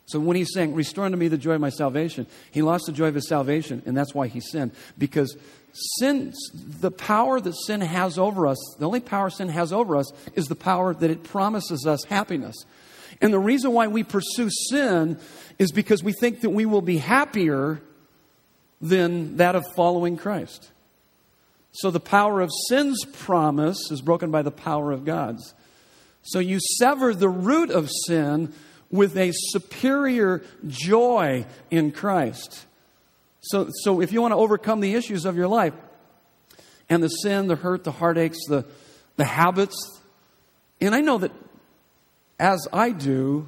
So 0.08 0.20
when 0.20 0.38
he's 0.38 0.54
saying, 0.54 0.74
Restore 0.74 1.06
unto 1.06 1.18
me 1.18 1.28
the 1.28 1.38
joy 1.38 1.54
of 1.54 1.62
my 1.62 1.70
salvation, 1.70 2.28
he 2.52 2.62
lost 2.62 2.86
the 2.86 2.94
joy 2.94 3.08
of 3.08 3.16
his 3.16 3.28
salvation, 3.28 3.84
and 3.86 3.96
that's 3.96 4.16
why 4.16 4.28
he 4.28 4.40
sinned. 4.40 4.72
Because 4.98 5.36
sin, 6.00 6.34
the 6.54 6.92
power 6.92 7.42
that 7.42 7.54
sin 7.66 7.82
has 7.82 8.18
over 8.18 8.48
us, 8.48 8.58
the 8.80 8.86
only 8.86 9.02
power 9.02 9.30
sin 9.30 9.50
has 9.50 9.74
over 9.74 9.98
us 9.98 10.10
is 10.34 10.46
the 10.46 10.56
power 10.56 10.94
that 10.94 11.10
it 11.10 11.24
promises 11.24 11.86
us 11.86 12.06
happiness. 12.06 12.56
And 13.22 13.34
the 13.34 13.40
reason 13.40 13.74
why 13.74 13.88
we 13.88 14.04
pursue 14.04 14.50
sin 14.70 15.20
is 15.58 15.72
because 15.72 16.04
we 16.04 16.14
think 16.14 16.42
that 16.42 16.52
we 16.52 16.66
will 16.66 16.82
be 16.82 16.98
happier 16.98 17.82
than 18.80 19.38
that 19.38 19.56
of 19.56 19.66
following 19.76 20.18
Christ. 20.18 20.72
So 21.72 21.92
the 21.92 22.00
power 22.00 22.42
of 22.42 22.50
sin's 22.70 23.06
promise 23.06 23.92
is 23.92 24.02
broken 24.02 24.32
by 24.32 24.42
the 24.42 24.52
power 24.52 24.92
of 24.92 25.06
God's. 25.06 25.54
So 26.24 26.40
you 26.40 26.60
sever 26.60 27.14
the 27.14 27.30
root 27.30 27.70
of 27.70 27.90
sin 28.08 28.54
with 28.90 29.18
a 29.18 29.32
superior 29.34 30.44
joy 30.68 31.46
in 31.70 31.92
Christ. 31.92 32.66
So, 33.42 33.70
so 33.84 34.02
if 34.02 34.12
you 34.12 34.22
want 34.22 34.34
to 34.34 34.38
overcome 34.38 34.80
the 34.80 34.96
issues 34.96 35.26
of 35.26 35.36
your 35.36 35.48
life 35.48 35.74
and 36.90 37.02
the 37.02 37.10
sin, 37.10 37.48
the 37.48 37.56
hurt, 37.56 37.84
the 37.84 37.92
heartaches, 37.92 38.46
the, 38.50 38.66
the 39.16 39.26
habits, 39.26 39.76
and 40.82 40.94
I 40.94 41.02
know 41.02 41.18
that 41.20 41.32
as 42.40 42.68
I 42.72 42.92
do, 42.92 43.48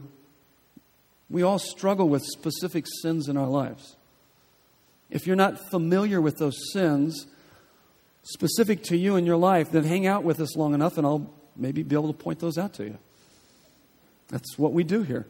we 1.30 1.44
all 1.44 1.60
struggle 1.60 2.10
with 2.10 2.24
specific 2.24 2.86
sins 3.02 3.28
in 3.28 3.38
our 3.38 3.48
lives. 3.48 3.96
If 5.10 5.28
you're 5.28 5.36
not 5.36 5.70
familiar 5.70 6.22
with 6.22 6.38
those 6.38 6.58
sins, 6.72 7.28
specific 8.24 8.84
to 8.86 8.98
you 8.98 9.16
in 9.16 9.26
your 9.26 9.38
life, 9.38 9.72
then 9.72 9.84
hang 9.84 10.08
out 10.08 10.24
with 10.24 10.40
us 10.40 10.56
long 10.56 10.74
enough 10.74 10.98
and 10.98 11.06
I'll 11.06 11.32
maybe 11.56 11.84
be 11.84 11.96
able 11.96 12.14
to 12.14 12.18
point 12.18 12.40
those 12.40 12.58
out 12.58 12.74
to 12.76 12.84
you. 12.84 12.98
That's 14.30 14.58
what 14.58 14.74
we 14.74 14.84
do 14.84 15.02
here. 15.04 15.26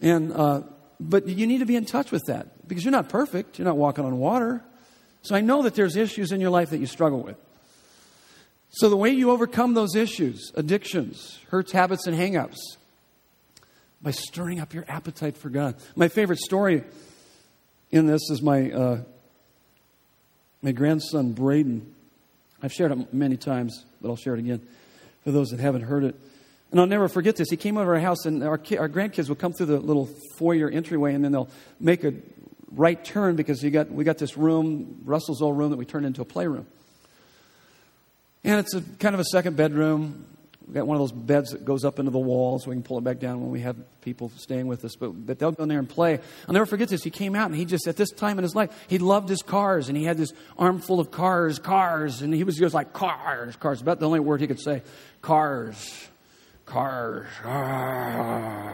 And 0.00 0.32
uh, 0.32 0.62
but 0.98 1.26
you 1.26 1.46
need 1.46 1.58
to 1.58 1.66
be 1.66 1.76
in 1.76 1.86
touch 1.86 2.10
with 2.10 2.24
that 2.26 2.68
because 2.68 2.84
you're 2.84 2.92
not 2.92 3.08
perfect. 3.08 3.58
You're 3.58 3.66
not 3.66 3.76
walking 3.76 4.04
on 4.04 4.18
water. 4.18 4.62
So 5.22 5.34
I 5.34 5.40
know 5.40 5.62
that 5.62 5.74
there's 5.74 5.96
issues 5.96 6.32
in 6.32 6.40
your 6.40 6.50
life 6.50 6.70
that 6.70 6.78
you 6.78 6.86
struggle 6.86 7.22
with. 7.22 7.36
So 8.70 8.88
the 8.88 8.96
way 8.96 9.10
you 9.10 9.30
overcome 9.30 9.74
those 9.74 9.96
issues, 9.96 10.52
addictions, 10.54 11.40
hurts, 11.50 11.72
habits, 11.72 12.06
and 12.06 12.16
hangups, 12.16 12.58
by 14.02 14.12
stirring 14.12 14.60
up 14.60 14.72
your 14.72 14.84
appetite 14.88 15.36
for 15.36 15.50
God. 15.50 15.74
My 15.94 16.08
favorite 16.08 16.38
story 16.38 16.84
in 17.90 18.06
this 18.06 18.30
is 18.30 18.40
my 18.40 18.70
uh, 18.70 19.02
my 20.62 20.72
grandson 20.72 21.32
Braden. 21.32 21.94
I've 22.62 22.72
shared 22.72 22.92
it 22.92 23.12
many 23.12 23.36
times, 23.36 23.84
but 24.00 24.08
I'll 24.08 24.16
share 24.16 24.34
it 24.34 24.40
again 24.40 24.66
for 25.24 25.32
those 25.32 25.50
that 25.50 25.60
haven't 25.60 25.82
heard 25.82 26.04
it. 26.04 26.14
And 26.70 26.78
I'll 26.78 26.86
never 26.86 27.08
forget 27.08 27.36
this. 27.36 27.50
He 27.50 27.56
came 27.56 27.76
over 27.76 27.94
our 27.94 28.00
house, 28.00 28.26
and 28.26 28.44
our, 28.44 28.58
ki- 28.58 28.78
our 28.78 28.88
grandkids 28.88 29.28
would 29.28 29.38
come 29.38 29.52
through 29.52 29.66
the 29.66 29.80
little 29.80 30.08
foyer 30.38 30.70
entryway, 30.70 31.14
and 31.14 31.24
then 31.24 31.32
they'll 31.32 31.48
make 31.80 32.04
a 32.04 32.14
right 32.70 33.02
turn 33.02 33.34
because 33.34 33.62
you 33.62 33.70
got, 33.70 33.90
we 33.90 34.04
got 34.04 34.18
this 34.18 34.36
room, 34.36 35.00
Russell's 35.04 35.42
old 35.42 35.58
room, 35.58 35.70
that 35.70 35.78
we 35.78 35.84
turned 35.84 36.06
into 36.06 36.22
a 36.22 36.24
playroom. 36.24 36.66
And 38.44 38.58
it's 38.60 38.74
a 38.74 38.80
kind 38.98 39.14
of 39.14 39.20
a 39.20 39.24
second 39.24 39.56
bedroom. 39.56 40.26
We've 40.66 40.76
got 40.76 40.86
one 40.86 40.96
of 40.96 41.00
those 41.00 41.12
beds 41.12 41.50
that 41.50 41.64
goes 41.64 41.84
up 41.84 41.98
into 41.98 42.12
the 42.12 42.18
wall 42.20 42.60
so 42.60 42.70
we 42.70 42.76
can 42.76 42.84
pull 42.84 42.96
it 42.98 43.02
back 43.02 43.18
down 43.18 43.40
when 43.40 43.50
we 43.50 43.60
have 43.62 43.76
people 44.02 44.30
staying 44.36 44.68
with 44.68 44.84
us. 44.84 44.94
But, 44.94 45.26
but 45.26 45.38
they'll 45.38 45.50
go 45.50 45.64
in 45.64 45.68
there 45.68 45.80
and 45.80 45.88
play. 45.88 46.20
I'll 46.46 46.54
never 46.54 46.64
forget 46.64 46.88
this. 46.88 47.02
He 47.02 47.10
came 47.10 47.34
out 47.34 47.50
and 47.50 47.56
he 47.56 47.64
just, 47.64 47.88
at 47.88 47.96
this 47.96 48.12
time 48.12 48.38
in 48.38 48.44
his 48.44 48.54
life, 48.54 48.70
he 48.86 48.98
loved 48.98 49.28
his 49.28 49.42
cars 49.42 49.88
and 49.88 49.98
he 49.98 50.04
had 50.04 50.16
this 50.16 50.32
armful 50.56 51.00
of 51.00 51.10
cars, 51.10 51.58
cars. 51.58 52.22
And 52.22 52.32
he 52.32 52.44
was 52.44 52.56
just 52.56 52.72
like, 52.72 52.92
cars, 52.92 53.56
cars. 53.56 53.82
About 53.82 53.98
the 53.98 54.06
only 54.06 54.20
word 54.20 54.40
he 54.40 54.46
could 54.46 54.60
say. 54.60 54.82
Cars, 55.22 56.08
cars. 56.66 57.26
Ah, 57.44 58.70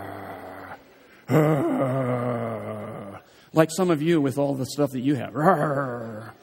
ah. 1.31 3.21
Like 3.55 3.71
some 3.75 3.91
of 3.91 4.03
you 4.03 4.21
with 4.21 4.37
all 4.37 4.55
the 4.55 4.67
stuff 4.67 4.91
that 4.91 5.01
you 5.01 5.15
have. 5.15 5.35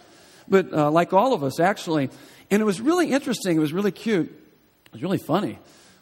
But 0.45 0.73
uh, 0.73 0.91
like 0.91 1.13
all 1.13 1.33
of 1.33 1.41
us, 1.41 1.59
actually. 1.61 2.09
And 2.53 2.61
it 2.61 2.65
was 2.65 2.79
really 2.79 3.11
interesting. 3.11 3.57
It 3.57 3.59
was 3.59 3.73
really 3.73 3.91
cute 3.91 4.27
it 4.27 4.93
was 4.93 5.01
really 5.01 5.17
funny, 5.17 5.57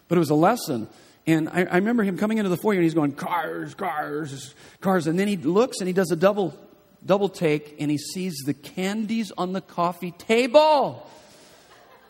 but 0.10 0.18
it 0.18 0.20
was 0.20 0.32
a 0.32 0.36
lesson. 0.36 0.90
And 1.26 1.48
I, 1.48 1.64
I, 1.64 1.76
remember 1.76 2.04
him 2.04 2.18
coming 2.18 2.40
into 2.40 2.50
the 2.50 2.58
foyer 2.58 2.74
and 2.74 2.84
he's 2.84 2.94
going, 2.94 3.14
cars, 3.14 3.74
cars, 3.74 4.54
cars. 4.82 5.08
And 5.08 5.18
then 5.18 5.30
he 5.30 5.38
looks 5.38 5.80
and 5.80 5.88
he 5.88 5.94
does 5.94 6.12
a 6.12 6.18
double, 6.18 6.54
double 7.06 7.30
take 7.30 7.78
and 7.80 7.90
he 7.90 7.98
sees 7.98 8.36
the 8.46 8.54
candies 8.54 9.32
on 9.38 9.54
the 9.54 9.62
coffee 9.62 10.12
table. 10.12 11.10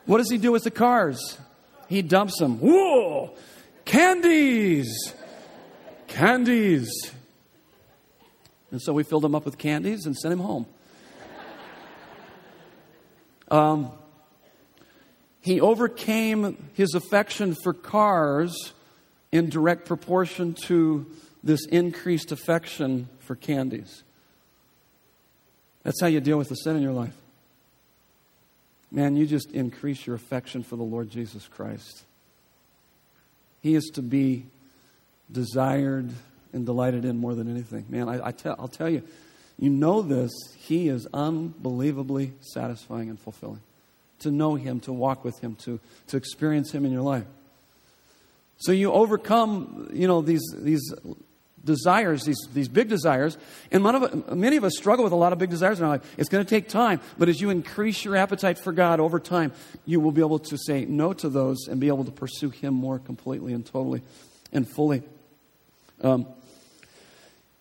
What 0.07 0.17
does 0.17 0.31
he 0.31 0.39
do 0.39 0.51
with 0.51 0.63
the 0.63 0.71
cars? 0.71 1.37
He 1.87 2.01
dumps 2.01 2.39
them. 2.39 2.57
Whoa! 2.59 3.35
Candies! 3.85 5.13
Candies! 6.07 7.11
And 8.71 8.81
so 8.81 8.91
we 8.91 9.03
filled 9.03 9.23
him 9.23 9.35
up 9.35 9.45
with 9.45 9.59
candies 9.59 10.07
and 10.07 10.17
sent 10.17 10.33
him 10.33 10.39
home. 10.39 10.65
Um, 13.51 13.91
he 15.41 15.59
overcame 15.59 16.69
his 16.73 16.93
affection 16.93 17.55
for 17.63 17.73
cars 17.73 18.73
in 19.31 19.49
direct 19.49 19.85
proportion 19.85 20.53
to 20.53 21.07
this 21.43 21.65
increased 21.65 22.31
affection 22.31 23.09
for 23.19 23.35
candies. 23.35 24.03
That's 25.83 25.99
how 25.99 26.07
you 26.07 26.19
deal 26.19 26.37
with 26.37 26.49
the 26.49 26.55
sin 26.55 26.75
in 26.75 26.83
your 26.83 26.91
life. 26.91 27.15
Man, 28.91 29.15
you 29.15 29.25
just 29.25 29.51
increase 29.51 30.05
your 30.05 30.15
affection 30.15 30.61
for 30.61 30.75
the 30.75 30.83
Lord 30.83 31.09
Jesus 31.09 31.47
Christ. 31.47 32.03
He 33.61 33.73
is 33.73 33.85
to 33.93 34.01
be 34.03 34.45
desired 35.31 36.11
and 36.53 36.65
delighted 36.65 37.03
in 37.05 37.17
more 37.17 37.33
than 37.33 37.49
anything. 37.49 37.85
Man, 37.89 38.09
I, 38.09 38.27
I 38.27 38.31
tell, 38.31 38.55
I'll 38.59 38.67
tell 38.67 38.89
you, 38.89 39.01
you 39.57 39.69
know 39.69 40.01
this, 40.01 40.31
He 40.57 40.87
is 40.87 41.07
unbelievably 41.13 42.33
satisfying 42.41 43.09
and 43.09 43.19
fulfilling 43.19 43.61
to 44.21 44.31
know 44.31 44.55
Him, 44.55 44.79
to 44.81 44.93
walk 44.93 45.23
with 45.23 45.39
Him, 45.39 45.55
to, 45.63 45.79
to 46.07 46.17
experience 46.17 46.71
Him 46.71 46.85
in 46.85 46.91
your 46.91 47.01
life. 47.01 47.25
So 48.57 48.71
you 48.71 48.91
overcome, 48.91 49.89
you 49.91 50.07
know, 50.07 50.21
these, 50.21 50.43
these 50.55 50.93
desires, 51.63 52.23
these, 52.23 52.37
these 52.53 52.67
big 52.67 52.89
desires. 52.89 53.37
And 53.71 53.85
of, 53.85 54.35
many 54.35 54.57
of 54.57 54.63
us 54.63 54.73
struggle 54.77 55.03
with 55.03 55.13
a 55.13 55.17
lot 55.17 55.33
of 55.33 55.39
big 55.39 55.49
desires 55.49 55.79
in 55.79 55.85
our 55.85 55.91
life. 55.91 56.13
It's 56.17 56.29
going 56.29 56.43
to 56.43 56.49
take 56.49 56.69
time, 56.69 57.01
but 57.17 57.29
as 57.29 57.41
you 57.41 57.49
increase 57.49 58.03
your 58.03 58.15
appetite 58.15 58.57
for 58.57 58.71
God 58.71 58.99
over 58.99 59.19
time, 59.19 59.51
you 59.85 59.99
will 59.99 60.11
be 60.11 60.21
able 60.21 60.39
to 60.39 60.57
say 60.57 60.85
no 60.85 61.13
to 61.13 61.29
those 61.29 61.67
and 61.67 61.79
be 61.79 61.87
able 61.87 62.05
to 62.05 62.11
pursue 62.11 62.49
Him 62.49 62.73
more 62.73 62.99
completely 62.99 63.53
and 63.53 63.65
totally 63.65 64.01
and 64.51 64.67
fully. 64.67 65.03
Um, 66.01 66.27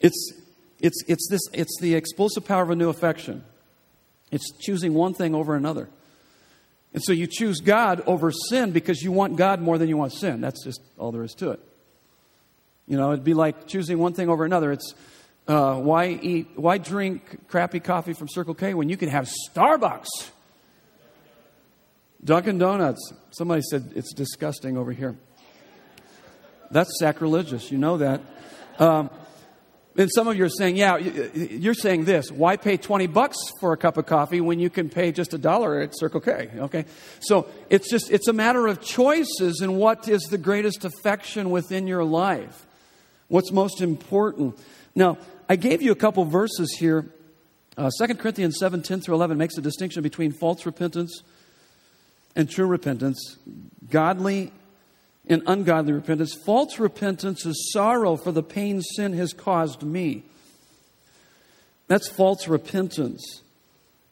it's, 0.00 0.32
it's, 0.80 1.02
it's, 1.06 1.28
this, 1.30 1.42
it's 1.52 1.78
the 1.80 1.94
explosive 1.94 2.44
power 2.44 2.62
of 2.62 2.70
a 2.70 2.76
new 2.76 2.88
affection. 2.88 3.44
It's 4.30 4.50
choosing 4.58 4.94
one 4.94 5.14
thing 5.14 5.34
over 5.34 5.54
another. 5.54 5.88
And 6.92 7.02
so 7.02 7.12
you 7.12 7.26
choose 7.26 7.60
God 7.60 8.02
over 8.06 8.32
sin 8.32 8.72
because 8.72 9.00
you 9.02 9.12
want 9.12 9.36
God 9.36 9.60
more 9.60 9.78
than 9.78 9.88
you 9.88 9.96
want 9.96 10.12
sin. 10.12 10.40
That's 10.40 10.64
just 10.64 10.80
all 10.98 11.12
there 11.12 11.22
is 11.22 11.34
to 11.34 11.50
it. 11.50 11.60
You 12.86 12.96
know, 12.96 13.12
it'd 13.12 13.24
be 13.24 13.34
like 13.34 13.68
choosing 13.68 13.98
one 13.98 14.14
thing 14.14 14.28
over 14.28 14.44
another. 14.44 14.72
It's 14.72 14.94
uh, 15.46 15.76
why 15.76 16.08
eat, 16.08 16.48
why 16.56 16.78
drink 16.78 17.46
crappy 17.48 17.80
coffee 17.80 18.12
from 18.12 18.28
Circle 18.28 18.54
K 18.54 18.74
when 18.74 18.88
you 18.88 18.96
can 18.96 19.08
have 19.08 19.30
Starbucks? 19.48 20.08
Dunkin' 22.22 22.58
Donuts. 22.58 23.12
Somebody 23.30 23.62
said 23.70 23.92
it's 23.94 24.12
disgusting 24.12 24.76
over 24.76 24.92
here. 24.92 25.16
That's 26.70 26.90
sacrilegious. 26.98 27.70
You 27.70 27.78
know 27.78 27.98
that. 27.98 28.20
Um, 28.78 29.10
and 30.00 30.10
some 30.10 30.28
of 30.28 30.36
you 30.36 30.44
are 30.46 30.48
saying, 30.48 30.76
yeah, 30.76 30.96
you're 30.96 31.74
saying 31.74 32.06
this. 32.06 32.32
Why 32.32 32.56
pay 32.56 32.78
20 32.78 33.06
bucks 33.08 33.36
for 33.60 33.74
a 33.74 33.76
cup 33.76 33.98
of 33.98 34.06
coffee 34.06 34.40
when 34.40 34.58
you 34.58 34.70
can 34.70 34.88
pay 34.88 35.12
just 35.12 35.34
a 35.34 35.38
dollar 35.38 35.78
at 35.80 35.94
Circle 35.94 36.20
K? 36.20 36.48
Okay. 36.56 36.86
So 37.20 37.48
it's 37.68 37.90
just, 37.90 38.10
it's 38.10 38.26
a 38.26 38.32
matter 38.32 38.66
of 38.66 38.80
choices 38.80 39.60
and 39.60 39.76
what 39.76 40.08
is 40.08 40.22
the 40.22 40.38
greatest 40.38 40.86
affection 40.86 41.50
within 41.50 41.86
your 41.86 42.02
life. 42.02 42.66
What's 43.28 43.52
most 43.52 43.82
important. 43.82 44.58
Now, 44.94 45.18
I 45.50 45.56
gave 45.56 45.82
you 45.82 45.92
a 45.92 45.96
couple 45.96 46.24
verses 46.24 46.74
here. 46.78 47.04
Uh, 47.76 47.90
2 48.00 48.14
Corinthians 48.14 48.56
7 48.58 48.82
10 48.82 49.02
through 49.02 49.16
11 49.16 49.36
makes 49.36 49.58
a 49.58 49.60
distinction 49.60 50.02
between 50.02 50.32
false 50.32 50.64
repentance 50.64 51.22
and 52.34 52.48
true 52.48 52.66
repentance, 52.66 53.36
godly 53.90 54.50
and 55.30 55.42
ungodly 55.46 55.92
repentance. 55.92 56.34
False 56.34 56.78
repentance 56.78 57.46
is 57.46 57.70
sorrow 57.72 58.16
for 58.16 58.32
the 58.32 58.42
pain 58.42 58.82
sin 58.82 59.12
has 59.14 59.32
caused 59.32 59.82
me. 59.82 60.24
That's 61.86 62.08
false 62.08 62.48
repentance. 62.48 63.40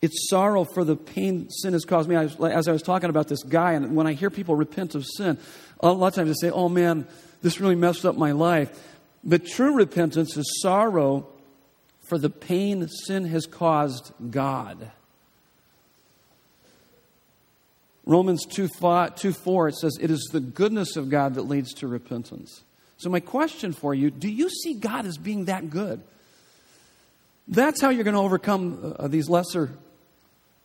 It's 0.00 0.28
sorrow 0.30 0.64
for 0.64 0.84
the 0.84 0.96
pain 0.96 1.50
sin 1.50 1.72
has 1.72 1.84
caused 1.84 2.08
me. 2.08 2.16
I 2.16 2.24
as 2.24 2.68
I 2.68 2.72
was 2.72 2.82
talking 2.82 3.10
about 3.10 3.26
this 3.26 3.42
guy, 3.42 3.72
and 3.72 3.96
when 3.96 4.06
I 4.06 4.12
hear 4.12 4.30
people 4.30 4.54
repent 4.54 4.94
of 4.94 5.04
sin, 5.04 5.38
a 5.80 5.90
lot 5.90 6.08
of 6.08 6.14
times 6.14 6.28
they 6.28 6.48
say, 6.48 6.52
oh 6.52 6.68
man, 6.68 7.06
this 7.42 7.60
really 7.60 7.74
messed 7.74 8.06
up 8.06 8.16
my 8.16 8.32
life. 8.32 8.70
But 9.24 9.44
true 9.44 9.74
repentance 9.74 10.36
is 10.36 10.60
sorrow 10.62 11.26
for 12.08 12.16
the 12.16 12.30
pain 12.30 12.86
sin 12.88 13.26
has 13.26 13.46
caused 13.46 14.12
God. 14.30 14.92
Romans 18.08 18.46
2, 18.46 18.68
5, 18.68 19.16
2 19.16 19.32
4, 19.34 19.68
it 19.68 19.74
says, 19.76 19.98
It 20.00 20.10
is 20.10 20.30
the 20.32 20.40
goodness 20.40 20.96
of 20.96 21.10
God 21.10 21.34
that 21.34 21.42
leads 21.42 21.74
to 21.74 21.86
repentance. 21.86 22.64
So, 22.96 23.10
my 23.10 23.20
question 23.20 23.74
for 23.74 23.94
you 23.94 24.10
do 24.10 24.28
you 24.28 24.48
see 24.48 24.74
God 24.74 25.04
as 25.04 25.18
being 25.18 25.44
that 25.44 25.68
good? 25.68 26.00
That's 27.46 27.82
how 27.82 27.90
you're 27.90 28.04
going 28.04 28.14
to 28.14 28.22
overcome 28.22 28.96
uh, 28.98 29.08
these 29.08 29.28
lesser, 29.28 29.70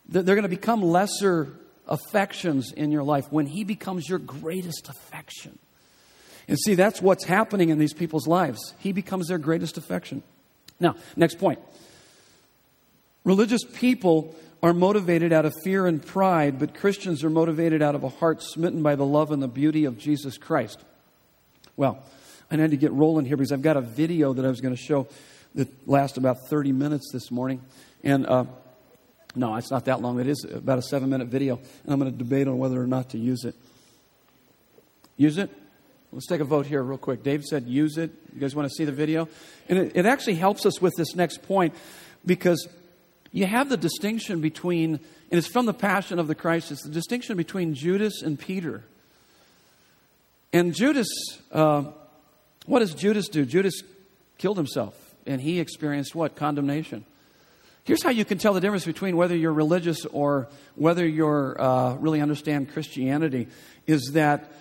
they're 0.07 0.23
going 0.23 0.43
to 0.43 0.49
become 0.49 0.81
lesser 0.81 1.49
affections 1.85 2.71
in 2.71 2.91
your 2.91 3.03
life 3.03 3.25
when 3.29 3.45
He 3.45 3.65
becomes 3.65 4.07
your 4.07 4.19
greatest 4.19 4.87
affection. 4.87 5.59
And 6.47 6.57
see, 6.57 6.75
that's 6.75 7.01
what's 7.01 7.25
happening 7.25 7.69
in 7.69 7.77
these 7.77 7.93
people's 7.93 8.25
lives. 8.25 8.73
He 8.79 8.93
becomes 8.93 9.27
their 9.27 9.37
greatest 9.37 9.77
affection. 9.77 10.23
Now, 10.79 10.95
next 11.17 11.39
point. 11.39 11.59
Religious 13.25 13.63
people 13.65 14.33
are 14.63 14.73
motivated 14.73 15.33
out 15.33 15.45
of 15.45 15.53
fear 15.61 15.85
and 15.85 16.03
pride, 16.03 16.57
but 16.57 16.73
Christians 16.73 17.21
are 17.23 17.29
motivated 17.29 17.81
out 17.81 17.95
of 17.95 18.05
a 18.05 18.09
heart 18.09 18.41
smitten 18.41 18.81
by 18.81 18.95
the 18.95 19.05
love 19.05 19.31
and 19.31 19.43
the 19.43 19.47
beauty 19.47 19.83
of 19.83 19.97
Jesus 19.97 20.37
Christ. 20.37 20.79
Well, 21.75 22.01
I 22.49 22.55
need 22.55 22.71
to 22.71 22.77
get 22.77 22.93
rolling 22.93 23.25
here 23.25 23.35
because 23.35 23.51
I've 23.51 23.61
got 23.61 23.75
a 23.75 23.81
video 23.81 24.31
that 24.31 24.45
I 24.45 24.47
was 24.47 24.61
going 24.61 24.73
to 24.73 24.81
show 24.81 25.07
that 25.55 25.67
lasts 25.87 26.17
about 26.17 26.47
30 26.47 26.71
minutes 26.71 27.11
this 27.11 27.29
morning. 27.29 27.61
And 28.05 28.25
uh, 28.25 28.45
no, 29.35 29.53
it's 29.57 29.69
not 29.69 29.83
that 29.85 30.01
long. 30.01 30.19
It 30.21 30.27
is 30.27 30.45
about 30.45 30.79
a 30.79 30.83
seven 30.83 31.09
minute 31.09 31.27
video. 31.27 31.57
And 31.57 31.93
I'm 31.93 31.99
going 31.99 32.11
to 32.11 32.17
debate 32.17 32.47
on 32.47 32.57
whether 32.57 32.81
or 32.81 32.87
not 32.87 33.09
to 33.09 33.17
use 33.17 33.43
it. 33.43 33.55
Use 35.17 35.37
it? 35.37 35.49
Let's 36.13 36.27
take 36.27 36.41
a 36.41 36.45
vote 36.45 36.67
here, 36.67 36.81
real 36.81 36.97
quick. 36.97 37.21
Dave 37.21 37.43
said 37.43 37.67
use 37.67 37.97
it. 37.97 38.11
You 38.33 38.39
guys 38.39 38.55
want 38.55 38.69
to 38.69 38.73
see 38.73 38.85
the 38.85 38.91
video? 38.91 39.27
And 39.67 39.77
it, 39.77 39.91
it 39.95 40.05
actually 40.05 40.35
helps 40.35 40.65
us 40.65 40.79
with 40.79 40.93
this 40.95 41.15
next 41.15 41.43
point 41.43 41.73
because 42.25 42.67
you 43.33 43.47
have 43.47 43.67
the 43.67 43.77
distinction 43.77 44.39
between, 44.39 44.93
and 44.93 45.37
it's 45.37 45.47
from 45.47 45.65
the 45.65 45.73
Passion 45.73 46.19
of 46.19 46.27
the 46.27 46.35
Christ, 46.35 46.71
it's 46.71 46.83
the 46.83 46.91
distinction 46.91 47.35
between 47.35 47.73
Judas 47.73 48.21
and 48.21 48.39
Peter. 48.39 48.83
And 50.53 50.73
Judas, 50.73 51.07
uh, 51.51 51.85
what 52.67 52.79
does 52.79 52.93
Judas 52.93 53.27
do? 53.27 53.43
Judas 53.43 53.81
killed 54.37 54.57
himself. 54.57 54.95
and 55.25 55.41
he 55.41 55.59
experienced 55.59 56.13
what? 56.13 56.35
Condemnation. 56.35 57.05
Here's 57.85 58.03
how 58.03 58.11
you 58.11 58.25
can 58.25 58.37
tell 58.37 58.53
the 58.53 58.61
difference 58.61 58.85
between 58.85 59.17
whether 59.17 59.35
you're 59.35 59.53
religious 59.53 60.05
or 60.05 60.47
whether 60.75 61.05
you're 61.05 61.59
uh, 61.59 61.95
really 61.95 62.21
understand 62.21 62.71
Christianity 62.71 63.47
is 63.87 64.11
that 64.13 64.51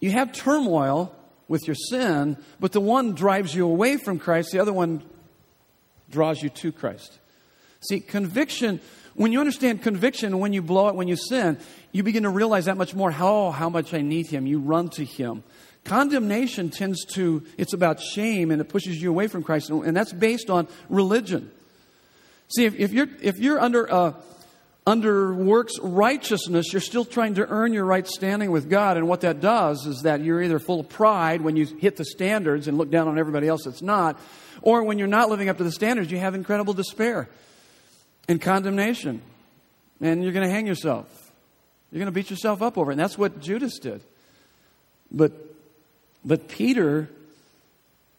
you 0.00 0.10
have 0.10 0.32
turmoil 0.32 1.14
with 1.46 1.66
your 1.66 1.74
sin, 1.74 2.36
but 2.58 2.72
the 2.72 2.80
one 2.80 3.14
drives 3.14 3.54
you 3.54 3.66
away 3.66 3.96
from 3.96 4.18
Christ, 4.18 4.50
the 4.52 4.58
other 4.58 4.72
one 4.72 5.02
draws 6.10 6.42
you 6.42 6.48
to 6.48 6.72
Christ. 6.72 7.18
See, 7.80 8.00
conviction, 8.00 8.80
when 9.14 9.32
you 9.32 9.40
understand 9.40 9.82
conviction, 9.82 10.38
when 10.38 10.52
you 10.52 10.62
blow 10.62 10.88
it, 10.88 10.94
when 10.94 11.08
you 11.08 11.16
sin, 11.16 11.58
you 11.92 12.02
begin 12.02 12.24
to 12.24 12.30
realize 12.30 12.64
that 12.66 12.76
much 12.76 12.94
more 12.94 13.10
how, 13.10 13.28
oh, 13.28 13.50
how 13.50 13.68
much 13.68 13.94
I 13.94 14.00
need 14.00 14.26
Him. 14.26 14.46
You 14.46 14.58
run 14.60 14.88
to 14.90 15.04
Him. 15.04 15.42
Condemnation 15.84 16.70
tends 16.70 17.04
to, 17.14 17.44
it's 17.56 17.72
about 17.72 18.00
shame 18.00 18.50
and 18.50 18.60
it 18.60 18.68
pushes 18.68 19.00
you 19.00 19.10
away 19.10 19.26
from 19.26 19.42
Christ, 19.42 19.70
and 19.70 19.96
that's 19.96 20.12
based 20.12 20.50
on 20.50 20.68
religion. 20.88 21.50
See, 22.48 22.64
if, 22.64 22.74
if 22.74 22.92
you're, 22.92 23.08
if 23.22 23.38
you're 23.38 23.60
under, 23.60 23.92
uh, 23.92 24.12
under 24.86 25.34
works 25.34 25.78
righteousness, 25.80 26.72
you're 26.72 26.80
still 26.80 27.04
trying 27.04 27.34
to 27.34 27.46
earn 27.46 27.72
your 27.72 27.84
right 27.84 28.06
standing 28.06 28.50
with 28.50 28.68
God. 28.68 28.96
And 28.96 29.06
what 29.06 29.20
that 29.20 29.40
does 29.40 29.86
is 29.86 30.02
that 30.02 30.22
you're 30.22 30.42
either 30.42 30.58
full 30.58 30.80
of 30.80 30.88
pride 30.88 31.42
when 31.42 31.56
you 31.56 31.66
hit 31.66 31.96
the 31.96 32.04
standards 32.04 32.68
and 32.68 32.76
look 32.76 32.90
down 32.90 33.06
on 33.06 33.18
everybody 33.18 33.48
else 33.48 33.64
that's 33.64 33.82
not, 33.82 34.18
or 34.62 34.82
when 34.82 34.98
you're 34.98 35.06
not 35.06 35.28
living 35.30 35.48
up 35.48 35.58
to 35.58 35.64
the 35.64 35.72
standards, 35.72 36.10
you 36.10 36.18
have 36.18 36.34
incredible 36.34 36.72
despair 36.74 37.28
and 38.28 38.40
condemnation. 38.40 39.22
And 40.00 40.22
you're 40.22 40.32
going 40.32 40.46
to 40.46 40.52
hang 40.52 40.66
yourself. 40.66 41.06
You're 41.90 41.98
going 41.98 42.06
to 42.06 42.12
beat 42.12 42.30
yourself 42.30 42.62
up 42.62 42.78
over 42.78 42.90
it. 42.90 42.94
And 42.94 43.00
that's 43.00 43.18
what 43.18 43.40
Judas 43.40 43.78
did. 43.78 44.02
But, 45.10 45.32
but 46.24 46.48
Peter, 46.48 47.08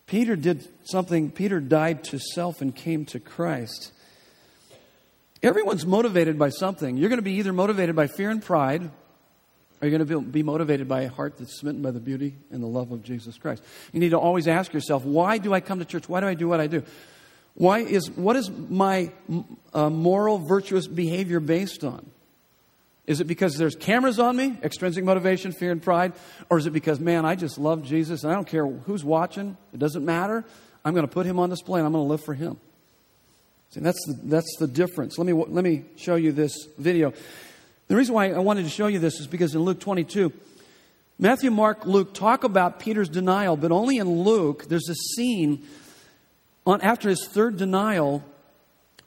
Peter 0.08 0.36
did 0.36 0.68
something, 0.84 1.30
Peter 1.32 1.60
died 1.60 2.04
to 2.06 2.20
self 2.20 2.62
and 2.62 2.76
came 2.76 3.06
to 3.06 3.20
Christ. 3.20 3.92
Everyone's 5.42 5.86
motivated 5.86 6.38
by 6.38 6.50
something. 6.50 6.98
You're 6.98 7.10
going 7.10 7.20
to 7.20 7.24
be 7.24 7.34
either 7.34 7.54
motivated 7.54 7.96
by 7.96 8.08
fear 8.08 8.30
and 8.30 8.44
pride, 8.44 8.84
or 8.84 9.88
you're 9.88 9.98
going 9.98 10.06
to 10.06 10.20
be 10.22 10.44
motivated 10.44 10.90
by 10.90 11.04
a 11.04 11.10
heart 11.10 11.38
that's 11.38 11.58
smitten 11.58 11.82
by 11.82 11.92
the 11.92 12.02
beauty 12.02 12.36
and 12.52 12.62
the 12.62 12.68
love 12.68 12.92
of 12.92 13.04
Jesus 13.04 13.38
Christ. 13.38 13.64
You 13.94 14.02
need 14.02 14.10
to 14.10 14.20
always 14.20 14.48
ask 14.48 14.74
yourself, 14.74 15.06
why 15.06 15.38
do 15.38 15.54
I 15.54 15.62
come 15.62 15.80
to 15.80 15.86
church? 15.86 16.10
Why 16.10 16.20
do 16.20 16.28
I 16.28 16.34
do 16.34 16.50
what 16.50 16.60
I 16.60 16.68
do? 16.68 16.84
Why 17.60 17.80
is, 17.80 18.10
what 18.12 18.38
is 18.38 18.50
my 18.50 19.12
uh, 19.74 19.90
moral, 19.90 20.38
virtuous 20.38 20.88
behavior 20.88 21.42
based 21.42 21.84
on? 21.84 22.10
Is 23.06 23.20
it 23.20 23.26
because 23.26 23.58
there's 23.58 23.76
cameras 23.76 24.18
on 24.18 24.38
me, 24.38 24.58
extrinsic 24.64 25.04
motivation, 25.04 25.52
fear, 25.52 25.74
and 25.74 25.84
pride? 25.84 26.14
Or 26.50 26.58
is 26.58 26.68
it 26.68 26.72
because, 26.72 27.02
man, 27.02 27.26
I 27.26 27.36
just 27.36 27.58
love 27.58 27.84
Jesus 27.84 28.24
and 28.24 28.32
I 28.32 28.36
don't 28.36 28.48
care 28.48 28.66
who's 28.66 29.04
watching, 29.04 29.58
it 29.74 29.80
doesn't 29.80 30.06
matter. 30.06 30.46
I'm 30.86 30.94
going 30.94 31.06
to 31.06 31.12
put 31.12 31.26
him 31.26 31.38
on 31.38 31.50
display 31.50 31.82
and 31.82 31.86
I'm 31.86 31.92
going 31.92 32.06
to 32.06 32.10
live 32.10 32.24
for 32.24 32.34
him. 32.34 32.58
See, 33.72 33.82
that's 33.82 34.00
the, 34.08 34.18
that's 34.24 34.56
the 34.58 34.68
difference. 34.68 35.18
Let 35.18 35.28
me, 35.28 35.34
let 35.34 35.66
me 35.66 35.84
show 35.98 36.16
you 36.16 36.32
this 36.32 36.54
video. 36.78 37.12
The 37.90 37.98
reason 37.98 38.16
why 38.16 38.32
I 38.32 38.40
wanted 38.40 38.64
to 38.64 38.70
show 38.70 38.88
you 38.88 39.00
this 39.00 39.20
is 39.20 39.28
because 39.28 39.54
in 39.54 39.64
Luke 39.64 39.82
22, 39.82 40.32
Matthew, 41.18 41.52
Mark, 41.52 41.86
Luke 41.86 42.14
talk 42.14 42.46
about 42.46 42.80
Peter's 42.80 43.10
denial, 43.10 43.58
but 43.58 43.74
only 43.74 43.98
in 43.98 44.24
Luke, 44.24 44.70
there's 44.70 44.88
a 44.88 44.96
scene 44.96 45.68
on, 46.66 46.82
after 46.82 47.10
his 47.10 47.28
third 47.32 47.58
denial, 47.58 48.24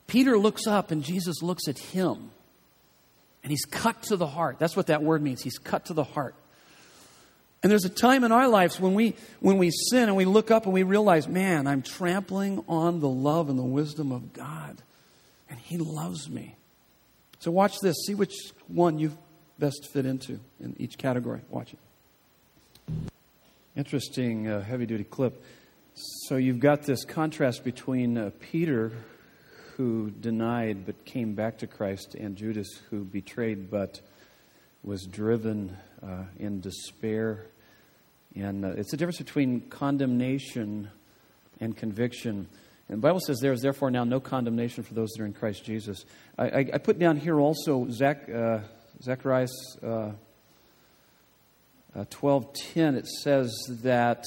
Peter 0.07 0.37
looks 0.37 0.67
up 0.67 0.91
and 0.91 1.03
Jesus 1.03 1.41
looks 1.41 1.67
at 1.67 1.77
him. 1.77 2.31
And 3.43 3.51
he's 3.51 3.65
cut 3.65 4.03
to 4.03 4.15
the 4.15 4.27
heart. 4.27 4.57
That's 4.57 4.75
what 4.75 4.87
that 4.87 5.03
word 5.03 5.21
means. 5.21 5.41
He's 5.41 5.57
cut 5.57 5.85
to 5.85 5.93
the 5.93 6.03
heart. 6.03 6.35
And 7.61 7.71
there's 7.71 7.85
a 7.85 7.89
time 7.89 8.23
in 8.23 8.31
our 8.31 8.47
lives 8.47 8.79
when 8.79 8.93
we, 8.93 9.15
when 9.39 9.57
we 9.57 9.71
sin 9.71 10.03
and 10.03 10.15
we 10.15 10.25
look 10.25 10.51
up 10.51 10.65
and 10.65 10.73
we 10.73 10.83
realize, 10.83 11.27
man, 11.27 11.65
I'm 11.65 11.81
trampling 11.81 12.63
on 12.67 12.99
the 12.99 13.07
love 13.07 13.49
and 13.49 13.57
the 13.57 13.63
wisdom 13.63 14.11
of 14.11 14.33
God. 14.33 14.81
And 15.49 15.57
He 15.59 15.77
loves 15.77 16.29
me. 16.29 16.55
So 17.39 17.51
watch 17.51 17.79
this. 17.81 17.95
See 18.05 18.15
which 18.15 18.33
one 18.67 18.99
you 18.99 19.17
best 19.59 19.89
fit 19.91 20.05
into 20.05 20.39
in 20.59 20.75
each 20.77 20.97
category. 20.97 21.41
Watch 21.49 21.73
it. 21.73 21.79
Interesting 23.75 24.47
uh, 24.47 24.61
heavy 24.61 24.85
duty 24.85 25.03
clip. 25.05 25.41
So 25.95 26.37
you've 26.37 26.59
got 26.59 26.83
this 26.83 27.05
contrast 27.05 27.63
between 27.63 28.17
uh, 28.17 28.31
Peter, 28.39 28.91
who 29.77 30.11
denied 30.11 30.85
but 30.85 31.05
came 31.05 31.35
back 31.35 31.59
to 31.59 31.67
Christ, 31.67 32.15
and 32.15 32.35
Judas, 32.35 32.67
who 32.89 33.03
betrayed 33.03 33.69
but 33.69 34.01
was 34.83 35.05
driven 35.05 35.77
uh, 36.01 36.23
in 36.37 36.61
despair 36.61 37.45
and 38.35 38.65
uh, 38.65 38.69
it's 38.69 38.91
the 38.91 38.97
difference 38.97 39.19
between 39.19 39.61
condemnation 39.69 40.89
and 41.59 41.77
conviction. 41.77 42.47
And 42.89 42.97
the 42.97 43.01
Bible 43.01 43.19
says 43.19 43.39
there 43.39 43.53
is 43.53 43.61
therefore 43.61 43.91
now 43.91 44.03
no 44.03 44.19
condemnation 44.19 44.83
for 44.83 44.93
those 44.93 45.11
that 45.11 45.23
are 45.23 45.25
in 45.25 45.33
Christ 45.33 45.63
Jesus. 45.63 46.05
I, 46.37 46.49
I, 46.49 46.65
I 46.73 46.77
put 46.79 46.97
down 46.97 47.17
here 47.17 47.39
also 47.39 47.87
Zach, 47.89 48.27
uh, 48.29 48.59
Zechariah 49.01 49.47
uh, 49.83 49.87
uh, 49.87 50.11
12.10. 51.95 52.97
It 52.97 53.07
says 53.07 53.53
that, 53.83 54.23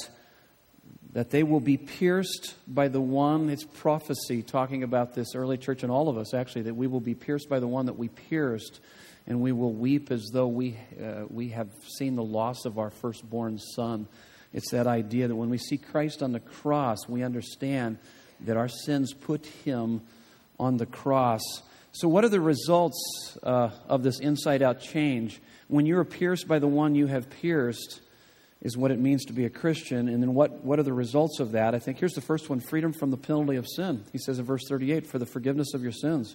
that 1.16 1.30
they 1.30 1.42
will 1.42 1.60
be 1.60 1.78
pierced 1.78 2.56
by 2.68 2.88
the 2.88 3.00
one, 3.00 3.48
it's 3.48 3.64
prophecy 3.64 4.42
talking 4.42 4.82
about 4.82 5.14
this 5.14 5.34
early 5.34 5.56
church 5.56 5.82
and 5.82 5.90
all 5.90 6.10
of 6.10 6.18
us 6.18 6.34
actually, 6.34 6.60
that 6.60 6.74
we 6.74 6.86
will 6.86 7.00
be 7.00 7.14
pierced 7.14 7.48
by 7.48 7.58
the 7.58 7.66
one 7.66 7.86
that 7.86 7.96
we 7.96 8.08
pierced 8.08 8.80
and 9.26 9.40
we 9.40 9.50
will 9.50 9.72
weep 9.72 10.10
as 10.10 10.28
though 10.34 10.46
we, 10.46 10.76
uh, 11.02 11.24
we 11.30 11.48
have 11.48 11.70
seen 11.96 12.16
the 12.16 12.22
loss 12.22 12.66
of 12.66 12.78
our 12.78 12.90
firstborn 12.90 13.58
son. 13.58 14.06
It's 14.52 14.70
that 14.72 14.86
idea 14.86 15.26
that 15.26 15.34
when 15.34 15.48
we 15.48 15.56
see 15.56 15.78
Christ 15.78 16.22
on 16.22 16.32
the 16.32 16.40
cross, 16.40 17.08
we 17.08 17.22
understand 17.22 17.96
that 18.40 18.58
our 18.58 18.68
sins 18.68 19.14
put 19.14 19.46
him 19.46 20.02
on 20.60 20.76
the 20.76 20.84
cross. 20.84 21.40
So, 21.92 22.08
what 22.08 22.24
are 22.24 22.28
the 22.28 22.42
results 22.42 23.38
uh, 23.42 23.70
of 23.88 24.02
this 24.02 24.20
inside 24.20 24.60
out 24.60 24.82
change? 24.82 25.40
When 25.68 25.86
you're 25.86 26.04
pierced 26.04 26.46
by 26.46 26.58
the 26.58 26.68
one 26.68 26.94
you 26.94 27.06
have 27.06 27.30
pierced, 27.30 28.02
is 28.66 28.76
what 28.76 28.90
it 28.90 28.98
means 28.98 29.24
to 29.24 29.32
be 29.32 29.44
a 29.44 29.50
Christian. 29.50 30.08
And 30.08 30.20
then 30.20 30.34
what, 30.34 30.64
what 30.64 30.80
are 30.80 30.82
the 30.82 30.92
results 30.92 31.38
of 31.38 31.52
that? 31.52 31.72
I 31.72 31.78
think 31.78 32.00
here's 32.00 32.14
the 32.14 32.20
first 32.20 32.50
one 32.50 32.58
freedom 32.58 32.92
from 32.92 33.12
the 33.12 33.16
penalty 33.16 33.54
of 33.54 33.64
sin. 33.68 34.02
He 34.10 34.18
says 34.18 34.40
in 34.40 34.44
verse 34.44 34.66
38 34.68 35.06
for 35.06 35.20
the 35.20 35.24
forgiveness 35.24 35.72
of 35.72 35.84
your 35.84 35.92
sins. 35.92 36.34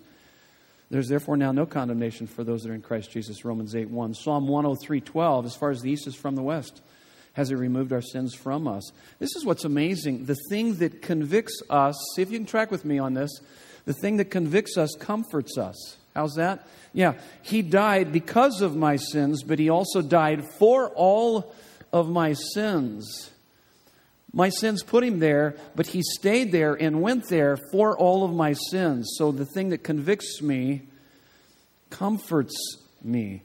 There's 0.89 1.09
therefore 1.09 1.35
now 1.35 1.51
no 1.51 1.65
condemnation 1.65 2.27
for 2.27 2.45
those 2.45 2.63
that 2.63 2.71
are 2.71 2.73
in 2.73 2.83
Christ 2.83 3.11
Jesus. 3.11 3.43
Romans 3.43 3.75
8 3.75 3.89
1. 3.89 4.13
Psalm 4.13 4.47
103 4.47 5.01
12. 5.01 5.45
As 5.45 5.55
far 5.57 5.71
as 5.71 5.81
the 5.81 5.91
east 5.91 6.07
is 6.07 6.15
from 6.15 6.37
the 6.37 6.41
west, 6.41 6.81
has 7.33 7.49
He 7.49 7.55
removed 7.55 7.91
our 7.91 8.01
sins 8.01 8.33
from 8.33 8.65
us. 8.65 8.89
This 9.19 9.35
is 9.35 9.43
what's 9.43 9.65
amazing. 9.65 10.23
The 10.23 10.37
thing 10.49 10.75
that 10.75 11.01
convicts 11.01 11.61
us, 11.69 11.97
see 12.15 12.21
if 12.21 12.31
you 12.31 12.37
can 12.37 12.47
track 12.47 12.71
with 12.71 12.85
me 12.85 12.97
on 12.97 13.13
this, 13.13 13.41
the 13.83 13.93
thing 13.93 14.15
that 14.17 14.31
convicts 14.31 14.77
us 14.77 14.95
comforts 14.97 15.57
us. 15.57 15.97
How's 16.15 16.35
that? 16.35 16.65
Yeah, 16.93 17.15
He 17.41 17.61
died 17.61 18.13
because 18.13 18.61
of 18.61 18.73
my 18.73 18.95
sins, 18.95 19.43
but 19.43 19.59
He 19.59 19.69
also 19.69 20.01
died 20.01 20.45
for 20.45 20.87
all 20.95 21.53
of 21.91 22.09
my 22.09 22.33
sins. 22.33 23.31
My 24.33 24.49
sins 24.49 24.81
put 24.83 25.03
him 25.03 25.19
there, 25.19 25.55
but 25.75 25.87
he 25.87 26.01
stayed 26.01 26.51
there 26.51 26.73
and 26.73 27.01
went 27.01 27.27
there 27.27 27.57
for 27.71 27.97
all 27.97 28.23
of 28.23 28.33
my 28.33 28.53
sins. 28.53 29.13
So 29.17 29.31
the 29.31 29.45
thing 29.45 29.69
that 29.69 29.83
convicts 29.83 30.41
me 30.41 30.83
comforts 31.89 32.55
me. 33.03 33.43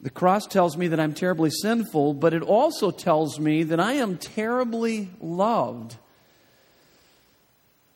The 0.00 0.10
cross 0.10 0.46
tells 0.46 0.76
me 0.76 0.88
that 0.88 1.00
I'm 1.00 1.14
terribly 1.14 1.50
sinful, 1.50 2.14
but 2.14 2.34
it 2.34 2.42
also 2.42 2.90
tells 2.90 3.40
me 3.40 3.64
that 3.64 3.80
I 3.80 3.94
am 3.94 4.16
terribly 4.16 5.10
loved. 5.20 5.96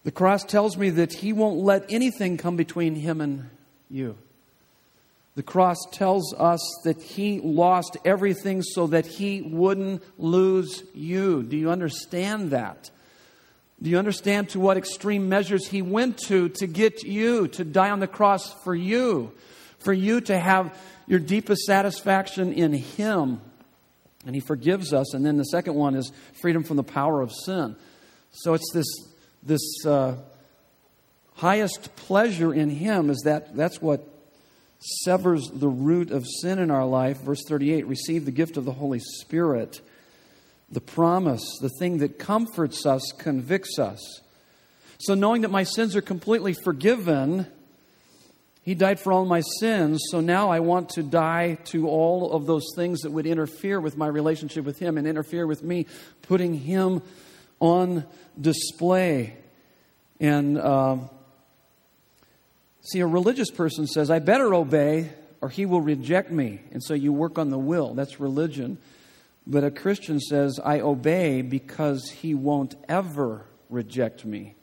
The 0.04 0.10
cross 0.10 0.42
tells 0.42 0.76
me 0.76 0.90
that 0.90 1.12
he 1.12 1.32
won't 1.32 1.60
let 1.60 1.92
anything 1.92 2.38
come 2.38 2.56
between 2.56 2.96
him 2.96 3.20
and 3.20 3.50
you. 3.88 4.16
The 5.34 5.42
cross 5.42 5.78
tells 5.92 6.34
us 6.34 6.60
that 6.84 7.00
he 7.00 7.40
lost 7.40 7.96
everything 8.04 8.62
so 8.62 8.88
that 8.88 9.06
he 9.06 9.40
wouldn't 9.40 10.02
lose 10.18 10.82
you. 10.94 11.42
Do 11.42 11.56
you 11.56 11.70
understand 11.70 12.50
that? 12.50 12.90
Do 13.80 13.88
you 13.88 13.98
understand 13.98 14.50
to 14.50 14.60
what 14.60 14.76
extreme 14.76 15.28
measures 15.28 15.66
he 15.66 15.80
went 15.80 16.18
to 16.28 16.50
to 16.50 16.66
get 16.66 17.02
you, 17.02 17.48
to 17.48 17.64
die 17.64 17.90
on 17.90 18.00
the 18.00 18.06
cross 18.06 18.52
for 18.62 18.74
you, 18.74 19.32
for 19.78 19.92
you 19.92 20.20
to 20.20 20.38
have 20.38 20.78
your 21.06 21.18
deepest 21.18 21.62
satisfaction 21.62 22.52
in 22.52 22.74
him? 22.74 23.40
And 24.26 24.34
he 24.34 24.40
forgives 24.40 24.92
us. 24.92 25.14
And 25.14 25.24
then 25.24 25.38
the 25.38 25.44
second 25.44 25.74
one 25.74 25.96
is 25.96 26.12
freedom 26.40 26.62
from 26.62 26.76
the 26.76 26.84
power 26.84 27.22
of 27.22 27.32
sin. 27.32 27.74
So 28.30 28.54
it's 28.54 28.70
this, 28.72 28.86
this 29.42 29.84
uh, 29.84 30.16
highest 31.36 31.96
pleasure 31.96 32.52
in 32.52 32.70
him 32.70 33.10
is 33.10 33.22
that 33.24 33.56
that's 33.56 33.82
what 33.82 34.11
severs 34.82 35.48
the 35.48 35.68
root 35.68 36.10
of 36.10 36.26
sin 36.40 36.58
in 36.58 36.70
our 36.70 36.86
life. 36.86 37.20
Verse 37.20 37.42
38 37.46 37.86
receive 37.86 38.24
the 38.24 38.30
gift 38.30 38.56
of 38.56 38.64
the 38.64 38.72
Holy 38.72 38.98
Spirit. 38.98 39.80
The 40.70 40.80
promise, 40.80 41.44
the 41.60 41.68
thing 41.78 41.98
that 41.98 42.18
comforts 42.18 42.86
us, 42.86 43.02
convicts 43.18 43.78
us. 43.78 44.00
So, 44.98 45.14
knowing 45.14 45.42
that 45.42 45.50
my 45.50 45.64
sins 45.64 45.94
are 45.96 46.00
completely 46.00 46.54
forgiven, 46.54 47.46
He 48.62 48.74
died 48.74 48.98
for 48.98 49.12
all 49.12 49.24
my 49.24 49.42
sins. 49.60 50.00
So 50.10 50.20
now 50.20 50.50
I 50.50 50.60
want 50.60 50.90
to 50.90 51.02
die 51.02 51.58
to 51.64 51.88
all 51.88 52.32
of 52.32 52.46
those 52.46 52.66
things 52.74 53.00
that 53.00 53.10
would 53.10 53.26
interfere 53.26 53.80
with 53.80 53.96
my 53.96 54.06
relationship 54.06 54.64
with 54.64 54.78
Him 54.78 54.96
and 54.96 55.06
interfere 55.06 55.46
with 55.46 55.62
me, 55.62 55.86
putting 56.22 56.54
Him 56.54 57.02
on 57.60 58.04
display. 58.40 59.36
And 60.20 60.58
um, 60.58 61.10
see, 62.82 63.00
a 63.00 63.06
religious 63.06 63.50
person 63.50 63.86
says, 63.86 64.10
I 64.10 64.18
better 64.18 64.54
obey 64.54 65.10
or 65.40 65.48
he 65.48 65.66
will 65.66 65.80
reject 65.80 66.30
me. 66.30 66.60
And 66.70 66.82
so 66.82 66.94
you 66.94 67.12
work 67.12 67.38
on 67.38 67.50
the 67.50 67.58
will. 67.58 67.94
That's 67.94 68.20
religion. 68.20 68.78
But 69.46 69.64
a 69.64 69.70
Christian 69.70 70.20
says, 70.20 70.60
I 70.64 70.80
obey 70.80 71.42
because 71.42 72.08
he 72.10 72.34
won't 72.34 72.76
ever 72.88 73.44
reject 73.68 74.24
me. 74.24 74.54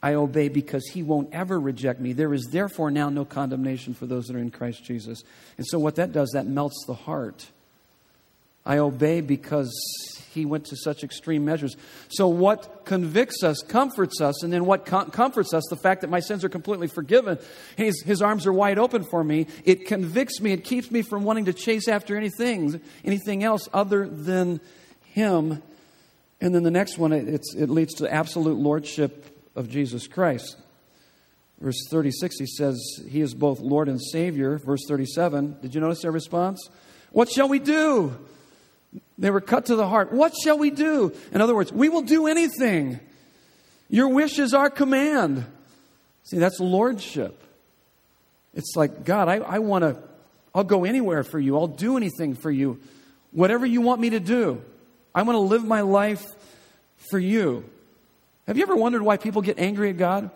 I 0.00 0.14
obey 0.14 0.48
because 0.48 0.86
he 0.88 1.02
won't 1.02 1.32
ever 1.32 1.58
reject 1.58 2.00
me. 2.00 2.12
There 2.12 2.34
is 2.34 2.48
therefore 2.50 2.90
now 2.90 3.08
no 3.08 3.24
condemnation 3.24 3.94
for 3.94 4.06
those 4.06 4.26
that 4.26 4.36
are 4.36 4.40
in 4.40 4.50
Christ 4.50 4.84
Jesus. 4.84 5.22
And 5.56 5.66
so 5.66 5.78
what 5.78 5.96
that 5.96 6.12
does, 6.12 6.30
that 6.30 6.46
melts 6.46 6.84
the 6.86 6.94
heart. 6.94 7.46
I 8.64 8.78
obey 8.78 9.20
because 9.20 9.72
he 10.32 10.44
went 10.44 10.66
to 10.66 10.76
such 10.76 11.04
extreme 11.04 11.44
measures. 11.44 11.76
So, 12.08 12.28
what 12.28 12.84
convicts 12.84 13.42
us 13.42 13.62
comforts 13.62 14.20
us, 14.20 14.42
and 14.42 14.52
then 14.52 14.64
what 14.64 14.86
com- 14.86 15.10
comforts 15.10 15.52
us, 15.52 15.64
the 15.70 15.76
fact 15.76 16.00
that 16.00 16.10
my 16.10 16.20
sins 16.20 16.44
are 16.44 16.48
completely 16.48 16.88
forgiven, 16.88 17.38
his, 17.76 18.02
his 18.02 18.22
arms 18.22 18.46
are 18.46 18.52
wide 18.52 18.78
open 18.78 19.04
for 19.04 19.22
me, 19.22 19.46
it 19.64 19.86
convicts 19.86 20.40
me, 20.40 20.52
it 20.52 20.64
keeps 20.64 20.90
me 20.90 21.02
from 21.02 21.24
wanting 21.24 21.44
to 21.46 21.52
chase 21.52 21.88
after 21.88 22.16
anything, 22.16 22.80
anything 23.04 23.44
else 23.44 23.68
other 23.72 24.08
than 24.08 24.60
him. 25.04 25.62
And 26.40 26.54
then 26.54 26.62
the 26.62 26.70
next 26.70 26.98
one, 26.98 27.12
it 27.12 27.44
leads 27.54 27.94
to 27.94 28.12
absolute 28.12 28.58
lordship 28.58 29.38
of 29.54 29.68
Jesus 29.68 30.08
Christ. 30.08 30.56
Verse 31.60 31.86
36, 31.88 32.38
he 32.40 32.46
says, 32.46 33.00
He 33.08 33.20
is 33.20 33.34
both 33.34 33.60
Lord 33.60 33.88
and 33.88 34.02
Savior. 34.02 34.58
Verse 34.58 34.80
37, 34.88 35.58
did 35.62 35.74
you 35.74 35.80
notice 35.80 36.02
their 36.02 36.10
response? 36.10 36.68
What 37.12 37.30
shall 37.30 37.48
we 37.48 37.60
do? 37.60 38.18
They 39.18 39.30
were 39.30 39.40
cut 39.40 39.66
to 39.66 39.76
the 39.76 39.88
heart. 39.88 40.12
What 40.12 40.34
shall 40.36 40.58
we 40.58 40.70
do? 40.70 41.14
In 41.32 41.40
other 41.40 41.54
words, 41.54 41.72
we 41.72 41.88
will 41.88 42.02
do 42.02 42.26
anything. 42.26 43.00
Your 43.88 44.08
wish 44.08 44.38
is 44.38 44.54
our 44.54 44.70
command. 44.70 45.44
See, 46.24 46.38
that's 46.38 46.60
lordship. 46.60 47.42
It's 48.54 48.74
like, 48.76 49.04
God, 49.04 49.28
I, 49.28 49.36
I 49.36 49.58
want 49.60 49.82
to, 49.82 49.96
I'll 50.54 50.64
go 50.64 50.84
anywhere 50.84 51.24
for 51.24 51.38
you. 51.38 51.56
I'll 51.56 51.66
do 51.66 51.96
anything 51.96 52.34
for 52.34 52.50
you. 52.50 52.80
Whatever 53.30 53.64
you 53.64 53.80
want 53.80 54.00
me 54.00 54.10
to 54.10 54.20
do. 54.20 54.62
I 55.14 55.22
want 55.22 55.36
to 55.36 55.40
live 55.40 55.64
my 55.64 55.82
life 55.82 56.26
for 57.10 57.18
you. 57.18 57.68
Have 58.46 58.56
you 58.56 58.62
ever 58.62 58.76
wondered 58.76 59.02
why 59.02 59.16
people 59.16 59.42
get 59.42 59.58
angry 59.58 59.90
at 59.90 59.98
God? 59.98 60.30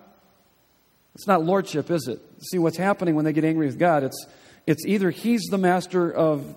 It's 1.15 1.27
not 1.27 1.43
lordship, 1.43 1.91
is 1.91 2.09
it? 2.09 2.21
See, 2.43 2.59
what's 2.59 2.77
happening 2.77 3.15
when 3.15 3.25
they 3.25 3.33
get 3.33 3.45
angry 3.45 3.67
with 3.67 3.79
God, 3.79 4.05
it's, 4.05 4.27
it's 4.67 4.85
either 4.87 5.11
He's 5.11 5.45
the 5.45 5.59
master 5.59 6.13
of 6.13 6.55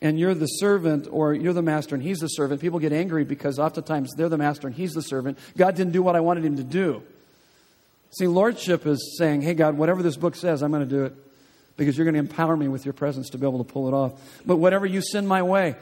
and 0.00 0.18
you're 0.18 0.34
the 0.34 0.46
servant 0.46 1.08
or 1.10 1.34
you're 1.34 1.52
the 1.52 1.62
master 1.62 1.94
and 1.94 2.02
he's 2.02 2.18
the 2.18 2.28
servant, 2.28 2.60
people 2.60 2.78
get 2.78 2.92
angry 2.92 3.24
because 3.24 3.58
oftentimes 3.58 4.10
they're 4.16 4.28
the 4.28 4.38
master 4.38 4.66
and 4.66 4.76
he's 4.76 4.92
the 4.92 5.02
servant. 5.02 5.38
God 5.56 5.74
didn't 5.74 5.92
do 5.92 6.02
what 6.02 6.16
I 6.16 6.20
wanted 6.20 6.44
him 6.44 6.56
to 6.56 6.64
do. 6.64 7.02
See, 8.10 8.26
lordship 8.26 8.86
is 8.86 9.16
saying, 9.18 9.42
hey, 9.42 9.54
God, 9.54 9.76
whatever 9.76 10.02
this 10.02 10.16
book 10.16 10.34
says, 10.34 10.62
I'm 10.62 10.70
going 10.70 10.88
to 10.88 10.94
do 10.94 11.04
it 11.04 11.14
because 11.76 11.96
you're 11.96 12.04
going 12.04 12.14
to 12.14 12.20
empower 12.20 12.56
me 12.56 12.68
with 12.68 12.84
your 12.86 12.94
presence 12.94 13.30
to 13.30 13.38
be 13.38 13.46
able 13.46 13.62
to 13.62 13.70
pull 13.70 13.88
it 13.88 13.94
off. 13.94 14.40
But 14.46 14.56
whatever 14.56 14.86
you 14.86 15.02
send 15.02 15.28
my 15.28 15.42
way, 15.42 15.76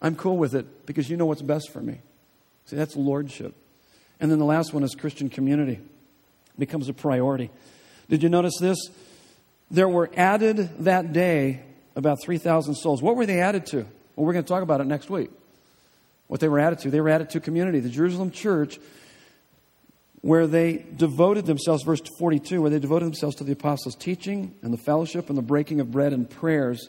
I'm 0.00 0.16
cool 0.16 0.36
with 0.36 0.54
it 0.54 0.86
because 0.86 1.10
you 1.10 1.16
know 1.16 1.26
what's 1.26 1.42
best 1.42 1.70
for 1.70 1.80
me. 1.80 2.00
See, 2.66 2.76
that's 2.76 2.96
lordship. 2.96 3.54
And 4.18 4.30
then 4.30 4.38
the 4.38 4.44
last 4.44 4.72
one 4.72 4.82
is 4.82 4.94
Christian 4.94 5.28
community. 5.28 5.74
It 5.74 6.58
becomes 6.58 6.88
a 6.88 6.92
priority. 6.92 7.50
Did 8.08 8.22
you 8.22 8.28
notice 8.28 8.54
this? 8.60 8.78
There 9.70 9.88
were 9.88 10.10
added 10.16 10.84
that 10.84 11.12
day 11.12 11.62
about 11.96 12.22
3,000 12.22 12.74
souls. 12.74 13.02
What 13.02 13.16
were 13.16 13.26
they 13.26 13.40
added 13.40 13.66
to? 13.66 13.78
Well, 13.78 14.26
we're 14.26 14.34
going 14.34 14.44
to 14.44 14.48
talk 14.48 14.62
about 14.62 14.80
it 14.80 14.86
next 14.86 15.10
week. 15.10 15.30
What 16.28 16.40
they 16.40 16.48
were 16.48 16.60
added 16.60 16.78
to. 16.80 16.90
They 16.90 17.00
were 17.00 17.08
added 17.08 17.30
to 17.30 17.40
community. 17.40 17.80
The 17.80 17.88
Jerusalem 17.88 18.30
church, 18.30 18.78
where 20.20 20.46
they 20.46 20.84
devoted 20.96 21.46
themselves, 21.46 21.82
verse 21.82 22.00
42, 22.18 22.60
where 22.60 22.70
they 22.70 22.78
devoted 22.78 23.06
themselves 23.06 23.36
to 23.36 23.44
the 23.44 23.52
apostles' 23.52 23.96
teaching 23.96 24.54
and 24.62 24.72
the 24.72 24.78
fellowship 24.78 25.28
and 25.28 25.38
the 25.38 25.42
breaking 25.42 25.80
of 25.80 25.90
bread 25.90 26.12
and 26.12 26.28
prayers. 26.28 26.88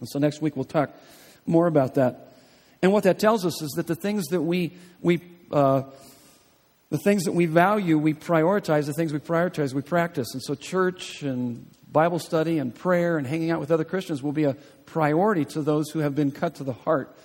And 0.00 0.08
so 0.08 0.18
next 0.18 0.40
week 0.40 0.56
we'll 0.56 0.64
talk 0.64 0.90
more 1.46 1.66
about 1.66 1.94
that. 1.94 2.32
And 2.82 2.92
what 2.92 3.04
that 3.04 3.18
tells 3.18 3.44
us 3.44 3.60
is 3.62 3.70
that 3.72 3.86
the 3.86 3.94
things 3.94 4.26
that 4.26 4.42
we, 4.42 4.72
we 5.00 5.20
uh, 5.50 5.82
the 6.90 6.98
things 6.98 7.24
that 7.24 7.32
we 7.32 7.46
value, 7.46 7.98
we 7.98 8.14
prioritize. 8.14 8.86
The 8.86 8.92
things 8.92 9.12
we 9.12 9.18
prioritize, 9.18 9.74
we 9.74 9.82
practice. 9.82 10.28
And 10.32 10.42
so, 10.42 10.54
church 10.54 11.22
and 11.22 11.66
Bible 11.94 12.18
study 12.18 12.58
and 12.58 12.74
prayer 12.74 13.18
and 13.18 13.24
hanging 13.24 13.52
out 13.52 13.60
with 13.60 13.70
other 13.70 13.84
Christians 13.84 14.20
will 14.20 14.32
be 14.32 14.42
a 14.42 14.54
priority 14.84 15.44
to 15.44 15.62
those 15.62 15.90
who 15.90 16.00
have 16.00 16.16
been 16.16 16.32
cut 16.32 16.56
to 16.56 16.64
the 16.64 16.72
heart 16.72 17.16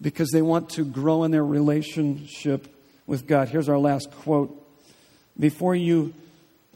because 0.00 0.30
they 0.30 0.40
want 0.40 0.70
to 0.70 0.84
grow 0.84 1.24
in 1.24 1.32
their 1.32 1.44
relationship 1.44 2.72
with 3.08 3.26
God. 3.26 3.48
Here's 3.48 3.68
our 3.68 3.78
last 3.78 4.12
quote 4.12 4.56
Before 5.38 5.74
you 5.74 6.14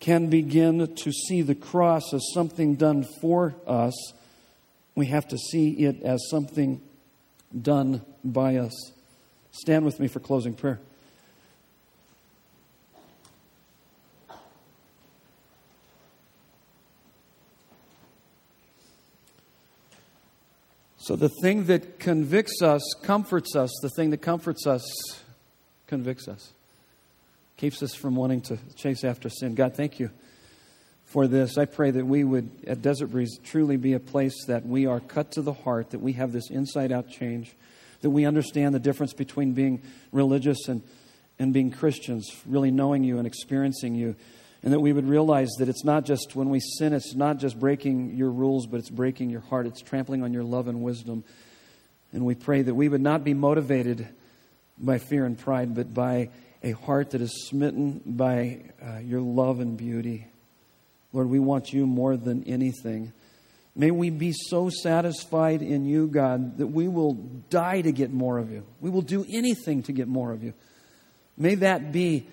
can 0.01 0.31
begin 0.31 0.97
to 0.97 1.13
see 1.13 1.43
the 1.43 1.55
cross 1.55 2.13
as 2.13 2.27
something 2.35 2.75
done 2.75 3.07
for 3.21 3.55
us, 3.69 3.95
we 4.97 5.07
have 5.07 5.29
to 5.29 5.39
see 5.39 5.85
it 5.85 6.03
as 6.03 6.21
something 6.29 6.81
done 7.57 8.03
by 8.25 8.57
us. 8.57 8.75
Stand 9.53 9.85
with 9.85 10.01
me 10.01 10.09
for 10.09 10.19
closing 10.19 10.55
prayer. 10.55 10.81
So 21.07 21.15
the 21.15 21.29
thing 21.29 21.67
that 21.67 22.01
convicts 22.01 22.63
us 22.63 22.83
comforts 23.05 23.55
us. 23.55 23.71
The 23.81 23.91
thing 23.91 24.11
that 24.11 24.23
comforts 24.23 24.67
us 24.67 24.83
convicts 25.87 26.27
us, 26.27 26.51
keeps 27.57 27.81
us 27.81 27.95
from 27.95 28.17
wanting 28.17 28.41
to 28.41 28.59
chase 28.75 29.05
after 29.05 29.29
sin. 29.29 29.55
God, 29.55 29.77
thank 29.77 30.01
you 30.01 30.11
for 31.05 31.29
this. 31.29 31.59
I 31.59 31.67
pray 31.67 31.93
that 31.93 32.05
we 32.05 32.25
would, 32.25 32.51
at 32.67 32.83
Desert 32.83 33.07
Breeze, 33.13 33.39
truly 33.45 33.77
be 33.77 33.93
a 33.93 34.01
place 34.01 34.35
that 34.49 34.67
we 34.67 34.87
are 34.87 34.99
cut 34.99 35.31
to 35.33 35.43
the 35.43 35.53
heart, 35.53 35.91
that 35.91 36.01
we 36.01 36.15
have 36.15 36.33
this 36.33 36.51
inside 36.51 36.91
out 36.91 37.09
change, 37.09 37.55
that 38.01 38.11
we 38.11 38.25
understand 38.25 38.75
the 38.75 38.81
difference 38.81 39.13
between 39.13 39.53
being 39.53 39.83
religious 40.11 40.67
and, 40.67 40.83
and 41.39 41.53
being 41.53 41.71
Christians, 41.71 42.29
really 42.47 42.73
knowing 42.73 43.05
you 43.05 43.19
and 43.19 43.29
experiencing 43.29 43.95
you 43.95 44.17
and 44.63 44.73
that 44.73 44.81
we 44.81 44.93
would 44.93 45.09
realize 45.09 45.51
that 45.59 45.69
it's 45.69 45.85
not 45.85 46.05
just 46.05 46.35
when 46.35 46.51
we 46.51 46.61
sin, 46.61 46.93
it's 46.93 47.15
not 47.15 47.39
just 47.39 47.59
breaking 47.59 48.17
your 48.17 48.31
rules, 48.31 48.67
but 48.67 48.79
it's 48.79 48.91
breaking 48.91 49.31
your 49.31 49.43
heart. 49.43 49.67
It's 49.67 49.81
trampling 49.81 50.23
on 50.23 50.33
your 50.33 50.45
love 50.45 50.69
and 50.69 50.83
wisdom. 50.83 51.25
And 52.13 52.25
we 52.25 52.35
pray 52.35 52.63
that 52.63 52.75
we 52.75 52.89
would 52.89 53.01
not 53.01 53.25
be 53.25 53.35
motivated 53.35 54.09
by 54.79 54.99
fear 54.99 55.25
and 55.25 55.39
pride, 55.39 55.75
but 55.75 55.93
by 55.93 56.31
a 56.63 56.73
heart 56.73 57.11
that 57.11 57.21
is 57.21 57.47
smitten 57.49 58.01
by 58.05 58.63
uh, 58.83 58.99
your 58.99 59.21
love 59.21 59.61
and 59.61 59.77
beauty. 59.77 60.27
Lord, 61.13 61.29
we 61.29 61.39
want 61.39 61.73
you 61.73 61.87
more 61.87 62.17
than 62.17 62.45
anything. 62.45 63.13
May 63.75 63.91
we 63.91 64.11
be 64.11 64.33
so 64.33 64.71
satisfied 64.71 65.61
in 65.61 65.85
you, 65.85 66.07
God, 66.07 66.59
that 66.59 66.69
we 66.69 66.89
will 66.89 67.13
die 67.51 67.83
to 67.83 67.93
get 67.93 68.11
more 68.11 68.39
of 68.39 68.51
you. 68.51 68.65
We 68.81 68.91
will 68.91 69.03
do 69.03 69.25
anything 69.29 69.83
to 69.85 69.93
get 69.93 70.09
more 70.09 70.33
of 70.33 70.43
you. 70.43 70.55
May 71.37 71.57
that 71.57 71.93
be 71.93 72.27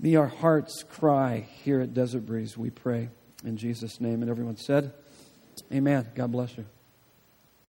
be 0.00 0.16
our 0.16 0.26
heart's 0.26 0.82
cry 0.82 1.46
here 1.64 1.80
at 1.80 1.94
Desert 1.94 2.26
Breeze, 2.26 2.56
we 2.56 2.70
pray. 2.70 3.08
In 3.44 3.56
Jesus' 3.56 4.00
name. 4.00 4.22
And 4.22 4.30
everyone 4.30 4.56
said, 4.56 4.92
Amen. 5.72 6.06
God 6.14 6.32
bless 6.32 6.56
you. 6.56 6.66